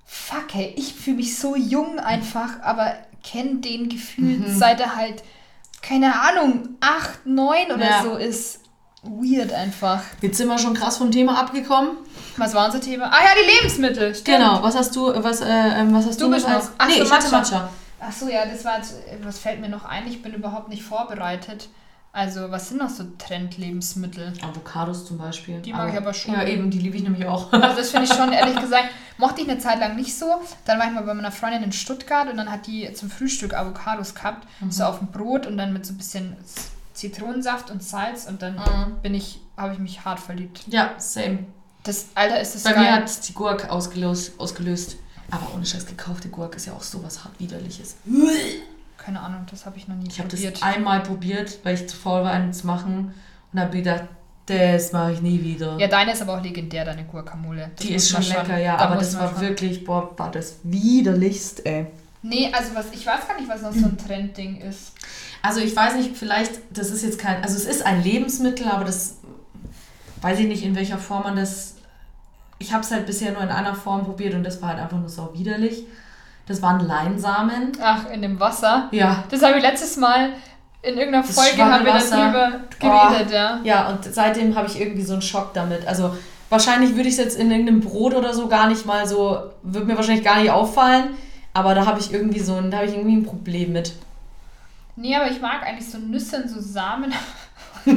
fuck, 0.05 0.55
ey, 0.55 0.73
ich 0.75 0.93
fühle 0.95 1.17
mich 1.17 1.37
so 1.37 1.55
jung 1.55 1.99
einfach, 1.99 2.59
aber 2.63 2.95
kenne 3.23 3.57
den 3.61 3.89
gefühlt, 3.89 4.39
Mhm. 4.47 4.57
seit 4.57 4.79
er 4.81 4.95
halt, 4.95 5.23
keine 5.83 6.19
Ahnung, 6.19 6.69
8, 6.81 7.27
9 7.27 7.71
oder 7.71 7.85
Ja. 7.89 8.01
so 8.03 8.15
ist. 8.15 8.61
Weird 9.03 9.53
einfach. 9.53 10.01
Jetzt 10.21 10.37
sind 10.39 10.47
wir 10.49 10.57
schon 10.57 10.73
krass 10.73 10.97
vom 10.97 11.09
Thema 11.11 11.39
abgekommen. 11.39 11.91
Was 12.37 12.53
war 12.55 12.65
unser 12.65 12.81
Thema? 12.81 13.05
Ah 13.05 13.19
ja, 13.23 13.29
die 13.41 13.55
Lebensmittel. 13.57 14.13
Stimmt. 14.13 14.39
Genau. 14.39 14.61
Was 14.63 14.75
hast 14.75 14.93
du, 14.95 15.13
was, 15.23 15.39
äh, 15.41 15.45
ähm, 15.47 15.93
was 15.93 16.05
hast 16.07 16.19
du, 16.19 16.25
Du 16.25 16.31
bist 16.31 16.45
noch 16.47 16.55
als- 16.55 16.71
ach 16.77 16.87
Nee, 16.87 16.95
so, 16.97 17.03
ich 17.03 17.11
hatte 17.11 17.25
Matcha. 17.31 17.37
Matcha. 17.37 17.69
Ach 18.01 18.11
so, 18.11 18.27
ja, 18.27 18.45
das 18.45 18.65
war 18.65 18.77
jetzt, 18.77 18.95
was 19.23 19.39
fällt 19.39 19.61
mir 19.61 19.69
noch 19.69 19.85
ein? 19.85 20.05
Ich 20.07 20.21
bin 20.21 20.33
überhaupt 20.33 20.67
nicht 20.69 20.83
vorbereitet. 20.83 21.69
Also, 22.11 22.49
was 22.49 22.69
sind 22.69 22.79
noch 22.79 22.89
so 22.89 23.03
Trendlebensmittel? 23.19 24.33
Avocados 24.41 25.05
zum 25.05 25.19
Beispiel. 25.19 25.61
Die 25.61 25.73
mag 25.73 25.91
ich 25.91 25.97
aber 25.97 26.13
schon. 26.13 26.33
Ja, 26.33 26.43
eben, 26.43 26.71
die 26.71 26.79
liebe 26.79 26.97
ich 26.97 27.03
nämlich 27.03 27.25
auch. 27.25 27.53
Also 27.53 27.77
das 27.77 27.91
finde 27.91 28.07
ich 28.07 28.13
schon, 28.13 28.31
ehrlich 28.31 28.59
gesagt, 28.59 28.85
mochte 29.17 29.41
ich 29.41 29.49
eine 29.49 29.59
Zeit 29.59 29.79
lang 29.79 29.95
nicht 29.95 30.17
so. 30.17 30.25
Dann 30.65 30.79
war 30.79 30.87
ich 30.87 30.91
mal 30.93 31.03
bei 31.03 31.13
meiner 31.13 31.31
Freundin 31.31 31.61
in 31.63 31.71
Stuttgart 31.71 32.27
und 32.29 32.37
dann 32.37 32.51
hat 32.51 32.65
die 32.65 32.91
zum 32.93 33.11
Frühstück 33.11 33.53
Avocados 33.53 34.15
gehabt, 34.15 34.47
Mhm. 34.59 34.71
so 34.71 34.83
auf 34.85 34.97
dem 34.99 35.07
Brot 35.09 35.45
und 35.45 35.57
dann 35.57 35.71
mit 35.71 35.85
so 35.85 35.93
ein 35.93 35.97
bisschen 35.97 36.35
Zitronensaft 36.93 37.69
und 37.69 37.83
Salz 37.83 38.25
und 38.27 38.41
dann 38.41 38.55
Mhm. 38.55 39.01
bin 39.03 39.13
ich, 39.13 39.39
habe 39.55 39.73
ich 39.73 39.79
mich 39.79 40.03
hart 40.03 40.19
verliebt. 40.19 40.63
Ja, 40.67 40.95
same. 40.97 41.45
Das, 41.83 42.07
Alter, 42.15 42.41
ist 42.41 42.55
das 42.55 42.63
Bei 42.63 42.73
geil. 42.73 42.83
mir 42.83 42.91
hat 42.93 43.27
die 43.29 43.33
Gurke 43.33 43.71
ausgelöst, 43.71 44.33
ausgelöst. 44.39 44.97
Aber 45.31 45.53
ohne 45.53 45.63
Scheiß 45.65 45.85
gekaufte 45.85 46.27
Gurke 46.29 46.57
ist 46.57 46.65
ja 46.65 46.73
auch 46.73 46.81
sowas 46.81 47.23
hart 47.23 47.39
widerliches. 47.39 47.97
Keine 49.03 49.21
Ahnung, 49.21 49.45
das 49.49 49.65
habe 49.65 49.77
ich 49.77 49.87
noch 49.87 49.95
nie 49.95 50.07
Ich 50.07 50.19
habe 50.19 50.29
das 50.29 50.39
probiert. 50.41 50.63
einmal 50.63 51.01
probiert, 51.01 51.59
weil 51.63 51.75
ich 51.75 51.87
zu 51.87 51.95
faul 51.95 52.23
war, 52.23 52.31
einen 52.31 52.53
zu 52.53 52.67
machen. 52.67 53.13
Und 53.51 53.59
habe 53.59 53.75
gedacht, 53.77 54.03
das 54.45 54.91
mache 54.91 55.13
ich 55.13 55.21
nie 55.21 55.41
wieder. 55.43 55.77
Ja, 55.79 55.87
deine 55.87 56.11
ist 56.13 56.21
aber 56.21 56.37
auch 56.37 56.43
legendär, 56.43 56.83
deine 56.85 57.05
Guacamole. 57.05 57.71
Das 57.75 57.85
die 57.85 57.93
ist 57.93 58.09
schon 58.09 58.21
lecker, 58.23 58.57
ja. 58.57 58.77
da 58.77 58.85
aber 58.85 58.95
das 58.97 59.17
war 59.17 59.31
schon- 59.31 59.41
wirklich, 59.41 59.83
boah, 59.83 60.11
war 60.17 60.31
das 60.31 60.57
widerlichst, 60.63 61.65
ey. 61.65 61.87
Nee, 62.21 62.51
also 62.51 62.75
was, 62.75 62.87
ich 62.91 63.05
weiß 63.05 63.27
gar 63.27 63.39
nicht, 63.39 63.47
was 63.49 63.61
noch 63.61 63.71
so 63.73 63.85
ein 63.85 63.97
Trendding 64.05 64.57
ist. 64.61 64.93
Also 65.41 65.61
ich 65.61 65.73
weiß 65.75 65.95
nicht, 65.95 66.17
vielleicht, 66.17 66.51
das 66.71 66.89
ist 66.91 67.03
jetzt 67.03 67.17
kein, 67.19 67.41
also 67.43 67.55
es 67.55 67.65
ist 67.65 67.85
ein 67.85 68.03
Lebensmittel, 68.03 68.67
aber 68.67 68.83
das 68.83 69.17
weiß 70.21 70.39
ich 70.39 70.47
nicht, 70.47 70.63
in 70.63 70.75
welcher 70.75 70.97
Form 70.97 71.23
man 71.23 71.35
das. 71.37 71.75
Ich 72.57 72.73
habe 72.73 72.83
es 72.83 72.91
halt 72.91 73.05
bisher 73.05 73.31
nur 73.31 73.41
in 73.41 73.49
einer 73.49 73.73
Form 73.73 74.03
probiert 74.03 74.33
und 74.33 74.43
das 74.43 74.61
war 74.61 74.69
halt 74.69 74.79
einfach 74.79 74.99
nur 74.99 75.07
so 75.09 75.31
widerlich. 75.33 75.85
Das 76.49 76.61
waren 76.63 76.85
Leinsamen. 76.85 77.71
Ach, 77.79 78.09
in 78.11 78.23
dem 78.23 78.39
Wasser. 78.39 78.89
Ja. 78.91 79.23
Das 79.29 79.43
habe 79.43 79.57
ich 79.57 79.63
letztes 79.63 79.97
Mal 79.97 80.31
in 80.81 80.97
irgendeiner 80.97 81.23
Das 81.23 81.35
Folge 81.35 81.63
haben 81.63 81.85
wir 81.85 81.93
darüber 81.93 82.61
geredet, 82.79 83.31
ja. 83.31 83.59
Ja, 83.63 83.89
und 83.89 84.03
seitdem 84.03 84.55
habe 84.55 84.67
ich 84.67 84.81
irgendwie 84.81 85.03
so 85.03 85.13
einen 85.13 85.21
Schock 85.21 85.53
damit. 85.53 85.87
Also 85.87 86.17
wahrscheinlich 86.49 86.95
würde 86.95 87.07
ich 87.07 87.13
es 87.13 87.19
jetzt 87.19 87.37
in 87.37 87.51
irgendeinem 87.51 87.81
Brot 87.81 88.15
oder 88.15 88.33
so 88.33 88.47
gar 88.47 88.67
nicht 88.67 88.87
mal 88.87 89.07
so, 89.07 89.51
würde 89.61 89.85
mir 89.85 89.95
wahrscheinlich 89.95 90.25
gar 90.25 90.39
nicht 90.39 90.49
auffallen. 90.49 91.09
Aber 91.53 91.75
da 91.75 91.85
habe 91.85 91.99
ich 91.99 92.11
irgendwie 92.11 92.39
so 92.39 92.55
ein, 92.55 92.71
da 92.71 92.77
habe 92.77 92.87
ich 92.87 92.95
irgendwie 92.95 93.17
ein 93.17 93.25
Problem 93.25 93.73
mit. 93.73 93.93
Nee, 94.95 95.15
aber 95.15 95.29
ich 95.29 95.39
mag 95.39 95.61
eigentlich 95.63 95.87
so 95.87 95.99
Nüsse 95.99 96.41
und 96.41 96.49
so 96.49 96.59
Samen. 96.59 97.13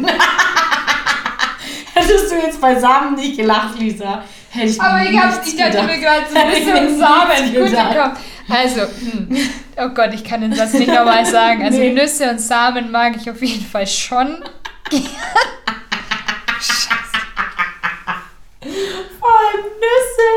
Hättest 1.94 2.30
du 2.30 2.36
jetzt 2.36 2.60
bei 2.60 2.78
Samen 2.78 3.14
nicht 3.14 3.36
gelacht, 3.36 3.78
Lisa, 3.78 4.22
hätte 4.50 4.66
ich 4.66 4.80
Aber 4.80 5.02
ich 5.02 5.18
habe 5.18 5.86
mir 5.86 5.98
gerade 5.98 6.26
so 6.28 6.34
Nüsse 6.34 6.86
und 6.86 6.98
Samen 6.98 7.54
gut. 7.54 7.72
Kopf. 7.74 8.20
Also, 8.52 8.82
hm. 8.82 9.36
oh 9.78 9.88
Gott, 9.94 10.12
ich 10.12 10.24
kann 10.24 10.42
den 10.42 10.54
Satz 10.54 10.74
nicht 10.74 10.88
nochmal 10.88 11.24
sagen. 11.26 11.64
Also 11.64 11.78
Nee. 11.78 11.92
Nüsse 11.92 12.28
und 12.30 12.40
Samen 12.40 12.90
mag 12.90 13.16
ich 13.16 13.30
auf 13.30 13.40
jeden 13.42 13.64
Fall 13.64 13.86
schon. 13.86 14.44
Vor 19.18 19.30
allem 19.30 19.64
Nüsse 19.80 20.30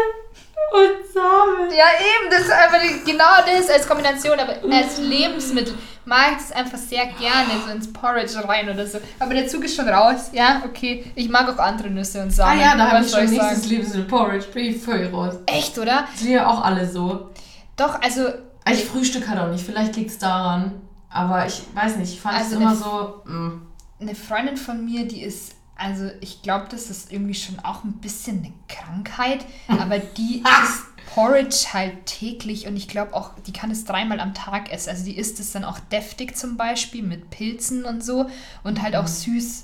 und 0.74 1.14
Samen. 1.14 1.70
Ja, 1.72 1.86
eben, 2.00 2.30
das 2.32 2.42
ist 2.42 2.52
einfach 2.52 2.80
genau 3.06 3.26
das 3.46 3.70
als 3.70 3.88
Kombination, 3.88 4.40
aber 4.40 4.56
als 4.74 4.98
Lebensmittel 4.98 5.76
mag 6.06 6.32
ich 6.32 6.48
das 6.48 6.52
einfach 6.52 6.78
sehr 6.78 7.06
gerne, 7.06 7.50
so 7.66 7.72
ins 7.72 7.92
Porridge 7.92 8.34
rein 8.48 8.70
oder 8.70 8.86
so. 8.86 9.00
Aber 9.20 9.34
der 9.34 9.48
Zug 9.48 9.64
ist 9.66 9.76
schon 9.76 9.90
raus, 9.90 10.30
ja, 10.34 10.62
okay. 10.66 11.06
Ich 11.16 11.30
mag 11.30 11.50
auch 11.50 11.58
andere 11.62 11.90
Nüsse 11.90 12.22
und 12.22 12.30
Ah 12.30 12.32
Samen. 12.32 12.60
ja, 12.62 12.76
da 12.76 12.92
habe 12.92 13.06
ich 13.06 13.12
schon 13.12 13.26
nächstes? 13.26 13.66
Lebensmittel 13.68 14.06
Porridge, 14.06 14.46
bin 14.54 14.66
ich 14.66 14.82
völlig 14.82 15.12
raus. 15.12 15.36
Echt, 15.48 15.78
oder? 15.78 16.06
Das 16.12 16.22
sind 16.22 16.32
ja 16.32 16.48
auch 16.48 16.64
alle 16.64 16.88
so. 16.90 17.30
Doch, 17.78 18.02
also 18.02 18.30
Ich 18.72 18.86
frühstück 18.86 19.28
halt 19.28 19.40
auch 19.40 19.52
nicht, 19.52 19.64
vielleicht 19.66 19.96
liegt 19.96 20.12
es 20.12 20.18
daran. 20.18 20.74
Aber 21.10 21.46
ich 21.46 21.62
weiß 21.74 21.98
nicht, 21.98 22.14
ich 22.14 22.20
fand 22.22 22.38
es 22.38 22.44
Also 22.46 22.56
immer 22.58 22.70
eine- 22.70 22.78
so. 22.78 23.22
mm. 23.26 23.62
eine 24.02 24.16
Freundin 24.16 24.58
von 24.58 24.84
mir, 24.84 25.08
die 25.08 25.22
ist, 25.22 25.54
also 25.76 26.10
ich 26.20 26.42
glaube, 26.42 26.68
das 26.70 26.90
ist 26.90 27.12
irgendwie 27.12 27.34
schon 27.36 27.60
auch 27.60 27.84
ein 27.84 27.94
bisschen 27.94 28.40
eine 28.40 28.54
Krankheit, 28.68 29.46
aber 29.68 30.00
die 30.00 30.40
isst 30.42 30.84
Porridge 31.14 31.68
halt 31.74 32.06
täglich 32.08 32.68
und 32.68 32.76
ich 32.76 32.88
glaube 32.90 33.14
auch, 33.14 33.32
die 33.48 33.54
kann 33.54 33.72
es 33.72 33.86
dreimal 33.86 34.20
am 34.20 34.34
Tag 34.34 34.72
essen. 34.72 34.90
Also 34.90 35.06
die 35.06 35.18
isst 35.18 35.40
es 35.40 35.52
dann 35.54 35.64
auch 35.64 35.80
deftig 35.80 36.36
zum 36.36 36.58
Beispiel 36.58 37.04
mit 37.04 37.30
Pilzen 37.30 37.86
und 37.86 38.04
so 38.04 38.30
und 38.64 38.82
halt 38.82 38.96
auch 38.98 39.08
süß. 39.08 39.64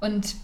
Und 0.00 0.36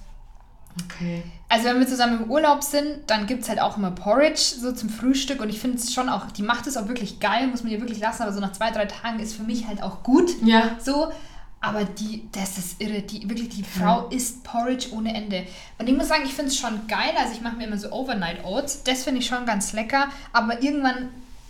Okay. 0.84 1.22
also 1.48 1.64
wenn 1.66 1.80
wir 1.80 1.86
zusammen 1.86 2.22
im 2.22 2.30
Urlaub 2.30 2.62
sind, 2.62 2.98
dann 3.06 3.26
gibt 3.26 3.42
es 3.42 3.48
halt 3.48 3.60
auch 3.60 3.76
immer 3.76 3.90
Porridge 3.90 4.40
so 4.40 4.72
zum 4.72 4.88
Frühstück 4.88 5.40
und 5.40 5.48
ich 5.48 5.60
finde 5.60 5.78
es 5.78 5.92
schon 5.92 6.08
auch, 6.08 6.30
die 6.30 6.42
macht 6.42 6.66
es 6.66 6.76
auch 6.76 6.88
wirklich 6.88 7.20
geil, 7.20 7.46
muss 7.48 7.62
man 7.62 7.72
ihr 7.72 7.80
wirklich 7.80 8.00
lassen, 8.00 8.22
aber 8.22 8.32
so 8.32 8.40
nach 8.40 8.52
zwei, 8.52 8.70
drei 8.70 8.86
Tagen 8.86 9.18
ist 9.18 9.34
für 9.34 9.42
mich 9.42 9.66
halt 9.66 9.82
auch 9.82 10.02
gut. 10.02 10.30
Ja. 10.42 10.76
So, 10.78 11.12
aber 11.60 11.84
die, 11.84 12.28
das 12.32 12.56
ist 12.56 12.80
irre. 12.80 13.02
Die, 13.02 13.28
wirklich, 13.28 13.48
die 13.48 13.64
Frau 13.64 14.08
isst 14.08 14.44
Porridge 14.44 14.88
ohne 14.92 15.14
Ende. 15.14 15.44
Und 15.78 15.88
ich 15.88 15.96
muss 15.96 16.08
sagen, 16.08 16.22
ich 16.24 16.34
finde 16.34 16.52
es 16.52 16.56
schon 16.56 16.86
geil. 16.86 17.12
Also 17.18 17.32
ich 17.32 17.40
mache 17.40 17.56
mir 17.56 17.66
immer 17.66 17.78
so 17.78 17.90
Overnight 17.90 18.44
Oats. 18.44 18.84
Das 18.84 19.02
finde 19.02 19.20
ich 19.20 19.26
schon 19.26 19.44
ganz 19.44 19.72
lecker. 19.72 20.08
Aber 20.32 20.62
irgendwann 20.62 21.08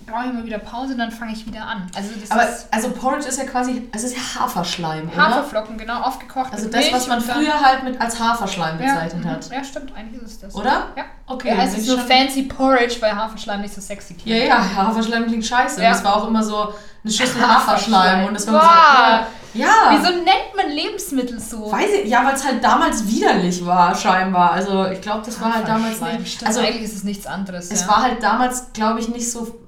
brauche 0.09 0.25
ich 0.25 0.31
immer 0.31 0.45
wieder 0.45 0.59
Pause 0.59 0.93
und 0.93 0.99
dann 0.99 1.11
fange 1.11 1.33
ich 1.33 1.47
wieder 1.47 1.63
an. 1.63 1.87
Also 1.95 2.11
das 2.21 2.31
Aber 2.31 2.49
ist 2.49 2.69
also 2.71 2.91
Porridge 2.91 3.29
ist 3.29 3.39
ja 3.39 3.45
quasi, 3.45 3.89
es 3.93 4.05
ist 4.05 4.17
ja 4.17 4.41
Haferschleim, 4.41 5.09
oder? 5.09 5.29
Haferflocken, 5.29 5.79
genau, 5.79 6.01
aufgekocht 6.01 6.53
Also 6.53 6.69
das, 6.69 6.81
Milch 6.81 6.93
was 6.93 7.07
man 7.09 7.21
früher 7.21 7.61
halt 7.61 7.85
mit 7.85 8.01
als 8.01 8.19
Haferschleim 8.19 8.81
ja, 8.81 8.87
bezeichnet 8.95 9.25
mhm. 9.25 9.31
hat. 9.31 9.51
Ja, 9.51 9.65
stimmt, 9.65 9.93
eigentlich 9.95 10.23
ist 10.23 10.31
es 10.33 10.41
das. 10.41 10.55
Oder? 10.55 10.89
Ja. 10.97 11.05
Okay. 11.27 11.49
Ja, 11.49 11.65
es 11.65 11.73
bin 11.73 11.81
ist 11.81 11.87
so 11.87 11.99
fancy 11.99 12.43
Porridge, 12.45 12.97
weil 13.01 13.15
Haferschleim 13.15 13.61
nicht 13.61 13.75
so 13.75 13.81
sexy 13.81 14.15
Ja, 14.25 14.37
klingt. 14.37 14.49
ja, 14.49 14.77
Haferschleim 14.77 15.27
klingt 15.27 15.45
scheiße. 15.45 15.83
Ja. 15.83 15.91
Das 15.91 16.03
war 16.05 16.17
auch 16.17 16.29
immer 16.29 16.43
so 16.43 16.73
eine 17.05 17.13
Schüssel 17.13 17.41
Haferschleim. 17.41 18.01
Haferschleim. 18.01 18.27
Und 18.27 18.35
das 18.35 18.47
war 18.47 18.61
Boah. 18.61 19.27
so. 19.27 19.39
Ja. 19.55 19.69
Wieso 19.91 20.13
nennt 20.13 20.55
man 20.57 20.71
Lebensmittel 20.71 21.41
so? 21.41 21.71
Weiß 21.71 21.91
ich, 22.03 22.11
ja, 22.11 22.25
weil 22.25 22.35
es 22.35 22.45
halt 22.45 22.63
damals 22.63 23.07
widerlich 23.07 23.65
war, 23.65 23.95
scheinbar. 23.95 24.53
Also 24.53 24.87
ich 24.87 25.01
glaube, 25.01 25.23
das 25.25 25.41
war 25.41 25.55
halt 25.55 25.67
damals 25.69 26.01
nicht. 26.01 26.35
Stimmt, 26.35 26.49
Also 26.49 26.61
eigentlich 26.61 26.83
ist 26.83 26.97
es 26.97 27.05
nichts 27.05 27.27
anderes. 27.27 27.71
es 27.71 27.83
ja. 27.83 27.89
war 27.89 28.03
halt 28.03 28.23
damals, 28.23 28.73
glaube 28.73 29.01
ich, 29.01 29.09
nicht 29.09 29.31
so. 29.31 29.59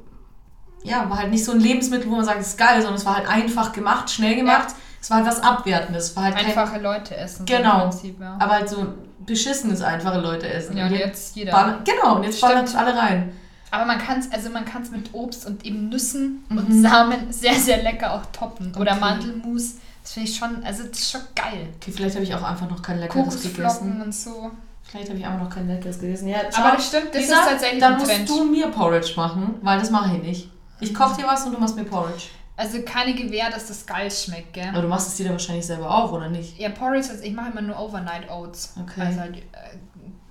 Ja, 0.83 1.09
war 1.11 1.19
halt 1.19 1.31
nicht 1.31 1.45
so 1.45 1.53
ein 1.53 1.61
Lebensmittel, 1.61 2.11
wo 2.11 2.17
man 2.17 2.25
sagt, 2.25 2.41
es 2.41 2.49
ist 2.49 2.59
geil, 2.59 2.81
sondern 2.81 2.95
es 2.97 3.05
war 3.05 3.17
halt 3.17 3.29
einfach 3.29 3.73
gemacht, 3.73 4.11
schnell 4.11 4.35
gemacht. 4.37 4.69
Es 5.01 5.11
war 5.11 5.19
halt 5.19 5.27
was 5.27 5.43
Abwertendes. 5.43 6.05
Es 6.11 6.17
war 6.17 6.25
halt 6.25 6.37
kein, 6.37 6.47
Einfache 6.47 6.79
Leute 6.79 7.17
essen. 7.17 7.45
Genau. 7.47 7.81
Prinzip, 7.89 8.21
ja. 8.21 8.37
aber 8.39 8.53
halt 8.53 8.69
so 8.69 8.87
beschissenes 9.27 9.83
einfache 9.83 10.19
Leute 10.21 10.49
essen. 10.49 10.77
Ja, 10.77 10.87
Und 10.87 10.93
jetzt 10.93 11.37
jeder. 11.37 11.53
ballern- 11.53 11.85
genau, 11.85 12.17
und 12.17 12.25
jetzt 12.25 12.41
ballern 12.41 12.65
es 12.65 12.75
alle 12.75 12.97
rein. 12.97 13.33
Aber 13.71 13.85
man 13.85 13.99
kann 13.99 14.19
es 14.19 14.33
also 14.33 14.51
man 14.51 14.65
kann's 14.65 14.91
mit 14.91 15.15
Obst 15.15 15.47
und 15.47 15.65
eben 15.65 15.89
Nüssen 15.91 16.45
Mhm. 16.49 16.59
und 16.59 16.83
Samen 16.83 17.33
sehr, 17.33 17.55
sehr 17.55 17.83
lecker 17.83 18.15
auch 18.15 18.23
toppen. 18.33 18.75
Oder 18.79 18.93
Okay. 18.93 19.01
Mandelmus. 19.01 19.75
Das 20.03 20.13
finde 20.13 20.29
ich 20.31 20.37
schon, 20.37 20.65
also 20.65 20.83
das 20.85 20.99
ist 20.99 21.11
schon 21.11 21.21
geil. 21.37 21.69
Okay, 21.77 21.93
vielleicht 21.93 22.15
habe 22.17 22.25
ich 22.25 22.35
auch 22.35 22.43
einfach 22.43 22.69
noch 22.69 22.83
kein 22.83 22.99
leckeres 22.99 23.43
gegessen. 23.43 24.01
und 24.03 24.15
so. 24.15 24.51
Vielleicht 24.83 25.09
habe 25.11 25.19
ich 25.19 25.25
einfach 25.27 25.41
noch 25.45 25.51
kein 25.55 25.69
leckeres 25.69 26.01
gegessen. 26.01 26.27
Ja, 26.29 26.39
Aber 26.57 26.73
das 26.77 26.89
stimmt, 26.89 27.15
das 27.15 27.23
Lisa, 27.23 27.35
ist 27.41 27.49
tatsächlich 27.49 27.81
Dann 27.81 27.93
ein 27.93 27.99
musst 28.01 28.11
Trend. 28.11 28.29
du 28.29 28.45
mir 28.45 28.67
Porridge 28.69 29.13
machen, 29.17 29.55
weil 29.63 29.79
das 29.79 29.91
mache 29.91 30.17
ich 30.17 30.23
nicht. 30.23 30.51
Ich 30.81 30.95
koche 30.95 31.21
dir 31.21 31.27
was 31.27 31.45
und 31.45 31.53
du 31.55 31.59
machst 31.61 31.77
mir 31.77 31.85
Porridge. 31.85 32.25
Also 32.57 32.83
keine 32.83 33.15
Gewähr, 33.15 33.51
dass 33.51 33.69
das 33.69 33.87
geil 33.87 34.11
schmeckt, 34.11 34.53
gell? 34.53 34.69
Aber 34.71 34.83
du 34.83 34.89
machst 34.89 35.09
es 35.09 35.17
dir 35.17 35.25
dann 35.25 35.33
wahrscheinlich 35.33 35.65
selber 35.67 35.91
auch, 35.91 36.13
oder 36.13 36.29
nicht? 36.29 36.59
Ja, 36.59 36.69
Porridge, 36.69 37.09
also 37.11 37.23
ich 37.25 37.33
mache 37.33 37.51
immer 37.53 37.63
nur 37.63 37.79
Overnight 37.79 38.29
Oats. 38.31 38.75
Okay. 38.81 39.01
Also 39.01 39.21
halt 39.21 39.37
äh, 39.37 39.43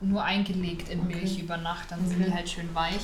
nur 0.01 0.23
eingelegt 0.23 0.89
in 0.89 0.99
Okay. 1.01 1.15
Milch 1.15 1.39
über 1.39 1.57
Nacht, 1.57 1.89
dann 1.91 1.99
sind 2.07 2.17
Okay. 2.19 2.29
die 2.29 2.35
halt 2.35 2.49
schön 2.49 2.69
weich. 2.75 2.99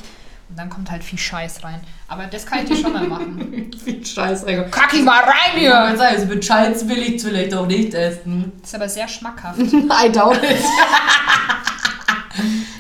Und 0.48 0.60
dann 0.60 0.70
kommt 0.70 0.92
halt 0.92 1.04
viel 1.04 1.18
Scheiß 1.18 1.64
rein. 1.64 1.82
Aber 2.08 2.26
das 2.28 2.46
kann 2.46 2.60
ich 2.60 2.66
dir 2.70 2.76
schon 2.76 2.94
mal 2.94 3.08
machen. 3.08 3.72
Viel 3.84 4.06
Scheiß, 4.06 4.44
Alter. 4.46 4.66
Kack 4.66 4.94
ich 4.94 5.02
mal 5.02 5.24
rein 5.24 5.60
Ja, 5.60 5.88
hier! 5.88 5.98
sagen, 5.98 6.16
also 6.18 6.26
mit 6.28 6.46
Scheiß 6.46 6.88
will 6.88 7.00
ich 7.00 7.20
vielleicht 7.20 7.52
auch 7.56 7.66
nicht 7.66 7.96
essen. 7.96 8.52
Das 8.62 8.70
ist 8.70 8.76
aber 8.76 8.88
sehr 8.88 9.08
schmackhaft. 9.08 9.58
I 9.60 10.12
doubt 10.12 10.38
it. 10.44 10.44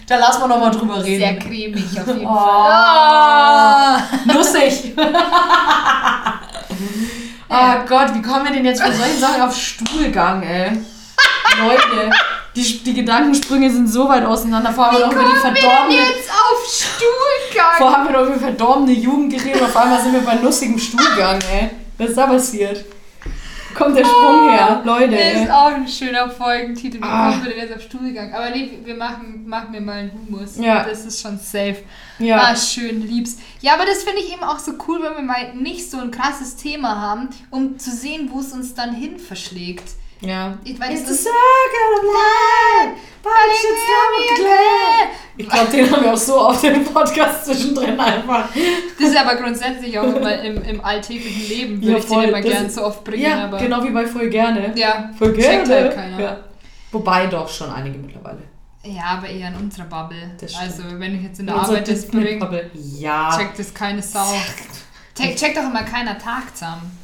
da 0.08 0.18
lassen 0.18 0.41
wir 0.41 0.47
nochmal 0.47 0.72
drüber 0.72 1.03
reden. 1.03 1.20
Sehr 1.20 1.39
cremig 1.39 1.99
auf 1.99 2.08
jeden 2.08 2.26
Oh. 2.28 2.34
Fall. 2.36 4.03
Nussig. 4.34 4.93
oh 7.49 7.76
Gott, 7.88 8.14
wie 8.14 8.22
kommen 8.22 8.45
wir 8.45 8.51
denn 8.51 8.66
jetzt 8.66 8.82
von 8.82 8.93
solchen 8.93 9.20
Sachen 9.20 9.41
auf 9.41 9.56
Stuhlgang, 9.56 10.43
ey? 10.43 10.72
Leute, 11.60 12.10
die, 12.56 12.84
die 12.84 12.93
Gedankensprünge 12.93 13.70
sind 13.72 13.88
so 13.88 14.08
weit 14.10 14.26
auseinander. 14.26 14.72
Vorher 14.74 14.93
haben 14.93 14.99
wir 15.01 15.08
noch 15.08 15.14
über 15.14 15.24
die 15.34 15.39
verdorbene, 15.39 15.95
jetzt 15.97 16.30
auf 16.30 16.66
Stuhlgang? 16.70 17.72
vorher 17.78 17.97
haben 17.97 18.08
wir 18.08 18.20
noch 18.20 18.28
über 18.28 18.39
verdorbene 18.39 18.91
Jugend 18.93 19.34
geredet. 19.34 19.62
Auf 19.62 19.76
einmal 19.76 20.01
sind 20.01 20.14
wir 20.14 20.22
bei 20.22 20.36
nussigem 20.36 20.78
Stuhlgang, 20.80 21.39
ey. 21.51 21.72
Was 21.97 22.10
ist 22.10 22.18
da 22.18 22.28
passiert? 22.28 22.84
Kommt 23.76 23.97
der 23.97 24.05
Sprung 24.05 24.49
her, 24.49 24.82
Leute. 24.86 25.15
Das 25.15 25.41
ist 25.43 25.51
auch 25.51 25.67
ein 25.73 25.88
schöner 25.88 26.30
Folgentitel. 26.30 26.97
Wie 26.99 27.03
Ah. 27.03 27.32
kommen 27.32 27.45
wir 27.45 27.57
jetzt 27.57 27.76
auf 27.76 27.82
Stuhlgang? 27.82 28.34
Aber 28.34 28.49
nee, 28.49 28.80
wir 28.84 28.95
machen, 28.95 29.43
machen 29.47 29.73
wir 29.73 29.82
mal 29.82 29.97
einen 29.97 30.11
Humus. 30.13 30.57
Ja. 30.57 30.84
Das 30.84 31.05
ist 31.05 31.21
schon 31.21 31.38
safe. 31.38 31.84
Ja. 32.19 32.38
Ah, 32.38 32.55
schön, 32.55 33.01
lieb's. 33.05 33.38
Ja, 33.61 33.73
aber 33.73 33.86
das 33.86 34.03
finde 34.03 34.21
ich 34.21 34.32
eben 34.34 34.43
auch 34.43 34.59
so 34.59 34.73
cool, 34.88 34.99
wenn 35.03 35.15
wir 35.15 35.21
mal 35.23 35.53
nicht 35.55 35.91
so 35.91 35.99
ein 35.99 36.11
krasses 36.11 36.55
Thema 36.55 36.99
haben, 37.01 37.30
um 37.51 37.78
zu 37.78 37.91
sehen, 37.91 38.30
wo 38.32 38.39
es 38.39 38.53
uns 38.53 38.73
dann 38.73 38.93
hin 38.93 39.19
verschlägt. 39.19 39.84
Ja. 40.26 40.57
Ich, 40.63 40.80
weil 40.80 40.91
It's 40.91 41.07
the 41.07 41.13
circle 41.15 41.91
of 41.97 42.03
life, 42.03 43.01
but 43.23 43.32
it 43.47 43.57
should 43.61 43.78
stop 43.86 44.36
clear. 44.38 45.09
Ich 45.38 45.49
glaube, 45.49 45.71
den 45.71 45.91
haben 45.91 46.03
wir 46.03 46.13
auch 46.13 46.17
so 46.17 46.39
auf 46.39 46.61
dem 46.61 46.84
Podcast 46.86 47.45
zwischendrin 47.45 47.99
einfach. 47.99 48.47
Das 48.99 49.09
ist 49.09 49.17
aber 49.17 49.36
grundsätzlich 49.36 49.97
auch 49.99 50.03
immer 50.15 50.41
im, 50.41 50.61
im 50.63 50.84
alltäglichen 50.84 51.47
Leben, 51.49 51.82
würde 51.82 51.91
Ja, 51.91 51.97
ich 51.97 52.05
den 52.05 52.21
immer 52.30 52.41
Das- 52.41 52.51
gern 52.51 52.69
so 52.69 52.84
oft 52.86 53.03
bringen. 53.03 53.23
Ja, 53.23 53.45
aber 53.45 53.57
genau 53.57 53.84
wie 53.84 53.89
bei 53.91 54.05
voll 54.05 54.30
gerne. 54.30 54.71
Ja, 54.76 55.09
Voll 55.17 55.34
gerne. 55.34 55.57
checkt 55.63 55.69
halt 55.69 55.95
keiner. 55.95 56.19
Ja. 56.19 56.38
Wobei 56.91 57.28
doch 57.28 57.49
schon 57.49 57.69
einige 57.71 57.97
mittlerweile. 57.97 58.39
Ja, 58.84 59.17
aber 59.17 59.28
eher 59.28 59.47
in 59.49 59.55
unserer 59.55 59.86
Bubble. 59.86 60.38
Also, 60.61 60.84
wenn 60.99 61.15
ich 61.15 61.23
jetzt 61.23 61.39
in 61.39 61.47
der 61.47 61.55
Arbeit 61.55 61.88
das 61.89 62.07
bringe. 62.07 62.69
Ja. 62.99 63.36
checkt 63.38 63.57
das 63.59 63.73
keine 63.73 64.01
Sau. 64.01 64.23
Check, 65.17 65.36
checkt 65.36 65.57
doch 65.57 65.63
immer 65.63 65.84
keiner 65.84 66.17
Tag 66.17 66.55
zusammen. 66.55 66.97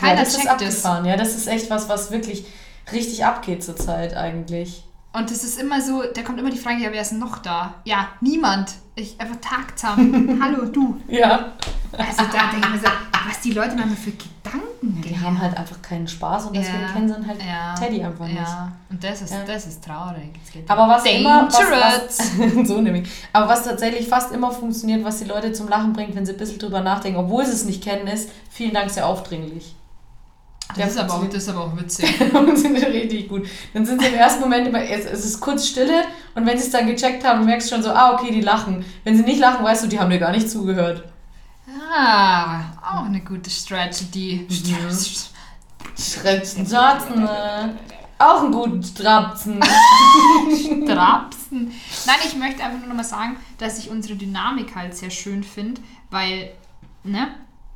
Ja, 0.00 0.08
Keiner 0.08 0.20
das 0.20 0.28
ist 0.30 0.36
checkt 0.36 0.46
das. 0.46 0.52
abgefahren. 0.62 1.04
Ja, 1.04 1.16
das 1.16 1.34
ist 1.34 1.46
echt 1.46 1.70
was, 1.70 1.88
was 1.88 2.10
wirklich 2.10 2.44
richtig 2.92 3.24
abgeht 3.24 3.62
zurzeit 3.64 4.14
eigentlich. 4.16 4.84
Und 5.12 5.28
das 5.30 5.42
ist 5.42 5.60
immer 5.60 5.80
so, 5.80 6.04
da 6.14 6.22
kommt 6.22 6.38
immer 6.38 6.50
die 6.50 6.58
Frage, 6.58 6.80
ja, 6.82 6.92
wer 6.92 7.02
ist 7.02 7.12
noch 7.12 7.38
da? 7.38 7.74
Ja, 7.84 8.08
niemand. 8.20 8.70
Ich 8.94 9.20
einfach 9.20 9.36
Tag 9.40 9.76
zusammen. 9.76 10.40
Hallo, 10.42 10.66
du. 10.66 11.00
Ja. 11.08 11.52
Also 11.98 12.22
da 12.32 12.50
denke 12.52 12.68
ich 12.68 12.74
mir 12.74 12.78
so, 12.78 12.92
was 13.28 13.40
die 13.40 13.50
Leute 13.52 13.74
manchmal 13.74 13.96
für 13.96 14.12
Gedanken 14.12 15.02
Die 15.02 15.18
haben 15.18 15.40
halt 15.40 15.56
einfach 15.56 15.82
keinen 15.82 16.06
Spaß 16.06 16.46
und 16.46 16.54
deswegen 16.56 16.80
Ja. 16.82 16.92
kennen 16.92 17.08
sie 17.08 17.26
halt 17.26 17.40
ja. 17.42 17.74
Teddy 17.74 18.04
einfach 18.04 18.26
nicht. 18.26 18.36
Ja, 18.36 18.70
und 18.88 19.02
das 19.02 19.22
ist, 19.22 19.32
Ja. 19.32 19.42
das 19.44 19.66
ist 19.66 19.82
traurig. 19.84 20.30
Geht 20.52 20.70
Aber 20.70 20.86
was 20.88 21.04
immer, 21.06 21.48
was, 21.48 21.58
was, 21.58 22.68
so 22.68 22.80
nämlich. 22.80 23.08
Aber 23.32 23.48
was 23.48 23.64
tatsächlich 23.64 24.06
fast 24.08 24.32
immer 24.32 24.52
funktioniert, 24.52 25.02
was 25.04 25.18
die 25.18 25.24
Leute 25.24 25.52
zum 25.52 25.68
Lachen 25.68 25.92
bringt, 25.92 26.14
wenn 26.14 26.24
sie 26.24 26.32
ein 26.32 26.38
bisschen 26.38 26.60
drüber 26.60 26.80
nachdenken, 26.82 27.18
obwohl 27.18 27.44
sie 27.44 27.52
es 27.52 27.64
nicht 27.64 27.82
kennen, 27.82 28.06
ist, 28.06 28.30
vielen 28.48 28.72
Dank, 28.74 28.90
sehr 28.90 29.06
aufdringlich. 29.06 29.74
Das, 30.76 30.90
ist 30.90 30.98
aber 30.98 31.14
auch, 31.14 31.24
das 31.24 31.42
ist 31.42 31.48
aber 31.48 31.64
auch 31.64 31.76
witzig. 31.76 32.16
funktioniert 32.32 32.92
richtig 32.92 33.28
gut. 33.28 33.46
Dann 33.74 33.86
sind 33.86 34.00
sie 34.00 34.08
im 34.08 34.14
ersten 34.14 34.40
Moment 34.40 34.66
immer, 34.68 34.82
es, 34.82 35.04
es 35.04 35.24
ist 35.24 35.40
kurz 35.40 35.68
Stille 35.68 36.04
und 36.34 36.46
wenn 36.46 36.58
sie 36.58 36.64
es 36.64 36.70
dann 36.70 36.86
gecheckt 36.86 37.24
haben, 37.24 37.44
merkst 37.44 37.70
du 37.70 37.74
schon 37.74 37.82
so, 37.82 37.90
ah, 37.90 38.14
okay, 38.14 38.30
die 38.32 38.40
lachen. 38.40 38.84
Wenn 39.04 39.16
sie 39.16 39.22
nicht 39.22 39.40
lachen, 39.40 39.64
weißt 39.64 39.84
du, 39.84 39.88
die 39.88 39.98
haben 39.98 40.10
dir 40.10 40.18
gar 40.18 40.32
nicht 40.32 40.50
zugehört. 40.50 41.04
Ah, 41.92 42.60
auch 42.82 43.04
eine 43.04 43.20
gute 43.20 43.50
Strategy. 43.50 44.46
Schretzen, 45.98 46.66
Schratzen, 46.66 47.26
äh, 47.26 47.68
auch 48.18 48.42
einen 48.42 48.52
guten 48.52 48.82
Strapsen. 48.82 49.60
Strapsen. 50.84 51.72
Nein, 52.06 52.16
ich 52.24 52.36
möchte 52.36 52.62
einfach 52.62 52.78
nur 52.78 52.88
noch 52.88 52.96
mal 52.96 53.04
sagen, 53.04 53.36
dass 53.58 53.78
ich 53.78 53.90
unsere 53.90 54.14
Dynamik 54.14 54.74
halt 54.74 54.96
sehr 54.96 55.10
schön 55.10 55.42
finde, 55.42 55.80
weil, 56.10 56.50
ne, 57.02 57.28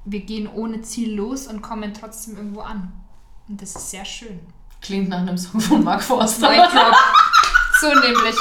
wir 0.04 0.20
gehen 0.20 0.48
ohne 0.48 0.82
Ziel 0.82 1.14
los 1.14 1.46
und 1.46 1.62
kommen 1.62 1.94
trotzdem 1.94 2.36
irgendwo 2.36 2.60
an. 2.60 2.92
Und 3.48 3.60
das 3.60 3.74
ist 3.74 3.90
sehr 3.90 4.04
schön. 4.04 4.40
Klingt 4.80 5.08
nach 5.08 5.20
einem 5.20 5.38
Song 5.38 5.60
von 5.60 5.82
Mark 5.84 6.02
Forster. 6.02 6.50
So 7.80 7.88
nämlich. 7.88 8.36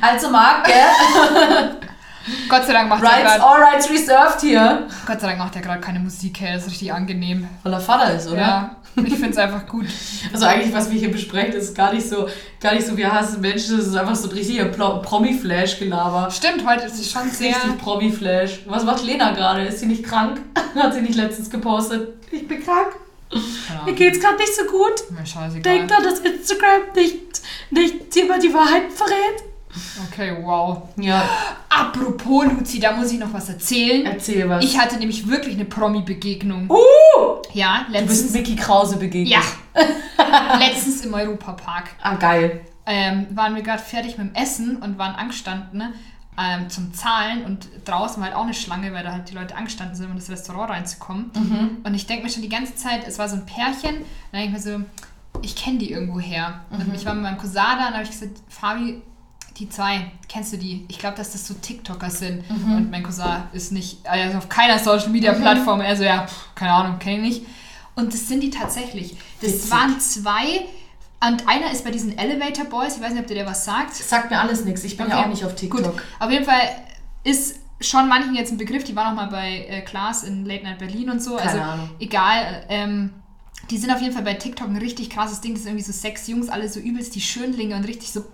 Also 0.00 0.30
Mark, 0.30 0.66
gell? 0.66 1.80
Gott 2.48 2.66
sei 2.66 2.72
Dank 2.72 2.88
macht 2.88 3.02
er 3.02 3.08
Rights, 3.10 3.22
gerade 3.36 3.42
all 3.44 3.62
rights 3.62 3.90
reserved 3.90 4.40
hier. 4.40 4.86
Gott 5.06 5.20
sei 5.20 5.26
Dank 5.28 5.38
macht 5.38 5.56
er 5.56 5.62
gerade 5.62 5.80
keine 5.80 5.98
Musik 6.00 6.40
her, 6.40 6.54
das 6.54 6.64
ist 6.66 6.70
richtig 6.72 6.92
angenehm. 6.92 7.48
Weil 7.62 7.72
er 7.72 7.80
Vater 7.80 8.14
ist, 8.14 8.28
oder? 8.28 8.40
Ja, 8.40 8.76
ich 8.96 9.14
finde 9.14 9.30
es 9.30 9.36
einfach 9.38 9.66
gut. 9.66 9.86
Also 10.32 10.44
eigentlich, 10.46 10.72
was 10.74 10.90
wir 10.90 10.98
hier 10.98 11.10
besprechen, 11.10 11.54
ist 11.54 11.74
gar 11.74 11.92
nicht 11.92 12.08
so, 12.08 12.28
gar 12.60 12.74
nicht 12.74 12.86
so, 12.86 12.96
wir 12.96 13.12
hassen 13.12 13.40
Menschen, 13.40 13.78
das 13.78 13.86
ist 13.88 13.96
einfach 13.96 14.14
so 14.14 14.28
ein 14.28 14.34
richtiger 14.34 14.66
Pro- 14.66 14.98
Promi-Flash-Gelaber. 15.00 16.30
Stimmt, 16.30 16.66
heute 16.66 16.84
ist 16.86 16.98
es 16.98 17.10
schon 17.10 17.28
sehr. 17.30 17.54
Richtig 17.54 17.78
Promi-Flash. 17.78 18.60
Was 18.66 18.84
macht 18.84 19.02
Lena 19.04 19.32
gerade? 19.32 19.62
Ist 19.64 19.80
sie 19.80 19.86
nicht 19.86 20.04
krank? 20.04 20.40
Hat 20.74 20.94
sie 20.94 21.00
nicht 21.00 21.14
letztens 21.16 21.50
gepostet? 21.50 22.14
Ich 22.30 22.46
bin 22.46 22.62
krank. 22.62 22.88
Keine 23.66 23.84
Mir 23.84 23.92
geht's 23.94 24.20
gerade 24.20 24.36
nicht 24.36 24.54
so 24.54 24.64
gut. 24.64 25.10
Mir 25.10 25.24
scheißegal. 25.24 25.62
Denkt 25.62 25.90
doch, 25.90 26.02
dass 26.02 26.18
Instagram 26.20 26.82
nicht, 26.94 27.16
nicht 27.70 28.16
immer 28.16 28.38
die 28.38 28.52
Wahrheit 28.52 28.92
verrät? 28.94 29.42
Okay, 30.08 30.36
wow. 30.42 30.88
Ja, 30.96 31.22
Apropos 31.68 32.44
Luzi, 32.44 32.78
da 32.78 32.92
muss 32.92 33.10
ich 33.12 33.18
noch 33.18 33.32
was 33.32 33.48
erzählen. 33.48 34.04
erzähl 34.06 34.48
was. 34.48 34.62
Ich 34.64 34.78
hatte 34.78 34.96
nämlich 34.98 35.26
wirklich 35.28 35.54
eine 35.54 35.64
Promi-Begegnung. 35.64 36.68
uh, 36.70 36.76
Ja, 37.54 37.86
du 37.86 37.92
bist 37.92 38.08
letztens. 38.10 38.32
Mickey 38.32 38.56
Krause 38.56 38.96
begegnet. 38.98 39.32
Ja. 39.32 39.40
letztens 40.58 41.04
im 41.04 41.14
Europapark. 41.14 41.90
Ah, 42.02 42.16
geil. 42.16 42.60
Ähm, 42.84 43.26
waren 43.30 43.54
wir 43.54 43.62
gerade 43.62 43.82
fertig 43.82 44.18
mit 44.18 44.28
dem 44.28 44.34
Essen 44.34 44.76
und 44.76 44.98
waren 44.98 45.14
angestanden 45.14 45.78
ne, 45.78 45.92
ähm, 46.38 46.68
zum 46.68 46.92
Zahlen 46.92 47.44
und 47.44 47.68
draußen 47.84 48.20
war 48.20 48.28
halt 48.28 48.36
auch 48.36 48.42
eine 48.42 48.54
Schlange, 48.54 48.92
weil 48.92 49.04
da 49.04 49.12
halt 49.12 49.30
die 49.30 49.34
Leute 49.34 49.54
angestanden 49.56 49.94
sind, 49.96 50.06
um 50.06 50.12
in 50.12 50.18
das 50.18 50.28
Restaurant 50.30 50.70
reinzukommen. 50.70 51.30
Und 51.84 51.94
ich 51.94 52.06
denke 52.06 52.24
mir 52.24 52.30
schon 52.30 52.42
die 52.42 52.48
ganze 52.48 52.74
Zeit, 52.74 53.06
es 53.06 53.18
war 53.18 53.28
so 53.28 53.36
ein 53.36 53.46
Pärchen, 53.46 53.98
und 53.98 54.04
dann 54.32 54.40
denke 54.42 54.58
ich 54.58 54.64
mir 54.64 54.78
so, 54.78 54.84
ich 55.42 55.54
kenne 55.56 55.78
die 55.78 55.92
irgendwo 55.92 56.18
her. 56.18 56.60
Und 56.70 56.92
ich 56.94 57.06
war 57.06 57.14
mit 57.14 57.22
meinem 57.22 57.38
Cousin 57.38 57.54
da 57.78 57.88
und 57.88 57.94
habe 57.94 58.02
ich 58.02 58.10
gesagt, 58.10 58.38
Fabi, 58.48 59.00
die 59.56 59.68
zwei, 59.68 60.10
kennst 60.28 60.52
du 60.52 60.56
die? 60.56 60.84
Ich 60.88 60.98
glaube, 60.98 61.16
dass 61.16 61.32
das 61.32 61.46
so 61.46 61.54
TikToker 61.54 62.10
sind. 62.10 62.42
Und 62.50 62.90
mein 62.90 63.02
Cousin 63.02 63.42
ist 63.52 63.72
nicht, 63.72 63.98
also 64.06 64.38
auf 64.38 64.48
keiner 64.48 64.78
Social 64.78 65.08
Media 65.10 65.32
Plattform. 65.32 65.80
Er 65.80 65.96
so, 65.96 66.02
ja, 66.04 66.26
pff, 66.26 66.54
keine 66.54 66.72
Ahnung, 66.72 66.98
kenne 66.98 67.16
ich 67.16 67.22
nicht. 67.40 67.46
Und 67.94 68.12
das 68.14 68.26
sind 68.28 68.40
die 68.42 68.50
tatsächlich. 68.50 69.16
Das 69.40 69.52
Witzig. 69.52 69.70
waren 69.70 70.00
zwei. 70.00 70.64
Und 71.26 71.46
einer 71.46 71.70
ist 71.70 71.84
bei 71.84 71.90
diesen 71.90 72.16
Elevator 72.18 72.64
Boys, 72.64 72.96
ich 72.96 73.02
weiß 73.02 73.12
nicht, 73.12 73.20
ob 73.20 73.26
dir 73.28 73.34
der 73.34 73.46
was 73.46 73.64
sagt. 73.64 73.94
Sagt 73.94 74.30
mir 74.30 74.40
alles 74.40 74.64
nichts. 74.64 74.82
Ich 74.84 74.96
bin 74.96 75.06
ja 75.08 75.16
Okay. 75.18 75.24
auch 75.24 75.28
nicht 75.28 75.44
auf 75.44 75.54
TikTok. 75.54 75.82
Gut, 75.82 76.02
auf 76.18 76.30
jeden 76.30 76.44
Fall 76.44 76.60
ist 77.22 77.56
schon 77.80 78.08
manchen 78.08 78.34
jetzt 78.34 78.50
ein 78.52 78.58
Begriff, 78.58 78.84
die 78.84 78.96
waren 78.96 79.12
auch 79.12 79.22
mal 79.22 79.28
bei 79.28 79.66
äh, 79.68 79.82
Klaas 79.82 80.24
in 80.24 80.44
Late 80.46 80.64
Night 80.64 80.78
Berlin 80.78 81.10
und 81.10 81.22
so. 81.22 81.36
Keine 81.36 81.50
also 81.50 81.62
Ahnung. 81.62 81.90
egal, 82.00 82.64
ähm, 82.68 83.10
die 83.70 83.78
sind 83.78 83.90
auf 83.92 84.00
jeden 84.00 84.12
Fall 84.14 84.22
bei 84.24 84.34
TikTok 84.34 84.68
ein 84.68 84.76
richtig 84.76 85.10
krasses 85.10 85.40
Ding. 85.40 85.52
Das 85.54 85.62
sind 85.62 85.72
irgendwie 85.72 85.84
so 85.84 85.92
sechs 85.92 86.26
Jungs, 86.26 86.48
alle 86.48 86.68
so 86.68 86.80
übelst 86.80 87.14
die 87.14 87.20
Schönlinge 87.20 87.76
und 87.76 87.84
richtig 87.84 88.10
so. 88.12 88.24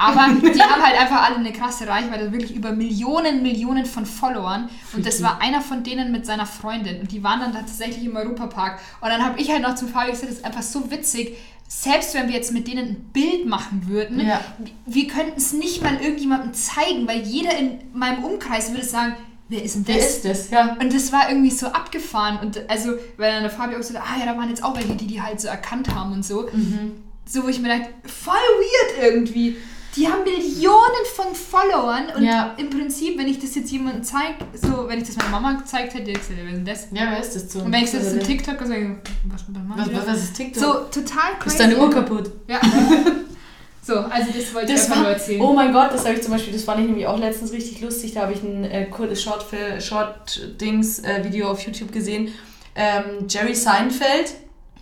Aber 0.00 0.28
die 0.40 0.62
haben 0.62 0.80
halt 0.82 0.96
einfach 0.98 1.24
alle 1.26 1.36
eine 1.36 1.52
krasse 1.52 1.86
Reichweite, 1.88 2.30
wirklich 2.30 2.54
über 2.54 2.70
Millionen, 2.72 3.42
Millionen 3.42 3.84
von 3.84 4.06
Followern. 4.06 4.70
Und 4.94 5.04
das 5.04 5.22
war 5.22 5.40
einer 5.42 5.60
von 5.60 5.82
denen 5.82 6.12
mit 6.12 6.24
seiner 6.24 6.46
Freundin. 6.46 7.00
Und 7.00 7.10
die 7.10 7.22
waren 7.24 7.40
dann 7.40 7.52
tatsächlich 7.52 8.04
im 8.04 8.14
Europapark. 8.16 8.78
Und 9.00 9.08
dann 9.08 9.24
habe 9.24 9.40
ich 9.40 9.50
halt 9.50 9.60
noch 9.62 9.74
zum 9.74 9.88
Fabi 9.88 10.12
gesagt, 10.12 10.30
das 10.30 10.38
ist 10.38 10.44
einfach 10.44 10.62
so 10.62 10.90
witzig. 10.92 11.36
Selbst 11.66 12.14
wenn 12.14 12.28
wir 12.28 12.34
jetzt 12.36 12.52
mit 12.52 12.68
denen 12.68 12.88
ein 12.90 13.10
Bild 13.12 13.46
machen 13.46 13.88
würden, 13.88 14.20
Ja. 14.20 14.40
wir 14.86 15.06
könnten 15.08 15.36
es 15.36 15.52
nicht 15.52 15.82
mal 15.82 15.96
irgendjemandem 16.00 16.54
zeigen, 16.54 17.06
weil 17.08 17.20
jeder 17.22 17.58
in 17.58 17.80
meinem 17.92 18.22
Umkreis 18.24 18.70
würde 18.70 18.84
sagen, 18.86 19.16
wer 19.48 19.62
ist 19.64 19.74
denn 19.74 19.84
das? 19.84 19.96
Wer 19.96 20.06
ist 20.06 20.24
das? 20.24 20.50
Ja. 20.50 20.76
Und 20.80 20.94
das 20.94 21.12
war 21.12 21.28
irgendwie 21.28 21.50
so 21.50 21.66
abgefahren. 21.66 22.38
Und 22.38 22.70
also, 22.70 22.92
weil 23.16 23.32
dann 23.32 23.42
der 23.42 23.50
Fabi 23.50 23.74
auch 23.74 23.82
so, 23.82 23.98
ah 23.98 24.16
ja, 24.18 24.26
da 24.32 24.38
waren 24.38 24.48
jetzt 24.48 24.62
auch 24.62 24.76
welche, 24.76 24.94
die 24.94 25.08
die 25.08 25.20
halt 25.20 25.40
so 25.40 25.48
erkannt 25.48 25.92
haben 25.92 26.12
und 26.12 26.24
so. 26.24 26.48
Mhm. 26.52 26.92
So, 27.26 27.42
wo 27.42 27.48
ich 27.48 27.58
mir 27.60 27.68
dachte, 27.68 27.90
voll 28.06 28.34
weird 28.34 29.12
irgendwie. 29.12 29.56
Die 29.98 30.06
haben 30.06 30.22
Millionen 30.22 31.04
von 31.16 31.34
Followern 31.34 32.04
und 32.16 32.22
Ja. 32.22 32.54
im 32.56 32.70
Prinzip, 32.70 33.18
wenn 33.18 33.26
ich 33.26 33.40
das 33.40 33.54
jetzt 33.56 33.70
jemandem 33.72 34.04
zeige, 34.04 34.36
so, 34.54 34.88
wenn 34.88 35.00
ich 35.00 35.06
das 35.08 35.16
meiner 35.16 35.30
Mama 35.30 35.52
gezeigt 35.54 35.94
hätte, 35.94 36.10
hätte 36.10 36.20
ich 36.20 36.28
gesagt, 36.28 36.38
wer 36.40 36.46
ist 36.46 36.56
denn 36.56 36.64
das? 36.64 36.86
Ja, 36.92 37.10
wer 37.10 37.20
ist 37.20 37.34
das 37.34 37.52
so? 37.52 37.58
Und 37.60 37.72
wenn 37.72 37.82
ich 37.84 37.90
das 37.90 38.12
in 38.12 38.20
TikTok 38.20 38.58
sage, 38.60 39.00
was, 39.24 39.44
was 39.48 39.96
Was, 39.96 40.06
was, 40.06 40.22
ist 40.22 40.36
TikTok? 40.36 40.62
So, 40.62 40.72
total 41.02 41.32
crazy. 41.40 41.48
ist 41.48 41.60
deine 41.60 41.78
Uhr 41.78 41.90
kaputt? 41.90 42.30
Ja. 42.46 42.60
so, 43.82 43.96
also 43.96 44.26
das 44.36 44.54
wollte 44.54 44.72
Das 44.72 44.84
ich 44.84 44.90
einfach 44.90 45.02
nur 45.02 45.10
erzählen. 45.10 45.40
oh 45.40 45.52
mein 45.52 45.72
Gott, 45.72 45.92
das 45.92 46.04
habe 46.04 46.14
ich 46.14 46.22
zum 46.22 46.32
Beispiel, 46.32 46.52
das 46.52 46.62
fand 46.62 46.80
ich 46.80 46.86
nämlich 46.86 47.06
auch 47.06 47.18
letztens 47.18 47.52
richtig 47.52 47.80
lustig. 47.80 48.14
Da 48.14 48.22
habe 48.22 48.32
ich 48.34 48.42
ein 48.42 48.64
äh, 48.64 48.84
kurzes 48.86 49.22
Short, 49.22 49.46
Short 49.80 50.60
Dings 50.60 51.00
äh, 51.00 51.24
Video 51.24 51.50
auf 51.50 51.60
YouTube 51.62 51.90
gesehen. 51.90 52.32
Ähm, 52.76 53.26
Jerry 53.28 53.54
Seinfeld 53.56 54.34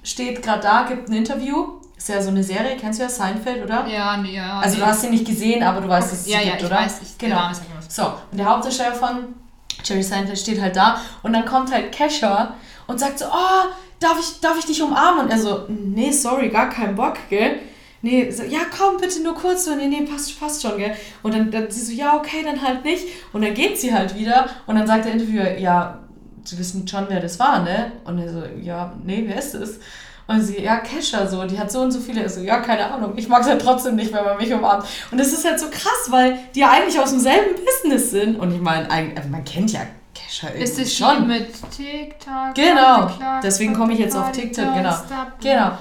steht 0.03 0.43
gerade 0.43 0.63
da, 0.63 0.87
gibt 0.89 1.09
ein 1.09 1.15
Interview. 1.15 1.76
Ist 1.97 2.09
ja 2.09 2.21
so 2.21 2.29
eine 2.29 2.43
Serie, 2.43 2.77
kennst 2.79 2.99
du 2.99 3.05
ja 3.05 3.09
Seinfeld, 3.09 3.65
oder? 3.65 3.87
ja, 3.87 4.17
nee, 4.19 4.37
ja. 4.37 4.61
Also 4.61 4.77
nee. 4.77 4.83
du 4.83 4.87
hast 4.87 5.01
sie 5.01 5.09
nicht 5.09 5.25
gesehen, 5.25 5.63
aber 5.63 5.81
du 5.81 5.89
weißt, 5.89 6.13
dass 6.13 6.19
es 6.19 6.25
sie 6.25 6.33
ja, 6.33 6.41
ja, 6.41 6.51
gibt, 6.51 6.63
ich 6.63 6.67
oder? 6.67 6.77
weiß, 6.77 7.01
ich, 7.03 7.19
genau. 7.19 7.37
Name 7.37 7.57
mir 7.57 7.79
was. 7.79 7.95
So, 7.95 8.05
und 8.31 8.39
der 8.39 8.47
Hauptdarsteller 8.47 8.95
von 8.95 9.35
Jerry 9.83 10.03
Seinfeld 10.03 10.39
steht 10.39 10.61
halt 10.61 10.77
da 10.77 11.01
und 11.23 11.33
dann 11.33 11.45
kommt 11.47 11.73
halt 11.73 11.93
Kesha 11.93 12.55
und 12.87 13.01
sagt 13.01 13.19
so, 13.19 13.27
oh, 13.27 13.69
darf 14.01 14.19
ich, 14.21 14.41
darf 14.41 14.59
ich 14.59 14.67
dich 14.67 14.83
umarmen? 14.83 15.25
Und 15.25 15.31
er 15.31 15.39
so, 15.39 15.65
nee, 15.69 16.13
sorry, 16.13 16.49
gar 16.49 16.69
keinen 16.69 16.95
Bock, 16.95 17.17
gell? 17.31 17.61
Nee, 18.03 18.31
so, 18.31 18.45
ja, 18.45 18.61
komm, 18.77 18.99
bitte 19.01 19.23
nur 19.23 19.35
kurz. 19.35 19.65
So, 19.65 19.75
nee, 19.75 19.89
nee, 19.89 20.03
passt, 20.03 20.39
passt 20.39 20.63
schon, 20.63 20.77
gell? 20.77 20.95
Und 21.23 21.35
dann, 21.35 21.51
dann 21.51 21.71
sie 21.71 21.81
so, 21.81 21.93
ja, 21.93 22.17
okay, 22.17 22.43
dann 22.45 22.61
halt 22.63 22.85
nicht. 22.85 23.05
Und 23.33 23.43
dann 23.43 23.55
geht 23.55 23.79
sie 23.79 23.93
halt 23.93 24.17
wieder 24.17 24.49
und 24.67 24.77
dann 24.77 24.87
sagt 24.87 25.07
der 25.07 25.13
Interviewer, 25.13 25.59
ja, 25.59 25.99
sie 26.45 26.59
wissen 26.59 26.87
schon, 26.87 27.07
wer 27.09 27.21
das 27.21 27.39
war, 27.39 27.63
ne? 27.63 27.93
Und 28.05 28.19
er 28.19 28.33
so, 28.33 28.43
ja, 28.61 28.93
nee, 29.05 29.25
wer 29.27 29.39
ist 29.39 29.55
es? 29.55 29.81
Und 30.29 30.41
sie, 30.43 30.61
ja, 30.61 30.79
Kesha, 30.79 31.27
so, 31.27 31.45
die 31.45 31.59
hat 31.59 31.71
so 31.71 31.81
und 31.83 31.93
so 31.93 32.01
viele. 32.01 32.23
Er 32.23 32.29
so, 32.29 32.41
ja, 32.41 32.59
keine 32.59 32.91
Ahnung, 32.91 33.13
ich 33.17 33.29
mag 33.29 33.43
es 33.43 33.47
halt 33.49 33.63
trotzdem 33.63 33.95
nicht, 33.95 34.13
wenn 34.13 34.25
man 34.25 34.37
mich 34.37 34.53
umarmt. 34.53 34.85
Und 35.13 35.19
das 35.19 35.29
ist 35.33 35.45
halt 35.45 35.61
so 35.61 35.67
krass, 35.71 36.09
weil 36.11 36.39
die 36.55 36.61
ja 36.61 36.71
eigentlich 36.71 36.99
aus 36.99 37.11
demselben 37.11 37.55
Business 37.65 38.11
sind. 38.11 38.37
Und 38.41 38.53
ich 38.53 38.61
meine, 38.61 38.91
eigentlich- 38.91 39.17
also 39.17 39.29
man 39.29 39.45
kennt 39.45 39.73
ja 39.73 39.81
Kesha 40.15 40.49
irgendwie 40.49 40.65
Ist 40.65 40.79
es 40.81 40.97
schon. 40.97 41.29
mit 41.29 41.47
TikTok? 41.71 42.55
Genau. 42.55 43.09
Deswegen 43.43 43.75
komme 43.75 43.93
ich 43.93 44.01
jetzt 44.01 44.17
auf 44.17 44.33
TikTok, 44.33 44.65
genau. 44.75 44.95
Genau. 45.41 45.79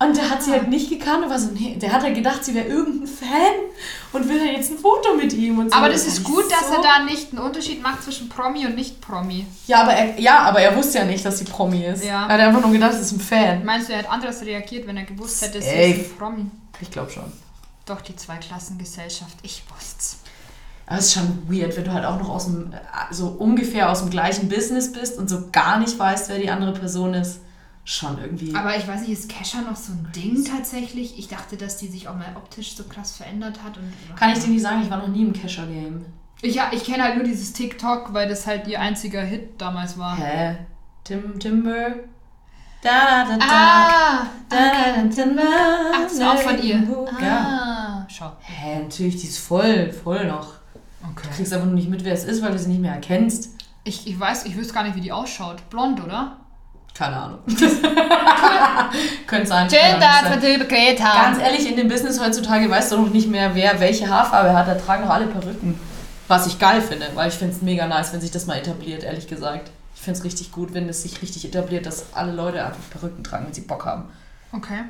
Und 0.00 0.16
der 0.16 0.28
hat 0.28 0.42
sie 0.42 0.50
halt 0.50 0.68
nicht 0.68 0.90
gekannt 0.90 1.24
und 1.24 1.30
war 1.30 1.38
so, 1.38 1.50
nee, 1.52 1.76
der 1.80 1.92
hat 1.92 2.02
halt 2.02 2.14
gedacht, 2.16 2.44
sie 2.44 2.52
wäre 2.54 2.66
irgendein 2.66 3.06
Fan 3.06 3.54
und 4.12 4.28
will 4.28 4.38
dann 4.38 4.48
jetzt 4.54 4.70
ein 4.72 4.78
Foto 4.78 5.14
mit 5.16 5.32
ihm 5.32 5.58
und 5.60 5.70
so. 5.70 5.76
Aber 5.78 5.88
das 5.88 6.06
ist 6.06 6.18
fand 6.18 6.28
ich 6.28 6.34
gut, 6.34 6.50
dass 6.50 6.68
so- 6.68 6.74
er 6.74 6.82
da 6.82 7.04
nicht 7.04 7.30
einen 7.32 7.40
Unterschied 7.40 7.80
macht 7.80 8.02
zwischen 8.02 8.28
Promi 8.28 8.66
und 8.66 8.74
Nicht-Promi. 8.74 9.46
Ja 9.68 9.82
aber, 9.82 9.92
er, 9.94 10.18
ja, 10.20 10.40
aber 10.40 10.60
er 10.60 10.76
wusste 10.76 10.98
ja 10.98 11.04
nicht, 11.04 11.24
dass 11.24 11.38
sie 11.38 11.44
Promi 11.44 11.84
ist. 11.86 12.04
Ja. 12.04 12.26
Er 12.26 12.34
hat 12.34 12.40
einfach 12.40 12.60
nur 12.60 12.72
gedacht, 12.72 12.92
sie 12.94 13.00
ist 13.00 13.12
ein 13.12 13.20
Fan. 13.20 13.64
Meinst 13.64 13.88
du, 13.88 13.92
er 13.92 14.00
hat 14.00 14.10
anders 14.10 14.42
reagiert, 14.42 14.86
wenn 14.88 14.96
er 14.96 15.04
gewusst 15.04 15.40
hätte, 15.42 15.62
sie 15.62 15.68
ist 15.68 16.10
ein 16.10 16.18
Promi? 16.18 16.46
Ich 16.80 16.90
glaube 16.90 17.10
schon. 17.10 17.32
Doch, 17.86 18.00
die 18.00 18.16
Zweiklassengesellschaft. 18.16 19.36
Ich 19.42 19.62
wusste's. 19.74 20.16
Aber 20.86 20.98
es 20.98 21.06
ist 21.06 21.14
schon 21.14 21.42
weird, 21.48 21.76
wenn 21.76 21.84
du 21.84 21.92
halt 21.92 22.04
auch 22.04 22.18
noch 22.18 22.28
aus 22.28 22.44
dem, 22.46 22.72
äh, 22.72 22.76
so 23.14 23.28
ungefähr 23.28 23.90
aus 23.90 24.00
dem 24.00 24.10
gleichen 24.10 24.48
Business 24.48 24.92
bist 24.92 25.18
und 25.18 25.30
so 25.30 25.44
gar 25.52 25.78
nicht 25.78 25.98
weißt, 25.98 26.28
wer 26.28 26.38
die 26.38 26.50
andere 26.50 26.72
Person 26.72 27.14
ist. 27.14 27.38
Schon 27.86 28.18
irgendwie. 28.18 28.54
Aber 28.54 28.76
ich 28.76 28.88
weiß 28.88 29.02
nicht, 29.02 29.10
ist 29.10 29.28
Kesha 29.28 29.60
noch 29.60 29.76
so 29.76 29.92
ein 29.92 30.10
Ding 30.16 30.42
tatsächlich? 30.44 31.18
Ich 31.18 31.28
dachte, 31.28 31.56
dass 31.56 31.76
die 31.76 31.88
sich 31.88 32.08
auch 32.08 32.14
mal 32.16 32.34
optisch 32.34 32.74
so 32.76 32.84
krass 32.84 33.16
verändert 33.16 33.62
hat. 33.62 33.76
Und 33.76 33.92
Kann 34.16 34.30
ich 34.32 34.38
dir 34.38 34.48
nicht 34.50 34.62
sagen, 34.62 34.82
ich 34.82 34.90
war 34.90 34.98
noch 34.98 35.08
nie 35.08 35.22
im 35.22 35.32
Kesher-Game. 35.34 36.06
Ich, 36.40 36.54
ja, 36.54 36.70
ich 36.72 36.84
kenne 36.84 37.02
halt 37.02 37.16
nur 37.16 37.24
dieses 37.24 37.52
TikTok, 37.52 38.12
weil 38.14 38.28
das 38.28 38.46
halt 38.46 38.66
ihr 38.68 38.80
einziger 38.80 39.22
Hit 39.22 39.60
damals 39.60 39.98
war. 39.98 40.16
Hä? 40.16 40.56
Tim, 41.04 41.38
Timber? 41.38 41.90
Da, 42.82 43.24
da, 43.24 43.30
da, 43.30 43.36
da. 43.38 43.44
Ah! 43.48 44.26
Da, 44.48 44.56
da, 44.56 45.02
da, 45.02 45.34
da, 45.34 45.42
Ach, 45.94 46.02
das 46.02 46.12
ist 46.14 46.22
auch 46.22 46.38
von 46.38 46.62
ihr. 46.62 46.82
Ja. 47.20 47.38
Ah, 48.02 48.06
schau. 48.10 48.32
Hä, 48.40 48.80
natürlich, 48.82 49.16
die 49.16 49.26
ist 49.28 49.38
voll, 49.38 49.90
voll 49.92 50.26
noch. 50.26 50.54
Du 51.02 51.10
Okay. 51.10 51.28
kriegst 51.36 51.52
einfach 51.52 51.66
nur 51.66 51.74
nicht 51.74 51.90
mit, 51.90 52.02
wer 52.04 52.14
es 52.14 52.24
ist, 52.24 52.42
weil 52.42 52.52
du 52.52 52.58
sie 52.58 52.68
nicht 52.70 52.80
mehr 52.80 52.92
erkennst. 52.94 53.56
Ich, 53.84 54.06
ich 54.06 54.18
weiß, 54.18 54.46
ich 54.46 54.56
wüsste 54.56 54.72
gar 54.72 54.84
nicht, 54.84 54.96
wie 54.96 55.02
die 55.02 55.12
ausschaut. 55.12 55.68
Blond, 55.68 56.02
oder? 56.02 56.38
Keine 56.94 57.16
Ahnung. 57.16 57.38
Könnte 59.26 59.46
sein. 59.46 59.68
Schön, 59.68 59.78
auch 59.96 60.00
dass 60.00 60.22
wir 60.24 60.30
sein. 60.30 60.40
drüber 60.40 60.64
geredet 60.64 60.98
Ganz 60.98 61.12
haben. 61.38 61.40
ehrlich, 61.40 61.68
in 61.68 61.76
dem 61.76 61.88
Business 61.88 62.20
heutzutage 62.20 62.70
weißt 62.70 62.92
du 62.92 62.98
noch 63.02 63.10
nicht 63.10 63.28
mehr, 63.28 63.54
wer 63.54 63.80
welche 63.80 64.08
Haarfarbe 64.08 64.56
hat. 64.56 64.68
Da 64.68 64.74
tragen 64.76 65.02
doch 65.04 65.10
alle 65.10 65.26
Perücken. 65.26 65.78
Was 66.28 66.46
ich 66.46 66.58
geil 66.58 66.80
finde, 66.80 67.06
weil 67.14 67.28
ich 67.28 67.34
finde 67.34 67.54
es 67.54 67.62
mega 67.62 67.86
nice, 67.86 68.12
wenn 68.12 68.20
sich 68.20 68.30
das 68.30 68.46
mal 68.46 68.56
etabliert, 68.56 69.02
ehrlich 69.02 69.26
gesagt. 69.26 69.70
Ich 69.94 70.00
finde 70.00 70.18
es 70.18 70.24
richtig 70.24 70.52
gut, 70.52 70.72
wenn 70.72 70.88
es 70.88 71.02
sich 71.02 71.20
richtig 71.20 71.44
etabliert, 71.44 71.84
dass 71.86 72.14
alle 72.14 72.32
Leute 72.32 72.64
einfach 72.64 72.78
Perücken 72.90 73.24
tragen, 73.24 73.46
wenn 73.46 73.52
sie 73.54 73.60
Bock 73.62 73.84
haben. 73.84 74.04
Okay. 74.52 74.84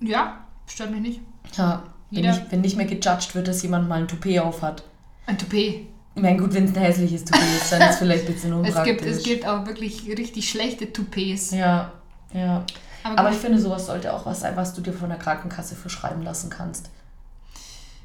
Ja, 0.00 0.38
stört 0.66 0.90
mich 0.90 1.00
nicht. 1.00 1.20
Ja. 1.56 1.82
Wenn 2.10 2.22
Jeder- 2.24 2.32
nicht, 2.36 2.52
wenn 2.52 2.60
nicht 2.60 2.76
mehr 2.76 2.86
gejudged 2.86 3.34
wird, 3.34 3.48
dass 3.48 3.62
jemand 3.62 3.88
mal 3.88 4.00
ein 4.00 4.08
Toupet 4.08 4.38
auf 4.40 4.62
hat. 4.62 4.82
Ein 5.26 5.38
Toupet. 5.38 5.86
Ich 6.18 6.22
meine, 6.22 6.38
gut, 6.38 6.52
wenn 6.54 6.64
es 6.64 6.74
ein 6.76 6.82
hässliches 6.82 7.24
Toupet 7.24 7.46
ist, 7.62 7.70
dann 7.72 7.80
ist 7.82 7.90
es 7.90 7.96
vielleicht 7.98 8.26
ein 8.26 8.32
bisschen 8.34 8.52
Es 8.64 8.68
unpraktisch. 8.74 8.96
gibt, 8.96 9.06
es 9.06 9.22
gibt 9.22 9.46
auch 9.46 9.66
wirklich 9.66 10.06
richtig 10.08 10.50
schlechte 10.50 10.92
Toupets. 10.92 11.52
Ja, 11.52 11.92
ja. 12.34 12.64
Aber, 13.04 13.18
Aber 13.18 13.30
ich 13.30 13.36
finde, 13.36 13.58
sowas 13.60 13.86
sollte 13.86 14.12
auch 14.12 14.26
was 14.26 14.40
sein, 14.40 14.56
was 14.56 14.74
du 14.74 14.80
dir 14.80 14.92
von 14.92 15.08
der 15.08 15.18
Krankenkasse 15.18 15.76
verschreiben 15.76 16.22
lassen 16.22 16.50
kannst. 16.50 16.90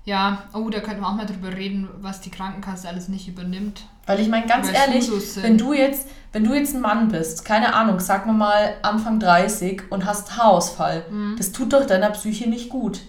ja, 0.06 0.44
oh, 0.54 0.70
da 0.70 0.82
könnten 0.82 1.02
wir 1.02 1.08
auch 1.08 1.14
mal 1.16 1.26
drüber 1.26 1.56
reden, 1.56 1.88
was 2.02 2.20
die 2.22 2.30
Krankenkasse 2.30 2.88
alles 2.90 3.08
nicht 3.08 3.28
übernimmt. 3.28 3.84
Weil 4.06 4.20
ich 4.20 4.28
meine, 4.28 4.46
ganz 4.48 4.70
ehrlich, 4.72 5.10
wenn 5.42 5.58
du 5.58 5.72
jetzt, 5.74 6.08
wenn 6.34 6.44
du 6.44 6.54
jetzt 6.54 6.76
ein 6.76 6.82
Mann 6.82 7.08
bist, 7.08 7.46
keine 7.46 7.74
Ahnung, 7.74 8.00
sag 8.02 8.26
mal 8.28 8.74
Anfang 8.82 9.20
30 9.20 9.84
und 9.92 10.06
hast 10.06 10.38
Haarausfall, 10.38 11.06
Mhm. 11.10 11.36
das 11.38 11.54
tut 11.54 11.72
doch 11.72 11.86
deiner 11.88 12.10
Psyche 12.10 12.50
nicht 12.50 12.70
gut. 12.70 13.00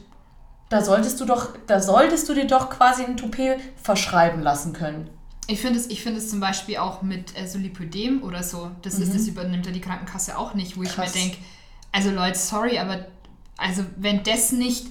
Da 0.68 0.82
solltest 0.82 1.20
du 1.20 1.24
doch, 1.24 1.50
da 1.66 1.80
solltest 1.80 2.28
du 2.28 2.34
dir 2.34 2.46
doch 2.46 2.70
quasi 2.70 3.04
ein 3.04 3.16
Toupet 3.16 3.58
verschreiben 3.82 4.42
lassen 4.42 4.72
können. 4.72 5.10
Ich 5.46 5.60
finde 5.60 5.78
es, 5.78 5.88
ich 5.88 6.02
finde 6.02 6.18
es 6.18 6.30
zum 6.30 6.40
Beispiel 6.40 6.78
auch 6.78 7.02
mit 7.02 7.38
äh, 7.38 7.46
so 7.46 7.58
Lipödem 7.58 8.22
oder 8.22 8.42
so. 8.42 8.70
Das 8.82 8.98
ist, 8.98 9.14
das 9.14 9.26
übernimmt 9.28 9.66
ja 9.66 9.72
die 9.72 9.80
Krankenkasse 9.80 10.38
auch 10.38 10.54
nicht, 10.54 10.76
wo 10.76 10.82
ich 10.82 10.88
Mhm. 10.90 10.94
Krass. 10.94 11.14
mir 11.14 11.20
denke, 11.20 11.36
also 11.92 12.10
Leute, 12.10 12.38
sorry, 12.38 12.78
aber 12.78 13.06
also 13.58 13.84
wenn 13.96 14.22
das 14.24 14.52
nicht 14.52 14.86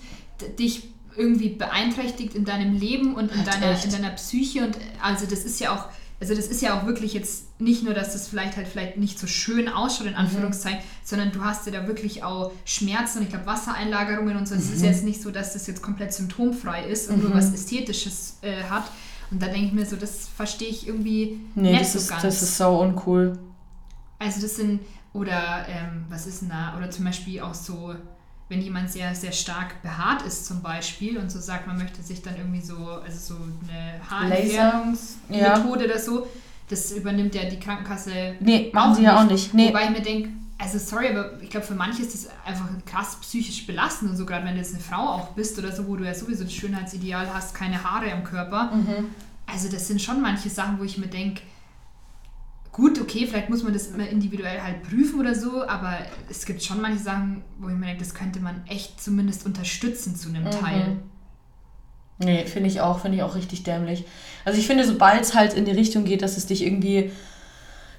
dich 0.59 0.83
irgendwie 1.17 1.49
beeinträchtigt 1.49 2.33
in 2.35 2.45
deinem 2.45 2.75
Leben 2.77 3.15
und 3.15 3.31
in 3.31 3.43
deiner, 3.43 3.71
echt. 3.71 3.85
in 3.85 3.91
deiner 3.91 4.11
Psyche 4.11 4.63
und 4.65 4.77
also 5.01 5.25
das 5.25 5.39
ist 5.43 5.59
ja 5.59 5.73
auch, 5.75 5.85
also 6.23 6.35
das 6.35 6.47
ist 6.47 6.61
ja 6.61 6.79
auch 6.79 6.85
wirklich 6.85 7.13
jetzt 7.13 7.59
nicht 7.59 7.83
nur, 7.83 7.93
dass 7.93 8.13
das 8.13 8.27
vielleicht 8.27 8.55
halt 8.57 8.67
vielleicht 8.67 8.97
nicht 8.97 9.19
so 9.19 9.27
schön 9.27 9.67
ausschaut, 9.67 10.05
Mhm. 10.05 10.11
in 10.13 10.15
Anführungszeichen, 10.15 10.79
sondern 11.03 11.31
du 11.31 11.43
hast 11.43 11.65
ja 11.65 11.71
da 11.73 11.87
wirklich 11.87 12.23
auch 12.23 12.51
Schmerzen 12.65 13.17
und 13.19 13.23
ich 13.25 13.29
glaube 13.29 13.45
Wassereinlagerungen 13.45 14.37
und 14.37 14.47
so. 14.47 14.55
Es 14.55 14.69
ist 14.69 14.79
Mhm. 14.79 14.85
jetzt 14.85 15.03
nicht 15.03 15.21
so, 15.21 15.31
dass 15.31 15.53
das 15.53 15.67
jetzt 15.67 15.81
komplett 15.81 16.13
symptomfrei 16.13 16.85
ist 16.85 17.09
und 17.09 17.21
nur 17.23 17.33
was 17.33 17.53
Ästhetisches 17.53 18.37
äh, 18.41 18.63
hat. 18.63 18.85
Und 19.31 19.41
da 19.41 19.47
denke 19.47 19.67
ich 19.67 19.73
mir 19.73 19.85
so, 19.85 19.95
das 19.95 20.27
verstehe 20.35 20.69
ich 20.69 20.87
irgendwie 20.87 21.39
Nee, 21.55 21.71
nicht 21.71 21.81
das 21.81 21.93
so 21.93 21.99
ist, 21.99 22.07
ganz. 22.09 22.21
das 22.23 22.41
ist 22.41 22.57
so 22.57 22.79
uncool. 22.79 23.37
also 24.19 24.41
das 24.41 24.55
sind, 24.55 24.79
oder 25.13 25.65
ähm, 25.67 26.05
was 26.09 26.25
ist 26.27 26.41
denn 26.41 26.49
da, 26.49 26.75
oder 26.77 26.89
zum 26.89 27.05
Beispiel 27.05 27.39
auch 27.41 27.53
so, 27.53 27.93
wenn 28.53 28.61
jemand 28.61 28.91
sehr, 28.91 29.15
sehr 29.15 29.31
stark 29.31 29.81
behaart 29.81 30.21
ist 30.21 30.45
zum 30.45 30.61
Beispiel 30.61 31.17
und 31.17 31.31
so 31.31 31.39
sagt, 31.39 31.65
man 31.65 31.77
möchte 31.77 32.03
sich 32.03 32.21
dann 32.21 32.37
irgendwie 32.37 32.61
so, 32.61 32.75
also 33.03 33.33
so 33.33 33.35
eine 33.67 33.99
Haarentfernungsmethode 34.09 35.85
oder 35.85 35.97
so, 35.97 36.27
das 36.69 36.91
übernimmt 36.91 37.33
ja 37.33 37.45
die 37.45 37.59
Krankenkasse 37.59 38.35
Nee, 38.39 38.69
machen 38.71 38.95
sie 38.95 39.03
ja 39.03 39.19
auch 39.19 39.29
nicht. 39.29 39.53
Nee. 39.53 39.69
Wobei 39.69 39.85
ich 39.85 39.89
mir 39.89 40.01
denke, 40.01 40.29
also 40.59 40.77
sorry, 40.77 41.09
aber 41.09 41.41
ich 41.41 41.49
glaube, 41.49 41.65
für 41.65 41.73
manche 41.73 42.03
ist 42.03 42.13
das 42.13 42.29
einfach 42.45 42.67
krass 42.85 43.17
psychisch 43.21 43.65
belastend 43.65 44.11
und 44.11 44.17
so, 44.17 44.25
gerade 44.25 44.45
wenn 44.45 44.53
du 44.53 44.59
jetzt 44.59 44.73
eine 44.73 44.83
Frau 44.83 45.01
auch 45.01 45.29
bist 45.29 45.57
oder 45.57 45.71
so, 45.71 45.87
wo 45.87 45.95
du 45.95 46.05
ja 46.05 46.13
sowieso 46.13 46.43
das 46.43 46.53
Schönheitsideal 46.53 47.33
hast, 47.33 47.55
keine 47.55 47.83
Haare 47.83 48.11
am 48.13 48.23
Körper. 48.23 48.71
Mhm. 48.75 49.09
Also 49.47 49.67
das 49.69 49.87
sind 49.87 49.99
schon 49.99 50.21
manche 50.21 50.49
Sachen, 50.49 50.79
wo 50.79 50.83
ich 50.83 50.99
mir 50.99 51.07
denke, 51.07 51.41
gut, 52.73 52.99
okay, 52.99 53.25
vielleicht 53.27 53.49
muss 53.49 53.63
man 53.63 53.71
das 53.71 53.87
immer 53.87 54.09
individuell 54.09 54.59
halt 54.59 54.83
prüfen 54.83 55.19
oder 55.19 55.35
so, 55.35 55.65
aber 55.65 55.93
es 56.29 56.45
gibt 56.45 56.61
schon 56.61 56.81
manche 56.81 57.01
Sachen, 57.01 57.43
wo 57.59 57.69
ich 57.69 57.75
mir 57.75 57.85
denke, 57.85 58.03
das 58.03 58.13
könnte 58.13 58.39
man 58.39 58.61
echt 58.67 59.01
zumindest 59.01 59.45
unterstützen 59.45 60.15
zu 60.15 60.29
einem 60.29 60.49
Teil. 60.51 60.97
Nee, 62.17 62.45
finde 62.45 62.69
ich 62.69 62.81
auch, 62.81 62.99
finde 62.99 63.17
ich 63.17 63.23
auch 63.23 63.35
richtig 63.35 63.63
dämlich. 63.63 64.05
Also 64.43 64.59
ich 64.59 64.67
finde, 64.67 64.85
sobald 64.85 65.21
es 65.21 65.35
halt 65.35 65.53
in 65.53 65.65
die 65.65 65.71
Richtung 65.71 66.03
geht, 66.03 66.21
dass 66.21 66.35
es 66.35 66.47
dich 66.47 66.63
irgendwie 66.65 67.11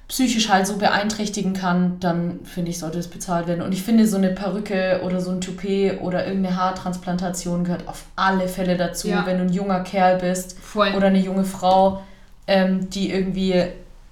psychisch 0.08 0.48
halt 0.48 0.66
so 0.66 0.76
beeinträchtigen 0.76 1.54
kann, 1.54 1.98
dann 2.00 2.40
finde 2.44 2.70
ich, 2.70 2.78
sollte 2.78 2.98
es 2.98 3.08
bezahlt 3.08 3.46
werden. 3.46 3.62
Und 3.62 3.72
ich 3.72 3.82
finde, 3.82 4.06
so 4.06 4.16
eine 4.16 4.30
Perücke 4.30 5.00
oder 5.04 5.20
so 5.20 5.30
ein 5.30 5.40
Toupet 5.40 6.00
oder 6.02 6.26
irgendeine 6.26 6.56
Haartransplantation 6.56 7.64
gehört 7.64 7.88
auf 7.88 8.04
alle 8.16 8.48
Fälle 8.48 8.76
dazu, 8.76 9.08
Ja. 9.08 9.24
wenn 9.24 9.38
du 9.38 9.44
ein 9.44 9.52
junger 9.52 9.80
Kerl 9.80 10.18
bist 10.18 10.58
Voll. 10.58 10.92
oder 10.96 11.06
eine 11.06 11.20
junge 11.20 11.44
Frau, 11.44 12.02
ähm, 12.46 12.90
die 12.90 13.10
irgendwie 13.10 13.64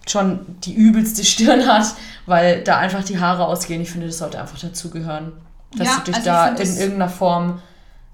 schon 0.08 0.40
die 0.64 0.74
übelste 0.74 1.24
Stirn 1.24 1.66
hat, 1.66 1.94
weil 2.26 2.62
da 2.64 2.78
einfach 2.78 3.04
die 3.04 3.18
Haare 3.20 3.46
ausgehen. 3.46 3.80
Ich 3.80 3.90
finde, 3.90 4.06
das 4.08 4.18
sollte 4.18 4.40
einfach 4.40 4.58
dazugehören. 4.58 5.32
Dass 5.76 5.86
Ja, 5.88 5.94
du 5.98 6.02
dich 6.04 6.14
also 6.16 6.26
da 6.26 6.48
in 6.48 6.56
das- 6.56 6.76
irgendeiner 6.78 7.08
Form 7.08 7.62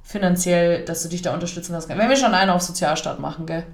finanziell, 0.03 0.85
dass 0.85 1.03
du 1.03 1.09
dich 1.09 1.23
da 1.23 1.35
unterstützen 1.35 1.73
lassen 1.73 1.89
kannst. 1.89 2.01
Wenn 2.03 2.09
wir 2.09 2.17
schon 2.17 2.33
einen 2.35 2.51
auf 2.51 2.63
Sozialstaat 2.63 3.19
machen, 3.21 3.47
gell? 3.47 3.67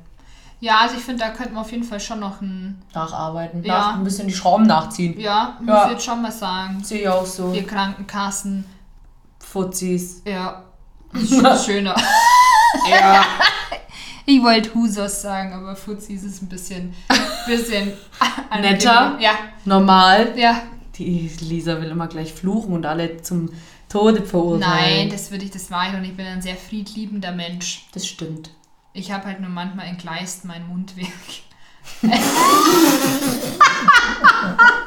Ja, 0.60 0.78
also 0.80 0.96
ich 0.96 1.02
finde, 1.04 1.22
da 1.24 1.30
könnten 1.30 1.54
wir 1.54 1.60
auf 1.60 1.70
jeden 1.72 1.84
Fall 1.84 2.00
schon 2.00 2.20
noch 2.20 2.40
ein, 2.40 2.80
Nacharbeiten. 2.94 3.62
Ja. 3.62 3.78
Nach, 3.78 3.94
ein 3.96 4.04
bisschen 4.04 4.26
die 4.28 4.34
Schrauben 4.34 4.66
nachziehen. 4.66 5.18
ja, 5.20 5.56
muss 5.60 5.68
Ja. 5.68 5.84
ich 5.86 5.90
jetzt 5.92 6.04
schon 6.04 6.22
mal 6.22 6.32
sagen, 6.32 6.82
Sehe 6.82 7.02
ich 7.02 7.08
auch 7.08 7.26
so. 7.26 7.52
wir 7.52 7.66
Krankenkassen, 7.66 8.64
Fuzis. 9.40 10.22
ja, 10.24 10.62
ist 11.12 11.64
schöner. 11.66 11.94
Ja. 12.88 13.24
Ich 14.26 14.42
wollte 14.42 14.74
Husos 14.74 15.22
sagen, 15.22 15.52
aber 15.52 15.76
Fuzis 15.76 16.24
ist 16.24 16.42
ein 16.42 16.48
bisschen, 16.48 16.94
bisschen 17.46 17.92
Netter. 18.60 19.18
Ja, 19.20 19.32
Normal. 19.64 20.32
ja. 20.36 20.62
Die 20.96 21.28
Lisa 21.40 21.80
will 21.80 21.90
immer 21.90 22.06
gleich 22.06 22.32
fluchen 22.32 22.72
und 22.72 22.86
alle 22.86 23.20
zum 23.20 23.50
Tode 23.88 24.22
verurteilen. 24.22 25.00
Nein, 25.00 25.10
das 25.10 25.30
würde 25.30 25.44
ich, 25.44 25.50
das 25.50 25.70
war 25.70 25.88
ich 25.90 25.94
und 25.94 26.04
ich 26.04 26.16
bin 26.16 26.26
ein 26.26 26.40
sehr 26.40 26.56
friedliebender 26.56 27.32
Mensch. 27.32 27.86
das 27.92 28.06
stimmt. 28.06 28.50
Ich 28.92 29.10
habe 29.10 29.26
halt 29.26 29.40
nur 29.40 29.50
manchmal 29.50 29.86
entgleist 29.86 30.44
mein 30.44 30.66
Mundwerk. 30.68 31.08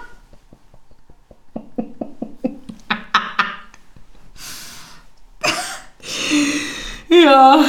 Ja. 7.10 7.64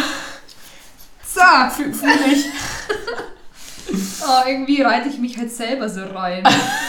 So, 1.38 1.92
Fühle 1.92 2.32
ich. 2.32 2.44
oh, 4.22 4.48
irgendwie 4.48 4.82
reite 4.82 5.08
ich 5.08 5.18
mich 5.18 5.38
halt 5.38 5.50
selber 5.50 5.88
so 5.88 6.00
rein. 6.14 6.42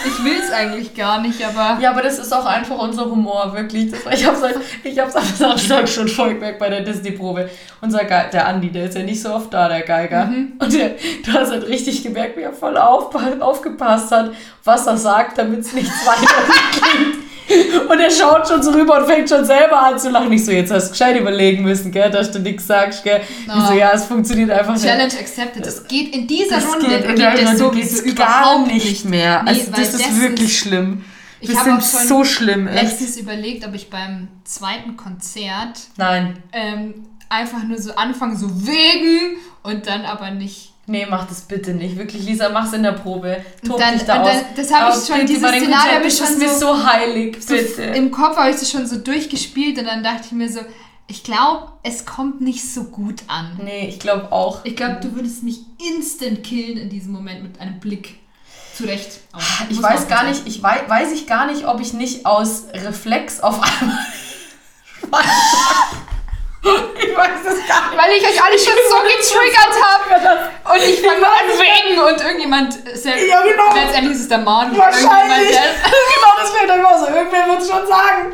Ich 0.05 0.23
will 0.23 0.35
es 0.43 0.51
eigentlich 0.51 0.93
gar 0.95 1.21
nicht, 1.21 1.41
aber. 1.45 1.79
Ja, 1.81 1.91
aber 1.91 2.01
das 2.01 2.19
ist 2.19 2.33
auch 2.33 2.45
einfach 2.45 2.77
unser 2.77 3.05
Humor, 3.05 3.53
wirklich. 3.55 3.91
Das, 3.91 3.99
ich 4.19 4.25
hab's, 4.25 4.41
halt- 4.41 4.57
ich 4.83 4.99
hab's 4.99 5.15
am 5.15 5.23
Samstag 5.23 5.87
schon 5.87 6.07
voll 6.07 6.33
gemerkt 6.33 6.59
bei 6.59 6.69
der 6.69 6.81
Disney-Probe. 6.81 7.49
Unser 7.81 8.03
Ge 8.03 8.23
der 8.33 8.47
Andi, 8.47 8.69
der 8.69 8.85
ist 8.85 8.95
ja 8.97 9.03
nicht 9.03 9.21
so 9.21 9.33
oft 9.33 9.53
da, 9.53 9.69
der 9.69 9.81
Geiger. 9.81 10.29
Und 10.59 10.73
der, 10.73 10.91
du 11.25 11.31
hast 11.33 11.51
halt 11.51 11.67
richtig 11.67 12.03
gemerkt, 12.03 12.35
wie 12.37 12.41
er 12.41 12.51
voll 12.53 12.77
aufpa- 12.77 13.39
aufgepasst 13.39 14.11
hat, 14.11 14.31
was 14.65 14.85
er 14.87 14.97
sagt, 14.97 15.37
damit 15.37 15.61
es 15.61 15.71
nichts 15.73 16.05
weiter 16.05 16.33
klingt. 16.73 17.15
Und 17.89 17.99
er 17.99 18.11
schaut 18.11 18.47
schon 18.47 18.61
so 18.61 18.71
rüber 18.71 18.99
und 18.99 19.05
fängt 19.07 19.27
schon 19.29 19.43
selber 19.43 19.79
an 19.79 19.97
zu 19.99 20.09
lachen. 20.09 20.31
Ich 20.31 20.45
so, 20.45 20.51
jetzt 20.51 20.71
hast 20.71 20.87
du 20.87 20.91
gescheit 20.91 21.19
überlegen 21.19 21.63
müssen, 21.63 21.91
gell, 21.91 22.09
dass 22.11 22.31
du 22.31 22.39
nichts 22.39 22.67
sagst, 22.67 23.03
gell. 23.03 23.21
Ich 23.21 23.51
so, 23.51 23.73
No. 23.73 23.77
ja, 23.79 23.91
es 23.93 24.05
funktioniert 24.05 24.51
einfach 24.51 24.73
nicht. 24.73 24.85
Challenge 24.85 25.13
accepted. 25.19 25.65
Das 25.65 25.87
geht 25.87 26.15
in 26.15 26.27
dieser 26.27 26.55
Das 26.55 26.65
Runde 26.73 26.85
geht 26.87 27.01
in 27.03 27.09
geht 27.09 27.17
der 27.19 27.31
das 27.31 27.39
Runde 27.41 27.57
sowieso 27.57 28.03
geht's 28.03 28.15
gar 28.15 28.53
überhaupt 28.55 28.73
nicht 28.73 29.05
mehr. 29.05 29.43
Nee, 29.43 29.49
also 29.49 29.71
das 29.71 29.93
ist 29.95 30.21
wirklich 30.21 30.49
ist- 30.49 30.57
schlimm. 30.57 31.03
Ich 31.41 31.49
Wir 31.49 31.57
hab 31.57 31.63
sind 31.63 31.77
auch 31.77 31.99
schon 31.99 32.07
so 32.07 32.23
schlimm, 32.25 32.67
echt. 32.67 32.83
letztens 32.83 33.17
überlegt, 33.17 33.65
ob 33.65 33.73
ich 33.73 33.89
beim 33.89 34.27
zweiten 34.43 34.97
Konzert 34.97 35.79
Nein. 35.95 36.37
ähm, 36.51 36.93
einfach 37.29 37.63
nur 37.63 37.77
so 37.81 37.95
anfange, 37.95 38.35
so 38.35 38.47
wegen 38.67 39.37
und 39.63 39.87
dann 39.87 40.03
aber 40.05 40.31
nicht. 40.31 40.68
Nee, 40.89 41.05
mach 41.09 41.27
das 41.27 41.41
bitte 41.41 41.71
nicht. 41.75 41.97
Wirklich, 41.97 42.23
Lisa, 42.23 42.49
mach's 42.49 42.73
in 42.73 42.81
der 42.83 42.93
Probe. 42.93 43.37
Tob 43.65 43.79
dann- 43.79 43.93
dich 43.93 44.03
da 44.07 44.21
aus. 44.23 44.29
dann- 44.31 44.43
das 44.55 44.73
hab 44.73 44.89
ich 44.89 45.05
schon, 45.05 45.25
dieses 45.27 45.37
Szenario 45.47 45.71
hab 45.75 46.01
Konzerten, 46.01 46.07
ich 46.07 46.17
schon 46.17 46.39
mir 46.39 46.49
so- 46.49 46.59
so 46.75 46.83
heilig, 46.85 47.37
So 47.39 47.53
bitte. 47.53 47.83
Im 47.83 48.09
Kopf 48.11 48.35
habe 48.37 48.49
ich 48.49 48.55
das 48.57 48.71
schon 48.71 48.87
so 48.87 48.97
durchgespielt 48.97 49.77
und 49.77 49.85
dann 49.85 50.03
dachte 50.03 50.23
ich 50.25 50.31
mir 50.31 50.49
so, 50.51 50.61
ich 51.07 51.23
glaube, 51.23 51.71
es 51.83 52.05
kommt 52.05 52.41
nicht 52.41 52.71
so 52.71 52.85
gut 52.85 53.21
an. 53.27 53.59
nee, 53.63 53.87
ich 53.87 53.99
glaube 53.99 54.31
auch. 54.31 54.65
Ich 54.65 54.75
glaube, 54.75 54.97
du 55.01 55.13
würdest 55.15 55.43
mich 55.43 55.59
instant 55.95 56.43
killen 56.43 56.77
in 56.77 56.89
diesem 56.89 57.11
Moment 57.13 57.43
mit 57.43 57.59
einem 57.61 57.79
Blick. 57.79 58.15
Zu 58.75 58.85
Recht. 58.85 59.19
auch. 59.33 59.39
Ich 59.69 59.75
Muss 59.75 59.83
weiß 59.83 60.07
gar 60.07 60.23
nicht, 60.23 60.41
ich 60.47 60.63
weiß, 60.63 60.81
weiß 60.87 61.11
ich 61.11 61.27
gar 61.27 61.45
nicht, 61.51 61.65
ob 61.67 61.81
ich 61.81 61.93
nicht 61.93 62.25
aus 62.25 62.63
Reflex 62.73 63.41
auf 63.41 63.59
einmal. 63.61 63.97
ich 66.63 67.15
weiß 67.15 67.39
es 67.47 67.67
gar 67.67 67.89
nicht. 67.89 67.97
Weil 67.97 68.11
ich 68.17 68.23
euch 68.23 68.43
alle 68.43 68.59
schon 68.59 68.73
so 68.89 68.97
getriggert 68.97 69.75
habe. 69.81 70.49
Und 70.73 70.81
ich 70.89 70.99
fange 71.01 71.25
an 71.25 71.47
wegen 71.57 71.99
und 72.01 72.21
irgendjemand 72.21 72.73
selbst. 72.93 73.27
Ja, 73.27 73.41
genau. 73.43 73.73
Letztendlich 73.73 74.15
ist 74.15 74.21
es 74.23 74.27
der 74.29 74.39
Mann. 74.39 74.75
Wahrscheinlich. 74.77 75.07
Irgendjemand, 75.09 75.49
der- 75.53 75.91
genau, 76.15 76.33
das 76.41 76.49
fällt 76.51 76.69
einfach 76.71 76.97
so. 76.99 77.05
Irgendwer 77.07 77.47
wird 77.47 77.61
es 77.61 77.69
schon 77.69 77.87
sagen. 77.87 78.33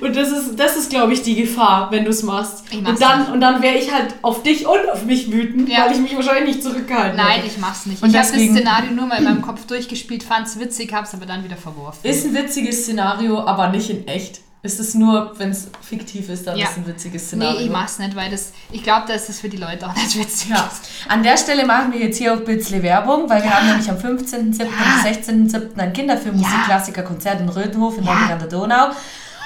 Und 0.00 0.14
das 0.14 0.28
ist, 0.28 0.56
das 0.56 0.76
ist 0.76 0.90
glaube 0.90 1.12
ich, 1.12 1.22
die 1.22 1.34
Gefahr, 1.34 1.90
wenn 1.90 2.04
du 2.04 2.10
es 2.10 2.22
machst. 2.22 2.64
Ich 2.70 2.80
mach's 2.80 2.92
und 2.94 3.02
dann, 3.02 3.18
nicht. 3.20 3.32
und 3.32 3.40
dann 3.40 3.62
wäre 3.62 3.74
ich 3.76 3.92
halt 3.92 4.14
auf 4.22 4.44
dich 4.44 4.64
und 4.66 4.88
auf 4.90 5.02
mich 5.04 5.32
wütend, 5.32 5.68
Ja. 5.68 5.86
weil 5.86 5.92
ich 5.92 5.98
mich 5.98 6.14
wahrscheinlich 6.14 6.54
nicht 6.56 6.62
zurückgehalten 6.62 7.16
Nein, 7.16 7.30
hätte. 7.40 7.48
ich 7.48 7.58
mach's 7.58 7.84
nicht. 7.86 8.00
Und 8.00 8.10
ich 8.10 8.16
habe 8.16 8.28
das 8.28 8.36
Szenario 8.40 8.92
nur 8.92 9.06
mal 9.06 9.18
in 9.18 9.24
meinem 9.24 9.42
Kopf 9.42 9.66
durchgespielt, 9.66 10.22
fand's 10.22 10.58
witzig, 10.60 10.92
hab's 10.92 11.14
aber 11.14 11.26
dann 11.26 11.42
wieder 11.42 11.56
verworfen. 11.56 11.98
Ist 12.08 12.24
ein 12.26 12.34
witziges 12.34 12.82
Szenario, 12.84 13.40
aber 13.40 13.68
nicht 13.68 13.90
in 13.90 14.06
echt. 14.06 14.40
Ist 14.64 14.80
es 14.80 14.94
nur, 14.94 15.38
wenn 15.38 15.50
es 15.50 15.68
fiktiv 15.82 16.28
ist, 16.30 16.46
dann 16.46 16.56
Ja. 16.56 16.64
ist 16.64 16.70
es 16.72 16.76
ein 16.78 16.86
witziges 16.86 17.26
Szenario. 17.26 17.58
Nee, 17.60 17.64
ich 17.66 17.70
mach's 17.70 17.98
nicht, 17.98 18.16
weil 18.16 18.30
das. 18.30 18.52
Ich 18.72 18.82
glaube, 18.82 19.06
dass 19.06 19.26
das 19.26 19.38
für 19.38 19.48
die 19.50 19.58
Leute 19.58 19.86
auch 19.86 19.94
nicht 19.94 20.18
witzig 20.18 20.48
Ja. 20.48 20.68
ist. 20.72 20.90
An 21.06 21.22
der 21.22 21.36
Stelle 21.36 21.66
machen 21.66 21.92
wir 21.92 22.00
jetzt 22.00 22.16
hier 22.16 22.32
auch 22.32 22.38
ein 22.38 22.44
bisschen 22.46 22.82
Werbung, 22.82 23.28
weil 23.28 23.42
wir 23.42 23.54
haben 23.54 23.66
nämlich 23.68 23.88
am 23.90 23.98
15.07. 23.98 24.66
und 24.66 25.04
16.07. 25.04 25.78
ein 25.78 25.92
Kinderfilm-Musikklassiker-Konzert 25.92 27.40
in 27.40 27.48
Röthenhof 27.50 27.98
in 27.98 28.04
Ja. 28.04 28.10
Nordrhein 28.14 28.32
an 28.32 28.38
der 28.38 28.48
Donau. 28.48 28.86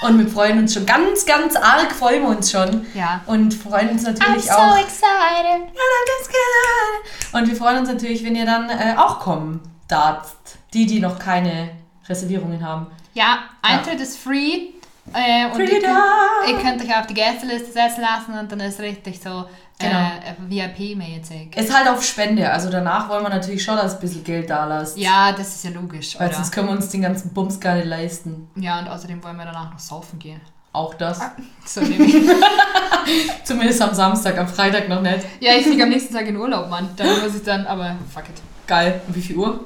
Und 0.03 0.17
wir 0.21 0.29
freuen 0.29 0.61
uns 0.61 0.73
schon 0.75 0.87
ganz, 0.87 1.27
ganz 1.27 1.57
arg, 1.57 1.91
freuen 1.93 2.23
wir 2.23 2.29
uns 2.29 2.53
schon. 2.53 2.87
Ja. 2.95 3.21
Und 3.27 3.53
freuen 3.53 3.89
uns 3.91 4.05
natürlich 4.05 4.49
auch. 4.53 4.79
excited. 4.79 5.63
Und 7.33 7.49
wir 7.49 7.57
freuen 7.57 7.79
uns 7.79 7.89
natürlich, 7.89 8.25
wenn 8.25 8.37
ihr 8.37 8.47
dann 8.47 8.71
äh, 8.71 8.95
auch 8.97 9.19
kommen 9.21 9.61
darfst. 9.89 10.37
Die, 10.75 10.87
die 10.87 11.01
noch 11.01 11.19
keine 11.19 11.71
Reservierungen 12.09 12.65
haben. 12.65 12.87
Ja, 13.15 13.39
Eintritt 13.63 14.01
ist 14.01 14.19
free. 14.19 14.69
Äh, 15.15 15.47
und 15.53 15.61
ihr 15.61 15.81
könnt, 15.81 15.85
ihr 16.49 16.59
könnt 16.59 16.83
euch 16.83 16.97
auf 16.99 17.07
die 17.07 17.15
Gästeliste 17.15 17.73
setzen 17.73 18.01
lassen 18.03 18.39
und 18.39 18.51
dann 18.53 18.61
ist 18.61 18.81
richtig 18.81 19.21
so 19.21 19.45
Genau. 19.81 19.97
äh, 19.97 20.35
VIP-mäßig. 20.49 21.57
Ist 21.57 21.73
halt 21.73 21.89
auf 21.89 22.03
Spende. 22.05 22.51
Also 22.51 22.69
danach 22.69 23.09
wollen 23.09 23.23
wir 23.23 23.29
natürlich 23.29 23.63
schon, 23.63 23.77
dass 23.77 23.95
ein 23.95 24.01
bisschen 24.01 24.25
Geld 24.25 24.51
da 24.51 24.65
lasst. 24.65 24.99
Ja, 24.99 25.31
das 25.31 25.55
ist 25.55 25.65
ja 25.65 25.71
logisch, 25.71 26.19
Weil 26.19 26.27
oder? 26.29 26.37
sonst 26.37 26.51
können 26.51 26.67
wir 26.67 26.73
uns 26.73 26.89
den 26.89 27.03
ganzen 27.03 27.33
Bums 27.33 27.61
gar 27.61 27.77
nicht 27.77 27.87
leisten. 27.87 28.51
Ja, 28.57 28.81
und 28.81 28.89
außerdem 28.89 29.23
wollen 29.23 29.37
wir 29.37 29.45
danach 29.45 29.71
noch 29.73 29.79
saufen 29.79 30.19
gehen. 30.19 30.41
Auch 30.73 30.95
das. 30.95 31.21
So 31.65 31.81
nämlich. 31.81 32.13
Zumindest 33.45 33.81
am 33.81 33.95
Samstag, 33.95 34.37
am 34.39 34.49
Freitag 34.49 34.89
noch 34.89 35.01
nicht. 35.01 35.21
ja, 35.41 35.53
ich 35.55 35.65
fliege 35.65 35.85
am 35.85 35.89
nächsten 35.91 36.13
Tag 36.13 36.27
in 36.27 36.37
Urlaub, 36.37 36.69
Mann. 36.69 36.91
Da 36.97 37.05
muss 37.05 37.35
ich 37.37 37.43
dann, 37.43 37.67
aber 37.67 37.97
fuck 38.13 38.25
it. 38.25 38.43
Geil. 38.67 39.01
Und 39.07 39.15
wie 39.17 39.23
viel 39.23 39.37
Uhr? 39.37 39.65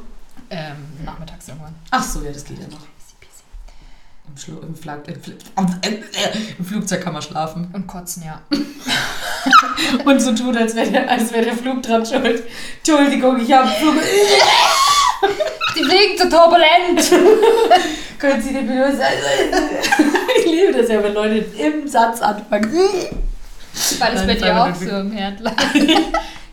Ähm, 0.51 0.77
nachmittags 1.05 1.49
irgendwann. 1.49 1.75
Ach 1.91 2.03
so, 2.03 2.23
ja, 2.23 2.31
das 2.31 2.45
geht 2.45 2.59
ja 2.59 2.67
noch. 2.69 2.81
Im, 4.29 4.37
Schlu 4.37 4.61
im, 4.61 4.75
Flag 4.75 5.01
im, 5.07 5.21
Fl 5.21 5.37
Im 6.59 6.65
Flugzeug 6.65 7.03
kann 7.03 7.13
man 7.13 7.23
schlafen. 7.23 7.69
Und 7.73 7.87
kotzen, 7.87 8.25
ja. 8.25 8.41
Und 10.05 10.21
so 10.21 10.35
tut, 10.35 10.57
als 10.57 10.75
wäre 10.75 10.91
der, 10.91 11.11
als 11.11 11.33
wär 11.33 11.43
der 11.43 11.55
Flug 11.55 11.83
dran 11.83 12.07
schuld. 12.07 12.45
Entschuldigung, 12.79 13.41
ich 13.41 13.53
habe 13.53 13.69
Flug. 13.69 13.95
Die 15.77 15.85
fliegen 15.85 16.19
zu 16.19 16.29
turbulent! 16.29 17.01
Können 18.19 18.43
Sie 18.43 18.53
den 18.53 18.67
bitte 18.67 19.03
Ich 20.39 20.45
liebe 20.45 20.73
das 20.73 20.89
ja, 20.89 21.03
wenn 21.03 21.15
Leute 21.15 21.47
im 21.59 21.89
Satz 21.89 22.21
anfangen. 22.21 22.73
War 22.73 24.11
das 24.11 24.27
Nein, 24.27 24.27
bei 24.27 24.35
dir 24.35 24.63
auch 24.63 24.75
so 24.75 24.97
im 24.99 25.13
Herdler? 25.13 25.57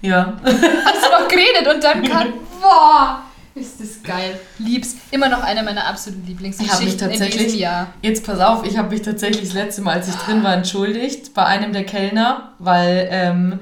Ja. 0.02 0.38
Hast 0.44 1.06
du 1.06 1.10
noch 1.10 1.28
geredet 1.28 1.68
und 1.68 1.84
dann 1.84 2.04
kann. 2.04 2.34
Boah! 2.62 3.24
Ist 3.60 3.80
das 3.80 4.04
geil. 4.04 4.40
Lieb's. 4.58 4.96
Immer 5.12 5.30
noch 5.30 5.44
eine 5.44 5.64
meiner 5.64 5.88
absoluten 5.88 6.24
Ich 6.24 6.30
Lieblingsgeschichten 6.30 7.10
in 7.10 7.22
diesem 7.22 7.60
Jahr. 7.60 7.94
Jetzt 8.02 8.26
pass 8.26 8.40
auf, 8.40 8.66
ich 8.66 8.78
habe 8.78 8.90
mich 8.90 9.02
tatsächlich 9.02 9.42
das 9.44 9.54
letzte 9.54 9.82
Mal, 9.82 9.96
als 9.96 10.08
ich 10.08 10.16
drin 10.16 10.44
war, 10.44 10.54
entschuldigt 10.54 11.34
bei 11.34 11.46
einem 11.46 11.74
der 11.74 11.86
Kellner, 11.86 12.54
weil 12.60 13.08
ähm, 13.12 13.60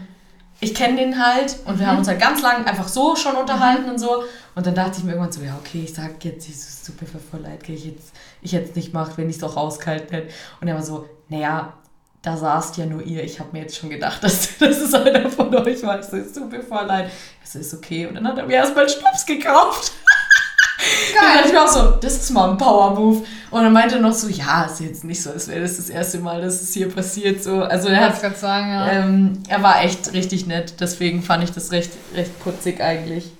ich 0.59 0.73
kenne 0.73 0.97
den 0.97 1.23
halt 1.23 1.57
und 1.65 1.79
wir 1.79 1.87
haben 1.87 1.99
uns 1.99 2.07
halt 2.07 2.19
ganz 2.19 2.41
lang 2.41 2.65
einfach 2.65 2.87
so 2.87 3.15
schon 3.15 3.35
unterhalten 3.35 3.89
und 3.89 3.99
so. 3.99 4.23
Und 4.55 4.65
dann 4.65 4.73
dachte 4.73 4.97
ich 4.97 5.03
mir 5.03 5.11
irgendwann 5.11 5.31
so, 5.31 5.41
ja, 5.41 5.55
okay, 5.59 5.83
ich 5.83 5.93
sag 5.93 6.23
jetzt, 6.23 6.49
es 6.49 6.83
tut 6.83 6.99
mir 7.01 7.07
voll 7.07 7.41
leid, 7.41 7.67
ich 7.67 7.85
jetzt, 7.85 8.13
ich 8.41 8.53
es 8.53 8.75
nicht 8.75 8.91
gemacht, 8.91 9.13
wenn 9.17 9.29
ich 9.29 9.35
es 9.35 9.41
doch 9.41 9.55
rausgehalten 9.55 10.09
hätte. 10.09 10.33
Und 10.59 10.67
er 10.67 10.75
war 10.75 10.83
so, 10.83 11.07
naja, 11.29 11.73
da 12.27 12.35
saßt 12.35 12.75
ja 12.75 12.85
nur 12.85 13.01
ihr. 13.03 13.23
Ich 13.23 13.39
habe 13.39 13.49
mir 13.53 13.61
jetzt 13.61 13.77
schon 13.77 13.89
gedacht, 13.89 14.21
dass, 14.23 14.57
dass 14.57 14.77
es 14.77 14.93
einer 14.93 15.29
von 15.29 15.53
euch 15.55 15.81
war. 15.83 15.99
Ich 15.99 16.05
so, 16.05 16.17
es 16.17 16.33
tut 16.33 16.51
mir 16.51 16.61
voll 16.61 16.85
leid. 16.85 17.09
Ich 17.43 17.49
so, 17.49 17.59
ist 17.59 17.73
okay. 17.73 18.05
Und 18.05 18.15
dann 18.15 18.27
hat 18.27 18.37
er 18.37 18.45
mir 18.45 18.55
erstmal 18.55 18.87
Schnaps 18.89 19.25
gekauft. 19.25 19.93
Dann 21.15 21.33
dachte 21.33 21.47
ich 21.47 21.53
mir 21.53 21.63
auch 21.63 21.67
so, 21.67 21.91
das 21.99 22.17
ist 22.17 22.29
mal 22.29 22.51
ein 22.51 22.57
Power-Move. 22.57 23.25
Und 23.49 23.63
dann 23.63 23.73
meinte 23.73 23.95
er 23.95 24.01
noch 24.01 24.13
so, 24.13 24.27
ja, 24.27 24.65
ist 24.65 24.79
jetzt 24.79 25.03
nicht 25.03 25.21
so, 25.21 25.31
als 25.31 25.47
wäre 25.47 25.61
das 25.61 25.77
das 25.77 25.89
erste 25.89 26.19
Mal, 26.19 26.39
dass 26.41 26.61
es 26.61 26.71
hier 26.71 26.89
passiert. 26.89 27.43
So. 27.43 27.63
Also 27.63 27.87
er, 27.87 28.01
hat, 28.01 28.21
gerade 28.21 28.37
sagen, 28.37 28.69
ja. 28.69 28.91
ähm, 28.91 29.43
er 29.47 29.63
war 29.63 29.83
echt 29.83 30.13
richtig 30.13 30.45
nett. 30.45 30.75
Deswegen 30.79 31.23
fand 31.23 31.43
ich 31.43 31.51
das 31.51 31.71
recht, 31.71 31.91
recht 32.13 32.39
putzig 32.39 32.79
eigentlich. 32.79 33.31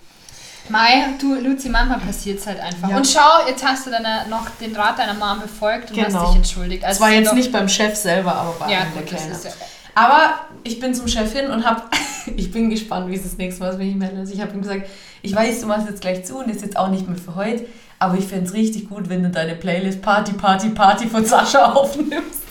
Mai, 0.69 1.05
du, 1.19 1.35
Luzi, 1.35 1.69
manchmal 1.69 1.99
passiert 1.99 2.39
es 2.39 2.47
halt 2.47 2.59
einfach. 2.59 2.89
Ja. 2.89 2.97
Und 2.97 3.07
schau, 3.07 3.47
jetzt 3.47 3.65
hast 3.65 3.85
du 3.85 3.91
deine, 3.91 4.25
noch 4.29 4.49
den 4.61 4.75
Rat 4.75 4.99
deiner 4.99 5.13
Mom 5.13 5.39
befolgt 5.41 5.91
und 5.91 5.95
Genau. 5.97 6.19
hast 6.19 6.29
dich 6.29 6.35
entschuldigt. 6.37 6.83
Das 6.83 6.89
Also 6.89 7.01
war 7.01 7.09
es 7.09 7.15
ist 7.15 7.23
jetzt 7.25 7.33
nicht 7.35 7.51
beim 7.51 7.69
Chef 7.69 7.95
selber, 7.95 8.35
aber 8.35 8.51
bei 8.59 8.71
Ja, 8.71 8.79
gut, 8.95 9.11
das 9.11 9.43
ja. 9.43 9.51
Aber 9.95 10.33
ich 10.63 10.79
bin 10.79 10.93
zum 10.93 11.07
Chef 11.07 11.33
hin 11.33 11.49
und 11.49 11.65
habe, 11.65 11.81
ich 12.35 12.51
bin 12.51 12.69
gespannt, 12.69 13.09
wie 13.09 13.15
es 13.15 13.23
das 13.23 13.37
nächste 13.37 13.63
Mal 13.63 13.71
ist, 13.71 13.79
wenn 13.79 13.89
ich 13.89 13.95
melde. 13.95 14.19
Also 14.19 14.33
ich 14.33 14.41
habe 14.41 14.51
ihm 14.53 14.61
gesagt, 14.61 14.87
ich 15.21 15.35
weiß, 15.35 15.61
du 15.61 15.67
machst 15.67 15.87
jetzt 15.89 16.01
gleich 16.01 16.23
zu 16.25 16.37
und 16.37 16.49
ist 16.49 16.61
jetzt 16.61 16.77
auch 16.77 16.89
nicht 16.89 17.07
mehr 17.07 17.17
für 17.17 17.35
heute, 17.35 17.65
aber 17.99 18.15
ich 18.17 18.25
fände 18.27 18.45
es 18.45 18.53
richtig 18.53 18.89
gut, 18.89 19.09
wenn 19.09 19.23
du 19.23 19.29
deine 19.29 19.55
Playlist 19.55 20.01
Party, 20.01 20.33
Party, 20.33 20.69
Party 20.69 21.07
von 21.07 21.25
Sascha 21.25 21.65
aufnimmst. 21.73 22.43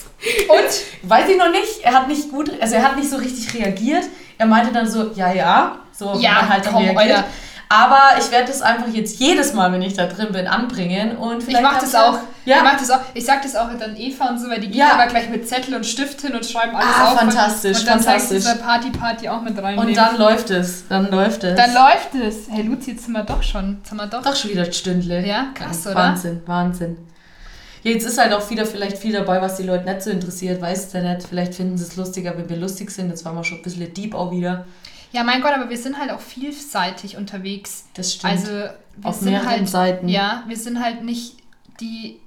Und? 0.49 0.81
Weiß 1.09 1.29
ich 1.29 1.37
noch 1.39 1.51
nicht, 1.53 1.83
er 1.85 1.93
hat 1.95 2.09
nicht 2.09 2.31
gut, 2.31 2.51
also 2.61 2.75
er 2.75 2.83
hat 2.83 2.97
nicht 2.97 3.09
so 3.09 3.17
richtig 3.17 3.55
reagiert. 3.55 4.05
Er 4.39 4.47
meinte 4.47 4.73
dann 4.73 4.89
so, 4.91 5.13
ja, 5.15 5.33
ja, 5.33 5.77
so 5.93 6.19
Ja, 6.19 6.49
halt 6.49 6.67
dann 6.67 6.73
komm, 6.75 6.83
reagiert. 6.85 7.17
Alter. 7.19 7.25
Aber 7.69 8.01
ich 8.21 8.31
werde 8.31 8.47
das 8.47 8.63
einfach 8.63 8.87
jetzt 8.93 9.19
jedes 9.19 9.53
Mal, 9.53 9.73
wenn 9.73 9.83
ich 9.83 9.95
da 9.95 10.07
drin 10.07 10.29
bin, 10.31 10.47
anbringen 10.47 11.17
und 11.17 11.39
Ich 11.39 11.45
vielleicht 11.47 11.65
mach 11.65 11.79
kannst 11.79 11.93
das 11.93 12.01
auch. 12.01 12.19
Ja. 12.45 12.59
Ich 12.59 12.63
mach 12.63 12.79
das 12.79 12.91
auch. 12.93 13.01
Ich 13.15 13.25
sag 13.25 13.43
das 13.43 13.57
auch 13.57 13.69
dann 13.77 13.97
Eva 13.97 14.29
und 14.29 14.39
so, 14.39 14.49
weil 14.49 14.61
die 14.61 14.69
gehen 14.69 14.79
Ja. 14.79 14.93
aber 14.93 15.07
gleich 15.09 15.29
mit 15.31 15.49
Zettel 15.49 15.75
und 15.75 15.85
Stift 15.85 16.21
hin 16.21 16.33
und 16.37 16.47
schreiben 16.47 16.77
alles 16.77 16.89
Ah, 16.97 17.13
auf. 17.13 17.19
fantastisch, 17.19 17.81
und 17.81 17.89
dann 17.89 18.01
fantastisch. 18.01 18.45
sagst 18.45 18.61
du 18.61 18.65
Party, 18.65 18.91
Party 18.91 19.29
auch 19.29 19.43
mit 19.43 19.61
rein. 19.61 19.77
Und 19.79 19.97
dann 19.97 20.17
läuft 20.17 20.51
es, 20.51 20.87
dann 20.89 21.11
läuft 21.11 21.43
es. 21.43 21.57
dann 21.57 21.75
läuft 21.75 22.15
es. 22.15 22.49
Hey 22.49 22.63
Luzi, 22.63 22.93
jetzt 22.93 23.05
sind 23.07 23.15
wir 23.15 23.25
doch 23.25 23.43
schon. 23.43 23.79
Jetzt 23.83 23.91
haben 23.91 23.97
wir 23.99 24.07
doch. 24.07 24.23
Doch 24.23 24.37
schon 24.37 24.53
wieder 24.53 24.63
ein 24.63 24.73
Stündle. 24.73 25.27
Ja, 25.27 25.47
krass, 25.53 25.85
oder? 25.87 25.97
Wahnsinn, 25.97 26.43
Wahnsinn. 26.47 26.97
Ja, 27.83 27.91
jetzt 27.91 28.05
ist 28.07 28.19
halt 28.19 28.33
auch 28.33 28.49
wieder 28.49 28.65
vielleicht 28.65 28.99
viel 28.99 29.13
dabei, 29.13 29.41
was 29.43 29.57
die 29.57 29.63
Leute 29.65 29.85
nicht 29.87 30.03
so 30.03 30.11
interessiert, 30.11 30.61
weiß 30.63 30.91
der 30.91 31.03
nicht. 31.03 31.27
Vielleicht 31.29 31.55
finden 31.55 31.77
sie 31.77 31.85
es 31.85 31.97
lustiger, 31.97 32.37
wenn 32.39 32.49
wir 32.49 32.57
lustig 32.59 32.93
sind. 32.93 33.09
Jetzt 33.11 33.25
waren 33.25 33.35
wir 33.35 33.43
schon 33.45 33.59
ein 33.59 33.63
bisschen 33.63 33.93
deep 33.93 34.15
auch 34.15 34.31
wieder. 34.31 34.67
Ja, 35.13 35.23
mein 35.25 35.41
Gott, 35.43 35.53
aber 35.55 35.71
wir 35.71 35.79
sind 35.79 35.99
halt 35.99 36.11
auch 36.11 36.21
vielseitig 36.21 37.17
unterwegs. 37.17 37.87
Das 37.95 38.15
stimmt. 38.15 38.33
Also 38.33 38.51
wir 38.53 38.77
Auf 39.03 39.17
sind 39.17 39.31
mehreren 39.33 39.49
halt, 39.49 39.69
Seiten. 39.69 40.09
Ja, 40.09 40.43
wir 40.47 40.57
sind 40.57 40.83
halt 40.83 41.03
nicht 41.05 41.37
die, 41.81 42.21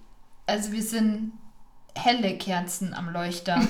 also 0.48 0.72
wir 0.72 0.84
sind 0.84 1.34
helle 1.96 2.38
Kerzen 2.38 2.94
am 2.94 3.10
Leuchter. 3.12 3.60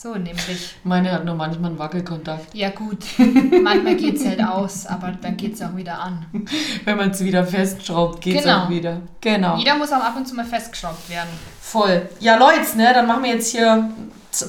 So 0.00 0.14
nämlich. 0.14 0.76
Meine 0.84 1.10
hat 1.10 1.24
nur 1.24 1.34
manchmal 1.34 1.70
einen 1.70 1.78
Wackelkontakt. 1.80 2.54
Ja 2.54 2.70
gut, 2.70 3.04
manchmal 3.18 3.96
geht 3.96 4.14
es 4.14 4.24
halt 4.24 4.40
aus, 4.40 4.86
aber 4.86 5.10
dann 5.10 5.36
geht 5.36 5.54
es 5.54 5.60
auch 5.60 5.74
wieder 5.74 5.98
an. 5.98 6.24
Wenn 6.84 6.96
man 6.96 7.10
es 7.10 7.24
wieder 7.24 7.44
festschraubt, 7.44 8.20
geht 8.20 8.36
es 8.36 8.44
Genau. 8.44 8.66
auch 8.66 8.68
wieder. 8.70 9.00
Genau. 9.20 9.56
Jeder 9.56 9.74
muss 9.74 9.90
auch 9.90 9.96
ab 10.04 10.14
und 10.16 10.28
zu 10.28 10.36
mal 10.36 10.44
festgeschraubt 10.44 11.10
werden. 11.10 11.30
Voll. 11.60 12.08
Ja, 12.20 12.36
Leute, 12.36 12.76
ne, 12.76 12.92
dann 12.94 13.08
machen 13.08 13.24
wir 13.24 13.32
jetzt 13.32 13.50
hier, 13.50 13.90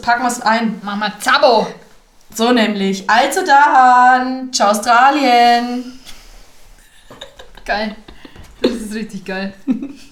packen 0.03 0.22
wir 0.22 0.28
es 0.28 0.39
ein. 0.39 0.80
Mach 0.84 0.97
mal 0.97 1.13
Zabo! 1.20 1.65
So 2.34 2.52
nämlich. 2.52 3.10
Also 3.10 3.42
dann, 3.46 4.54
ciao 4.54 4.72
Australien. 4.72 6.00
Geil. 7.66 7.96
Das 8.62 8.72
ist 8.72 8.94
richtig 8.94 9.26
geil. 9.26 9.54